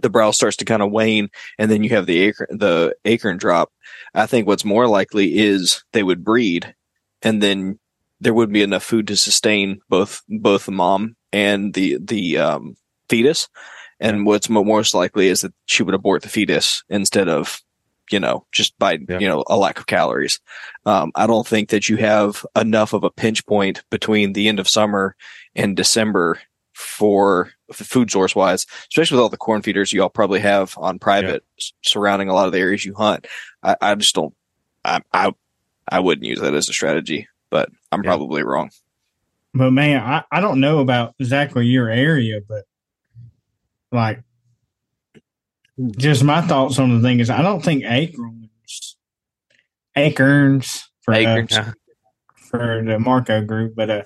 [0.00, 1.28] the brow starts to kind of wane,
[1.58, 3.72] and then you have the acre the acorn drop.
[4.14, 6.74] I think what's more likely is they would breed,
[7.22, 7.78] and then
[8.20, 12.76] there would be enough food to sustain both both the mom and the the um,
[13.08, 13.48] fetus.
[13.98, 17.62] And what's mo- most likely is that she would abort the fetus instead of,
[18.10, 19.18] you know, just by Yeah.
[19.18, 20.38] you know a lack of calories.
[20.84, 24.60] Um, I don't think that you have enough of a pinch point between the end
[24.60, 25.16] of summer
[25.54, 26.38] and December
[26.74, 30.98] for food source wise, especially with all the corn feeders you all probably have on
[30.98, 33.26] private s- surrounding a lot of the areas you hunt.
[33.62, 34.34] I, I just don't,
[34.84, 35.32] I, I,
[35.88, 38.10] I wouldn't use that as a strategy, but I'm Yeah.
[38.10, 38.70] probably wrong.
[39.54, 42.64] But man, I, I don't know about exactly your area, but
[43.90, 44.22] like
[45.98, 48.96] just my thoughts on the thing is I don't think acorns
[49.96, 51.52] acorns for uh, Acorns.
[51.52, 51.72] Yeah.
[52.36, 54.02] for the Marco group, but uh,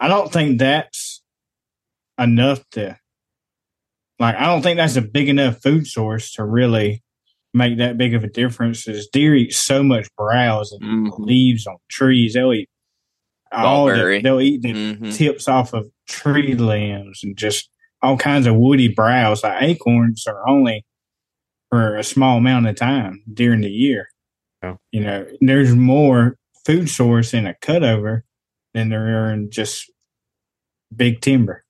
[0.00, 1.11] I don't think that's
[2.22, 2.98] enough to
[4.18, 4.36] like.
[4.36, 7.02] I don't think that's a big enough food source to really
[7.54, 8.88] make that big of a difference.
[8.88, 11.18] As deer eat so much browse and Mhm.
[11.18, 12.68] leaves on trees, they'll eat
[13.52, 15.14] all the, they'll eat the Mhm.
[15.14, 17.68] tips off of tree limbs and just
[18.00, 19.42] all kinds of woody browse.
[19.44, 20.84] Like acorns are only
[21.70, 24.08] for a small amount of time during the year.
[24.62, 24.76] Yeah.
[24.92, 28.22] You know, there's more food source in a cutover
[28.72, 29.90] than there are in just
[30.94, 31.64] big timber.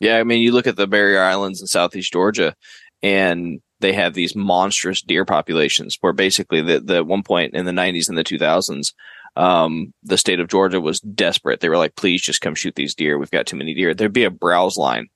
[0.00, 2.54] Yeah, I mean, you look at the barrier islands in southeast Georgia,
[3.02, 5.96] and they have these monstrous deer populations.
[6.00, 8.92] Where basically, the the one point in the '90s and the 2000s,
[9.36, 11.60] um, the state of Georgia was desperate.
[11.60, 13.18] They were like, "Please, just come shoot these deer.
[13.18, 15.08] We've got too many deer." There'd be a browse line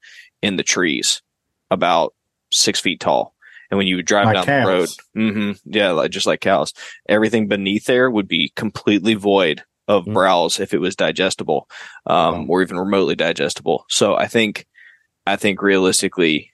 [0.43, 1.23] in the trees,
[1.71, 2.15] about
[2.53, 3.35] six feet tall,
[3.71, 4.99] and when you would drive Like down the road, cows.
[5.15, 6.73] hmm yeah, like, just like cows,
[7.09, 10.15] everything beneath there would be completely void of Mm.
[10.15, 11.69] browse if it was digestible,
[12.07, 12.47] um, Wow.
[12.49, 13.85] or even remotely digestible.
[13.89, 14.67] So I think,
[15.27, 16.51] I think realistically,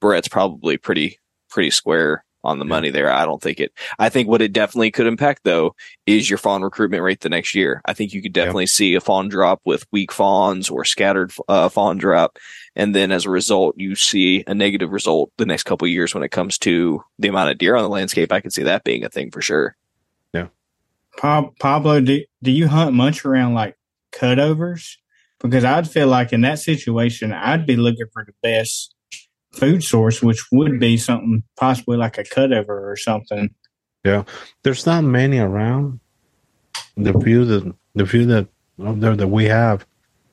[0.00, 1.18] Brett's probably pretty
[1.50, 2.68] pretty square on the Yeah.
[2.68, 3.10] money there.
[3.10, 3.72] I don't think it.
[3.98, 5.74] I think what it definitely could impact though
[6.06, 7.80] is your fawn recruitment rate the next year.
[7.84, 8.44] I think you could Yeah.
[8.44, 12.38] definitely see a fawn drop with weak fawns or scattered uh, fawn drop,
[12.76, 16.14] and then as a result, you see a negative result the next couple of years
[16.14, 18.32] when it comes to the amount of deer on the landscape.
[18.32, 19.76] I could see that being a thing for sure.
[21.16, 23.76] Pa- Pablo, do, do you hunt much around like
[24.12, 24.98] cutovers?
[25.40, 28.94] Because I'd feel like in that situation, I'd be looking for the best
[29.52, 33.50] food source, which would be something possibly like a cutover or something.
[34.04, 34.24] Yeah,
[34.62, 36.00] there's not many around.
[36.96, 38.48] The few that the few that
[38.84, 39.86] out there that we have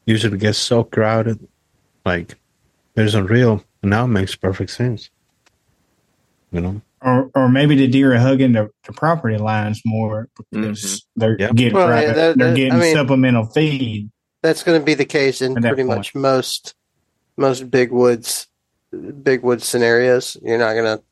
[0.05, 1.47] usually gets so crowded.
[2.05, 2.35] Like
[2.95, 5.09] there's a real now it makes perfect sense.
[6.51, 6.81] You know?
[7.01, 10.61] Or, or maybe the deer are hugging the, the property lines more mm-hmm.
[10.71, 11.51] because they're Yeah.
[11.51, 14.09] getting Well, yeah, private- that- they're that- getting I mean- supplemental feed.
[14.45, 15.87] That's going to be the case in pretty point.
[15.87, 16.75] much most
[17.35, 18.47] most big woods
[19.23, 20.37] big wood scenarios.
[20.41, 21.03] You're not going to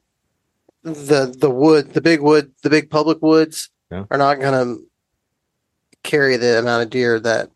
[0.83, 4.05] the the wood the big wood the big public woods Yeah.
[4.11, 4.83] are not going to
[6.03, 7.49] carry the amount of deer that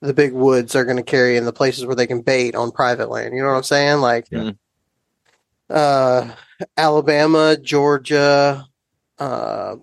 [0.00, 2.70] the big woods are going to carry in the places where they can bait on
[2.72, 3.34] private land.
[3.36, 4.00] You know what I'm saying?
[4.00, 4.52] Like Yeah.
[5.68, 6.34] uh
[6.76, 8.66] Alabama, Georgia,
[9.18, 9.76] uh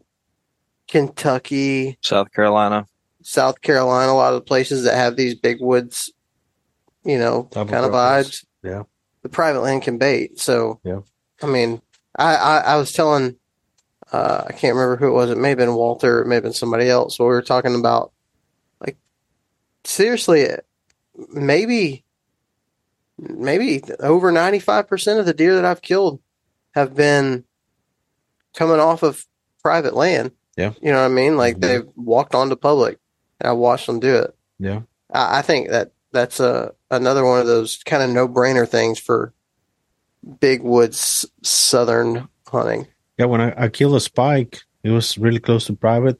[0.87, 2.87] Kentucky, South Carolina.
[3.29, 6.11] South Carolina, a lot of the places that have these big woods,
[7.05, 8.43] you know, Double kind of vibes.
[8.63, 8.83] Yeah.
[9.21, 10.39] The private land can bait.
[10.39, 11.01] So, Yeah.
[11.39, 11.79] I mean,
[12.17, 13.35] I, I, I was telling,
[14.11, 15.29] uh, I can't remember who it was.
[15.29, 16.21] It may have been Walter.
[16.21, 17.17] It may have been somebody else.
[17.17, 18.13] But we were talking about,
[18.81, 18.97] like,
[19.83, 20.47] seriously,
[21.31, 22.03] maybe,
[23.19, 26.19] maybe over 95% of the deer that I've killed
[26.71, 27.43] have been
[28.55, 29.23] coming off of
[29.61, 30.31] private land.
[30.57, 30.73] Yeah.
[30.81, 31.37] You know what I mean?
[31.37, 31.61] Like Mhm.
[31.61, 32.97] they've walked onto public
[33.39, 34.35] and I watched them do it.
[34.59, 34.81] Yeah.
[35.13, 38.99] I, I think that that's a another one of those kind of no brainer things
[38.99, 39.33] for
[40.39, 42.87] big woods southern hunting.
[43.17, 46.19] Yeah, when I, I killed a spike, it was really close to private.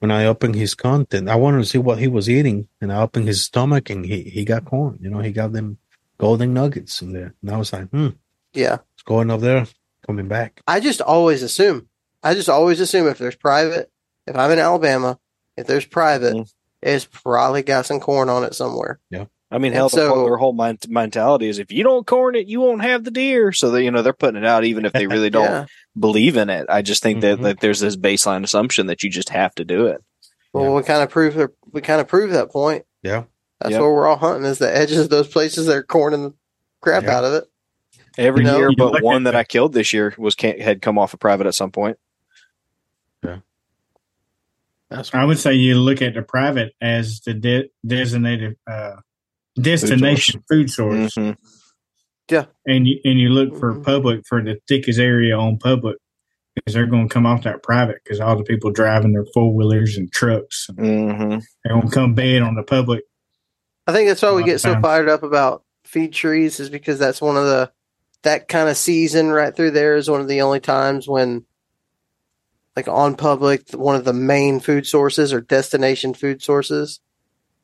[0.00, 3.00] when I opened his content, I wanted to see what he was eating, and I
[3.02, 4.98] opened his stomach, and he he got corn.
[5.00, 5.78] You know, he got them
[6.18, 8.08] golden nuggets in there, and I was like, hmm,
[8.52, 8.78] Yeah.
[8.94, 9.66] it's going up there,
[10.06, 10.60] coming back.
[10.66, 11.88] I just always assume.
[12.22, 13.90] I just always assume if there's private,
[14.26, 15.18] if I'm in Alabama,
[15.56, 16.52] if there's private, Mhm.
[16.82, 18.98] It's probably got some corn on it somewhere.
[19.10, 19.26] Yeah.
[19.52, 22.36] I mean, And hell, so- whole- their whole mind, mentality is if you don't corn
[22.36, 23.50] it, you won't have the deer.
[23.52, 25.66] So they, you know, they're putting it out even if they really don't Yeah.
[25.98, 26.66] believe in it.
[26.68, 27.22] I just think Mhm.
[27.22, 30.02] that, that there's this baseline assumption that you just have to do it.
[30.52, 30.70] Well, Yeah.
[30.70, 31.36] we kind of prove
[31.72, 32.84] we kind of prove that point.
[33.02, 33.24] Yeah,
[33.60, 33.80] That's Yeah.
[33.80, 36.34] where we're all hunting is the edges of those places that are corning the
[36.80, 37.18] crap Yeah.
[37.18, 37.44] out of it.
[38.18, 40.60] Every You know, year, but look one at that I killed this year was can't,
[40.60, 41.96] had come off a private at some point.
[44.90, 48.96] That's I would say you look at the private as the de- designated uh,
[49.60, 51.36] destination food source, Mhm.
[52.66, 53.84] and you and you look for Mhm.
[53.84, 55.96] public for the thickest area on public
[56.54, 59.54] because they're going to come off that private because all the people driving their four
[59.54, 61.42] wheelers and trucks, and Mhm.
[61.64, 63.04] they're going to come bed on the public.
[63.86, 64.82] I think that's why we get so times.
[64.82, 67.70] fired up about feed trees is because that's one of the
[68.22, 71.44] that kind of season right through there is one of the only times when
[72.76, 77.00] like on public one of the main food sources or destination food sources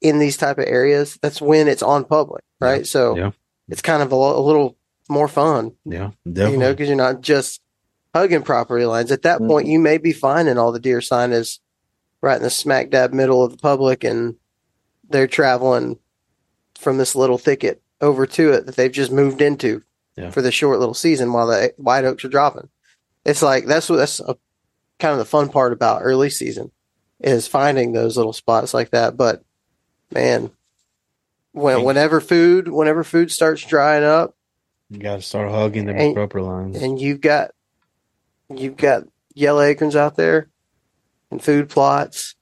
[0.00, 3.30] in these type of areas that's when it's on public right so Yeah.
[3.68, 4.76] it's kind of a, a little
[5.08, 7.60] more fun yeah, you know because you're not just
[8.14, 9.48] hugging property lines at that Mhm.
[9.48, 11.60] point you may be finding all the deer sign is
[12.20, 14.36] right in the smack dab middle of the public and
[15.08, 15.98] they're traveling
[16.78, 19.82] from this little thicket over to it that they've just moved into
[20.16, 20.30] Yeah.
[20.30, 22.68] for the short little season while the white oaks are dropping
[23.24, 24.36] it's like that's what that's a,
[24.98, 26.70] kind of the fun part about early season
[27.20, 29.42] is finding those little spots like that but
[30.10, 30.50] man
[31.52, 34.34] when, whenever food whenever food starts drying up
[34.90, 36.76] you got to start hugging them And- proper lines.
[36.80, 37.52] and you've got
[38.48, 39.04] you've got
[39.34, 40.48] yellow acorns out there
[41.30, 42.34] and food plots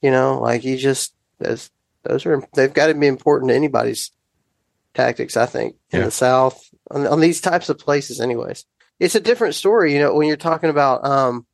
[0.00, 1.70] you know like you just those
[2.04, 4.10] those are they've got to be important to anybody's
[4.94, 6.04] tactics i think in Yeah.
[6.06, 8.64] the south on, on these types of places anyways
[8.98, 11.46] it's a different story you know when you're talking about um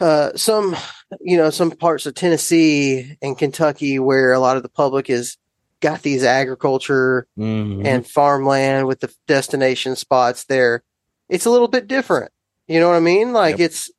[0.00, 0.76] uh some
[1.20, 5.38] you know some parts of tennessee and kentucky where a lot of the public is
[5.80, 7.86] got these agriculture Mhm.
[7.86, 10.82] and farmland with the destination spots there.
[11.28, 12.32] It's a little bit different.
[12.66, 13.32] You know what I mean?
[13.34, 13.66] Like Yep.
[13.66, 13.90] it's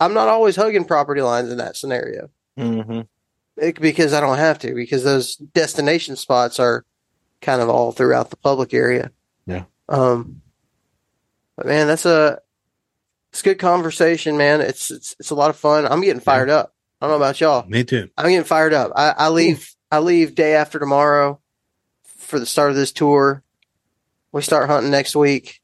[0.00, 3.06] I'm not always hugging property lines in that scenario Mhm.
[3.58, 6.84] It- because I don't have to because those destination spots are
[7.42, 9.10] kind of all throughout the public area.
[9.46, 9.64] Yeah.
[9.88, 10.40] Um
[11.56, 12.40] but man, that's a
[13.32, 14.60] it's good conversation, man.
[14.60, 15.86] It's it's it's a lot of fun.
[15.86, 16.74] I'm getting fired up.
[17.00, 17.66] I don't know about y'all.
[17.68, 18.08] Me too.
[18.16, 18.92] I'm getting fired up.
[18.94, 19.74] I, I leave.
[19.90, 21.40] I leave day after tomorrow
[22.04, 23.42] for the start of this tour.
[24.32, 25.60] We start hunting next week.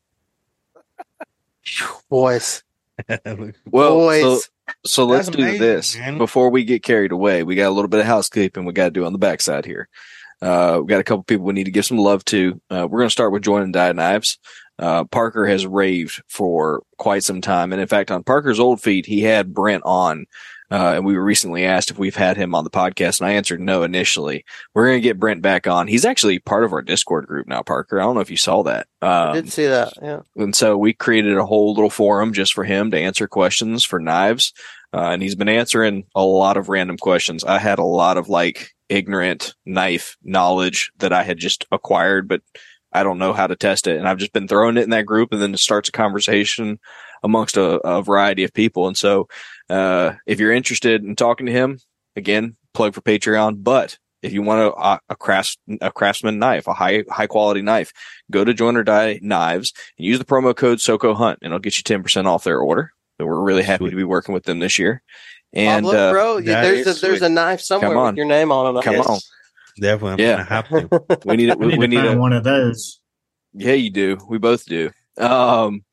[1.65, 2.63] Phew, Boys,
[3.71, 4.23] Well, boys.
[4.23, 4.41] so,
[4.85, 6.19] so let's That's do amazing, this man.
[6.19, 7.43] before we get carried away.
[7.43, 9.89] We got a little bit of housekeeping we got to do on the backside here.
[10.41, 12.61] Uh, we got a couple people we need to give some love to.
[12.71, 14.39] Uh, we're going to start with Join and Die Knives.
[14.79, 17.73] Uh, Parker has raved for quite some time.
[17.73, 20.27] And in fact, on Parker's old feed, he had Brent on.
[20.71, 23.33] Uh, and we were recently asked if we've had him on the podcast, and I
[23.33, 24.45] answered no initially.
[24.75, 25.87] We're going to get Brent back on.
[25.89, 27.99] He's actually part of our Discord group now, Parker.
[27.99, 28.87] I don't know if you saw that.
[29.01, 29.95] I Um, did see that.
[30.03, 30.21] Yeah.
[30.37, 33.99] and so we created a whole little forum just for him to answer questions for
[33.99, 34.53] knives.
[34.93, 37.45] Uh, and he's been answering a lot of random questions.
[37.45, 42.43] I had a lot of like ignorant knife knowledge that I had just acquired, but
[42.93, 43.97] I don't know how to test it.
[43.99, 46.79] And I've just been throwing it in that group and then it starts a conversation
[47.23, 48.87] amongst a, a variety of people.
[48.87, 49.29] And so,
[49.69, 51.79] uh, if you're interested in talking to him,
[52.17, 53.63] again, plug for Patreon.
[53.63, 57.93] But if you want a, a crafts, a craftsman knife, a high, high quality knife,
[58.31, 61.59] go to Join or Die Knives and use the promo code SoCo Hunt and it'll
[61.61, 62.93] get you 10% off their order.
[63.21, 63.91] So we're really happy Sweet.
[63.91, 65.03] to be working with them this year.
[65.53, 67.23] And, look, uh, bro, you- there's a, there's sweet.
[67.23, 68.83] a knife somewhere with your name on it.
[68.85, 69.07] Come Yes.
[69.07, 69.19] on.
[69.81, 70.13] Definitely.
[70.13, 70.33] I'm Yeah.
[70.37, 71.19] gonna have to.
[71.27, 71.59] we need it.
[71.61, 73.01] I need We need a, one of those.
[73.55, 74.19] Yeah, you do.
[74.29, 74.91] We both do.
[75.17, 75.85] Um,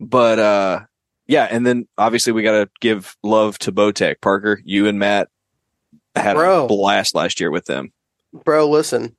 [0.00, 0.80] but uh,
[1.26, 4.20] yeah, and then obviously we got to give love to Bowtech.
[4.20, 5.28] Parker, you and Matt
[6.14, 6.64] had Bro.
[6.64, 7.92] a blast last year with them.
[8.44, 9.16] Bro, listen,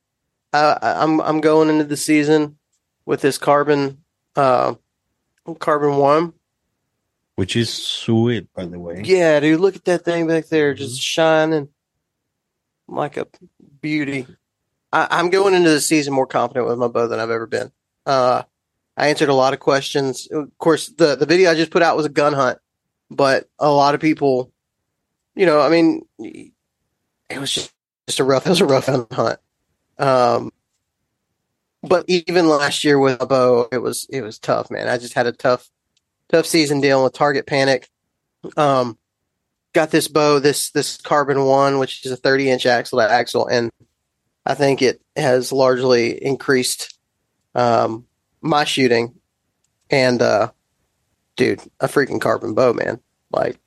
[0.54, 2.58] I, I- I'm I'm going into the season
[3.06, 4.04] with this carbon,
[4.36, 4.76] uh,
[5.60, 6.34] carbon one.
[7.36, 9.02] Which is sweet, by the way.
[9.04, 10.78] Yeah, dude, look at that thing back there, Mm-hmm.
[10.84, 11.68] just shining
[12.88, 13.28] like a
[13.86, 14.26] beauty.
[14.92, 17.72] I, I'm going into the season more confident with my bow than I've ever been.
[18.04, 18.42] Uh,
[18.98, 20.28] I answered a lot of questions.
[20.32, 22.58] Of course, the the video I just put out was a gun hunt,
[23.12, 24.52] but a lot of people,
[25.36, 27.72] you know, I mean, it was just,
[28.08, 28.48] just a rough.
[28.48, 29.40] It was a rough hunt.
[30.00, 30.52] Um,
[31.84, 34.88] but even last year with a bow, it was it was tough, man.
[34.88, 35.70] I just had a tough
[36.30, 37.88] tough season dealing with target panic.
[38.58, 38.98] Um,
[39.74, 43.46] got this bow, this this carbon one, which is a 30 inch axle to axle,
[43.46, 43.70] and
[44.46, 46.98] I think it has largely increased
[47.56, 48.06] um,
[48.42, 49.16] my shooting.
[49.90, 50.52] And uh,
[51.36, 53.00] dude, a freaking carbon bow, man!
[53.32, 53.60] Like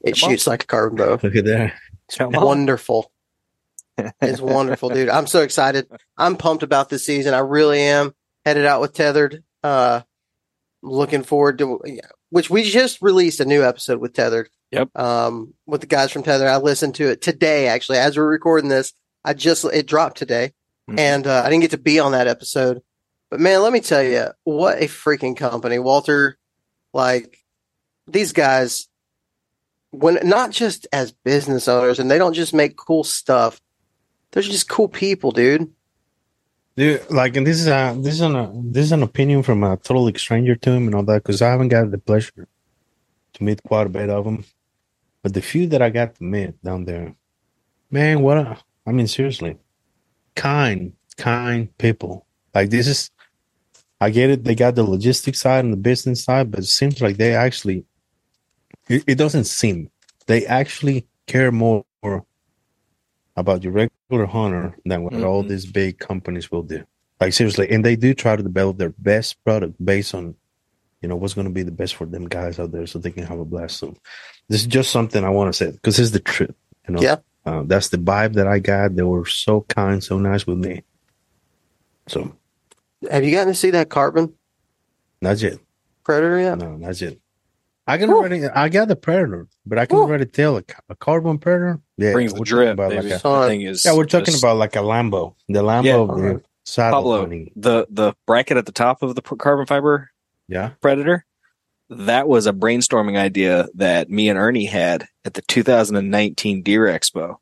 [0.00, 0.30] it Come on.
[0.30, 1.18] shoots like a carbon bow.
[1.22, 1.74] Look at that.
[2.16, 3.10] Come wonderful.
[4.22, 5.10] It's wonderful, dude.
[5.10, 5.86] I'm so excited.
[6.16, 7.34] I'm pumped about this season.
[7.34, 8.14] I really am.
[8.46, 9.44] Headed out with Tethered.
[9.62, 10.00] Uh,
[10.80, 11.78] looking forward to
[12.30, 14.48] which we just released a new episode with Tethered.
[14.70, 14.96] Yep.
[14.96, 16.48] Um, with the guys from Tethered.
[16.48, 18.94] I listened to it today, actually, as we're recording this.
[19.24, 20.52] I just it dropped today,
[20.88, 20.98] Mhm.
[20.98, 22.82] and uh, I didn't get to be on that episode.
[23.30, 26.36] But man, let me tell you, what a freaking company, Walter.
[26.92, 27.38] Like
[28.08, 28.88] these guys,
[29.90, 33.60] when not just as business owners, and they don't just make cool stuff.
[34.32, 35.72] They're just cool people, dude.
[36.76, 39.76] Dude, like, and this is a this is an this is an opinion from a
[39.76, 42.48] total stranger to him and all that because I haven't got the pleasure
[43.34, 44.44] to meet quite a bit of them,
[45.22, 47.14] but the few that I got to meet down there,
[47.90, 49.56] man, what a, I mean, seriously,
[50.34, 52.26] kind, kind people.
[52.54, 53.10] Like this is,
[54.00, 54.44] I get it.
[54.44, 57.84] They got the logistics side and the business side, but it seems like they actually,
[58.88, 59.90] it, it doesn't seem
[60.26, 61.84] they actually care more
[63.36, 65.48] about your regular hunter than what all Mhm.
[65.48, 66.84] these big companies will do.
[67.20, 70.34] Like seriously, and they do try to develop their best product based on,
[71.02, 73.10] you know, what's going to be the best for them guys out there, so they
[73.10, 73.76] can have a blast.
[73.78, 73.94] So,
[74.48, 76.54] this is just something I want to say because it's the truth.
[76.88, 77.16] You know, Yeah.
[77.46, 78.96] Uh, that's the vibe that I got.
[78.96, 80.82] They were so kind, so nice with me.
[82.08, 82.34] So
[83.10, 84.34] Have you gotten to see that carbon
[85.20, 85.60] that's it.
[86.04, 86.58] predator yet?
[86.58, 87.20] No, that's it.
[87.86, 88.18] I can Woo.
[88.18, 90.04] already, I got the predator, but I can Woo.
[90.04, 91.80] already tell a, a carbon predator.
[91.96, 94.42] Yeah, Brings the we're talking drip, about like a- thing is yeah, we're talking just-
[94.42, 95.94] about like a Lambo, the Lambo Yeah.
[95.96, 97.26] of the saddle Pablo.
[97.56, 100.10] the the bracket at the top of the p- carbon fiber
[100.46, 101.24] Yeah, predator.
[101.90, 107.36] That was a brainstorming idea that me and Ernie had at the 2019 Deer Expo,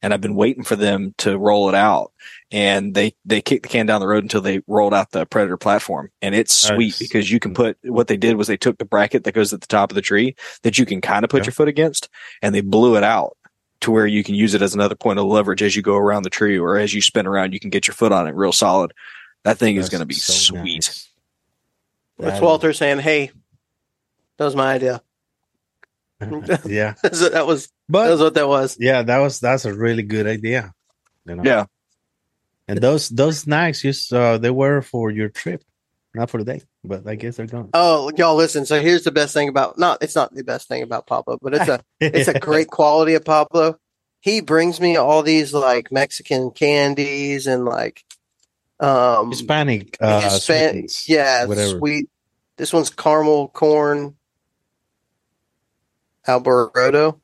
[0.00, 2.12] and I've been waiting for them to roll it out.
[2.52, 5.56] And they they kicked the can down the road until they rolled out the Predator
[5.58, 6.98] platform, and it's sweet Nice.
[6.98, 9.60] because you can put what they did was they took the bracket that goes at
[9.60, 11.46] the top of the tree that you can kind of put Yeah.
[11.48, 12.08] your foot against,
[12.40, 13.36] and they blew it out
[13.82, 16.22] to where you can use it as another point of leverage as you go around
[16.22, 18.52] the tree or as you spin around, you can get your foot on it real
[18.52, 18.92] solid.
[19.44, 20.86] That thing is going to be so sweet.
[20.86, 21.10] nice.
[22.18, 23.30] That's Walter saying, "Hey,
[24.38, 25.02] that was my idea."
[26.20, 28.76] is- yeah, that was that was what that was.
[28.80, 30.72] yeah, that was that's a really good idea.
[31.26, 31.42] You know?
[31.44, 31.66] Yeah.
[32.66, 35.62] and those those snacks just uh, they were for your trip,
[36.14, 36.62] not for the day.
[36.84, 37.70] But I guess they're gone.
[37.74, 38.64] Oh, y'all listen.
[38.64, 41.54] So here's the best thing about not it's not the best thing about Pablo, but
[41.54, 43.78] it's a it's a great quality of Pablo.
[44.20, 48.02] He brings me all these like Mexican candies and like
[48.80, 51.78] um Hispanic, uh, Hispan- sweetens, yeah, whatever.
[51.78, 52.08] sweet.
[52.56, 54.16] This one's caramel corn
[56.28, 57.20] Alberto.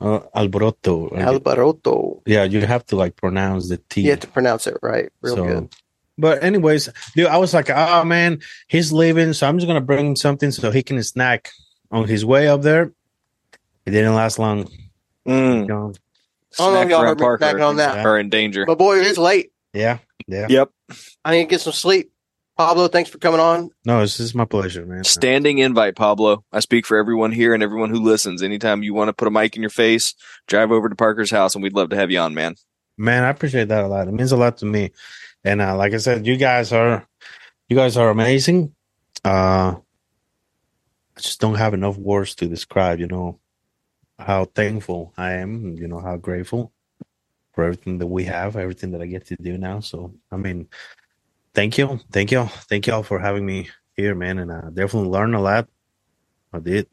[0.00, 1.16] uh, alboroto.
[1.18, 2.22] Alberto.
[2.26, 4.02] yeah, you have to like pronounce the T.
[4.02, 5.10] You have to pronounce it right.
[5.22, 5.74] Real So, good.
[6.18, 10.06] But anyways, dude, I was like, oh man, he's leaving, so I'm just gonna bring
[10.08, 11.50] him something so he can snack
[11.90, 12.92] on his way up there.
[13.86, 14.68] It didn't last long.
[15.26, 15.66] Mm.
[15.66, 15.94] Gone.
[16.58, 18.04] Oh, no, y'all around heard me Parker on that.
[18.04, 18.66] are in danger.
[18.66, 19.52] But boy, it's late.
[19.72, 20.46] Yeah, yeah.
[20.48, 20.70] Yep.
[21.24, 22.12] I need to get some sleep.
[22.60, 23.70] Pablo, thanks for coming on.
[23.86, 25.02] No, this is my pleasure, man.
[25.02, 26.44] Standing invite, Pablo.
[26.52, 28.42] I speak for everyone here and everyone who listens.
[28.42, 30.14] Anytime you want to put a mic in your face,
[30.46, 32.56] drive over to Parker's house and we'd love to have you on, man.
[32.98, 34.08] Man, I appreciate that a lot.
[34.08, 34.92] It means a lot to me.
[35.42, 37.08] And uh, like I said, you guys are
[37.70, 38.74] you guys are amazing.
[39.24, 39.76] Uh
[41.16, 43.38] I just don't have enough words to describe, you know,
[44.18, 46.72] how thankful I am, you know, how grateful
[47.52, 49.80] for everything that we have, everything that I get to do now.
[49.80, 50.68] So I mean,
[51.54, 52.00] thank you.
[52.12, 52.44] Thank you.
[52.68, 54.38] Thank you all for having me here, man.
[54.38, 55.68] And I definitely learned a lot.
[56.52, 56.88] I did.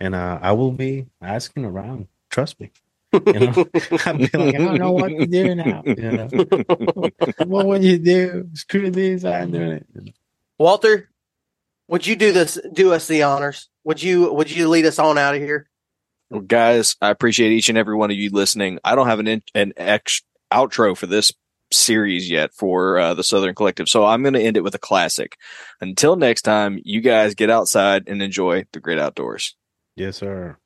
[0.00, 2.08] And uh I will be asking around.
[2.30, 2.72] Trust me.
[3.12, 3.52] You know,
[4.06, 5.82] I'll be like, I don't know what to do now.
[5.84, 6.28] You know,
[7.46, 8.48] what would you do?
[8.54, 10.14] Screw this, I'm doing it.
[10.58, 11.10] Walter,
[11.88, 12.58] would you do this?
[12.72, 13.68] Do us the honors?
[13.84, 14.32] Would you?
[14.32, 15.68] Would you lead us on out of here?
[16.30, 18.78] Well, guys, I appreciate each and every one of you listening.
[18.82, 21.32] I don't have an in, an ex outro for this
[21.72, 24.78] series yet for uh, the Southern Collective, so I'm going to end it with a
[24.78, 25.36] classic.
[25.80, 29.56] Until next time, you guys get outside and enjoy the great outdoors.
[29.96, 30.56] Yes, sir.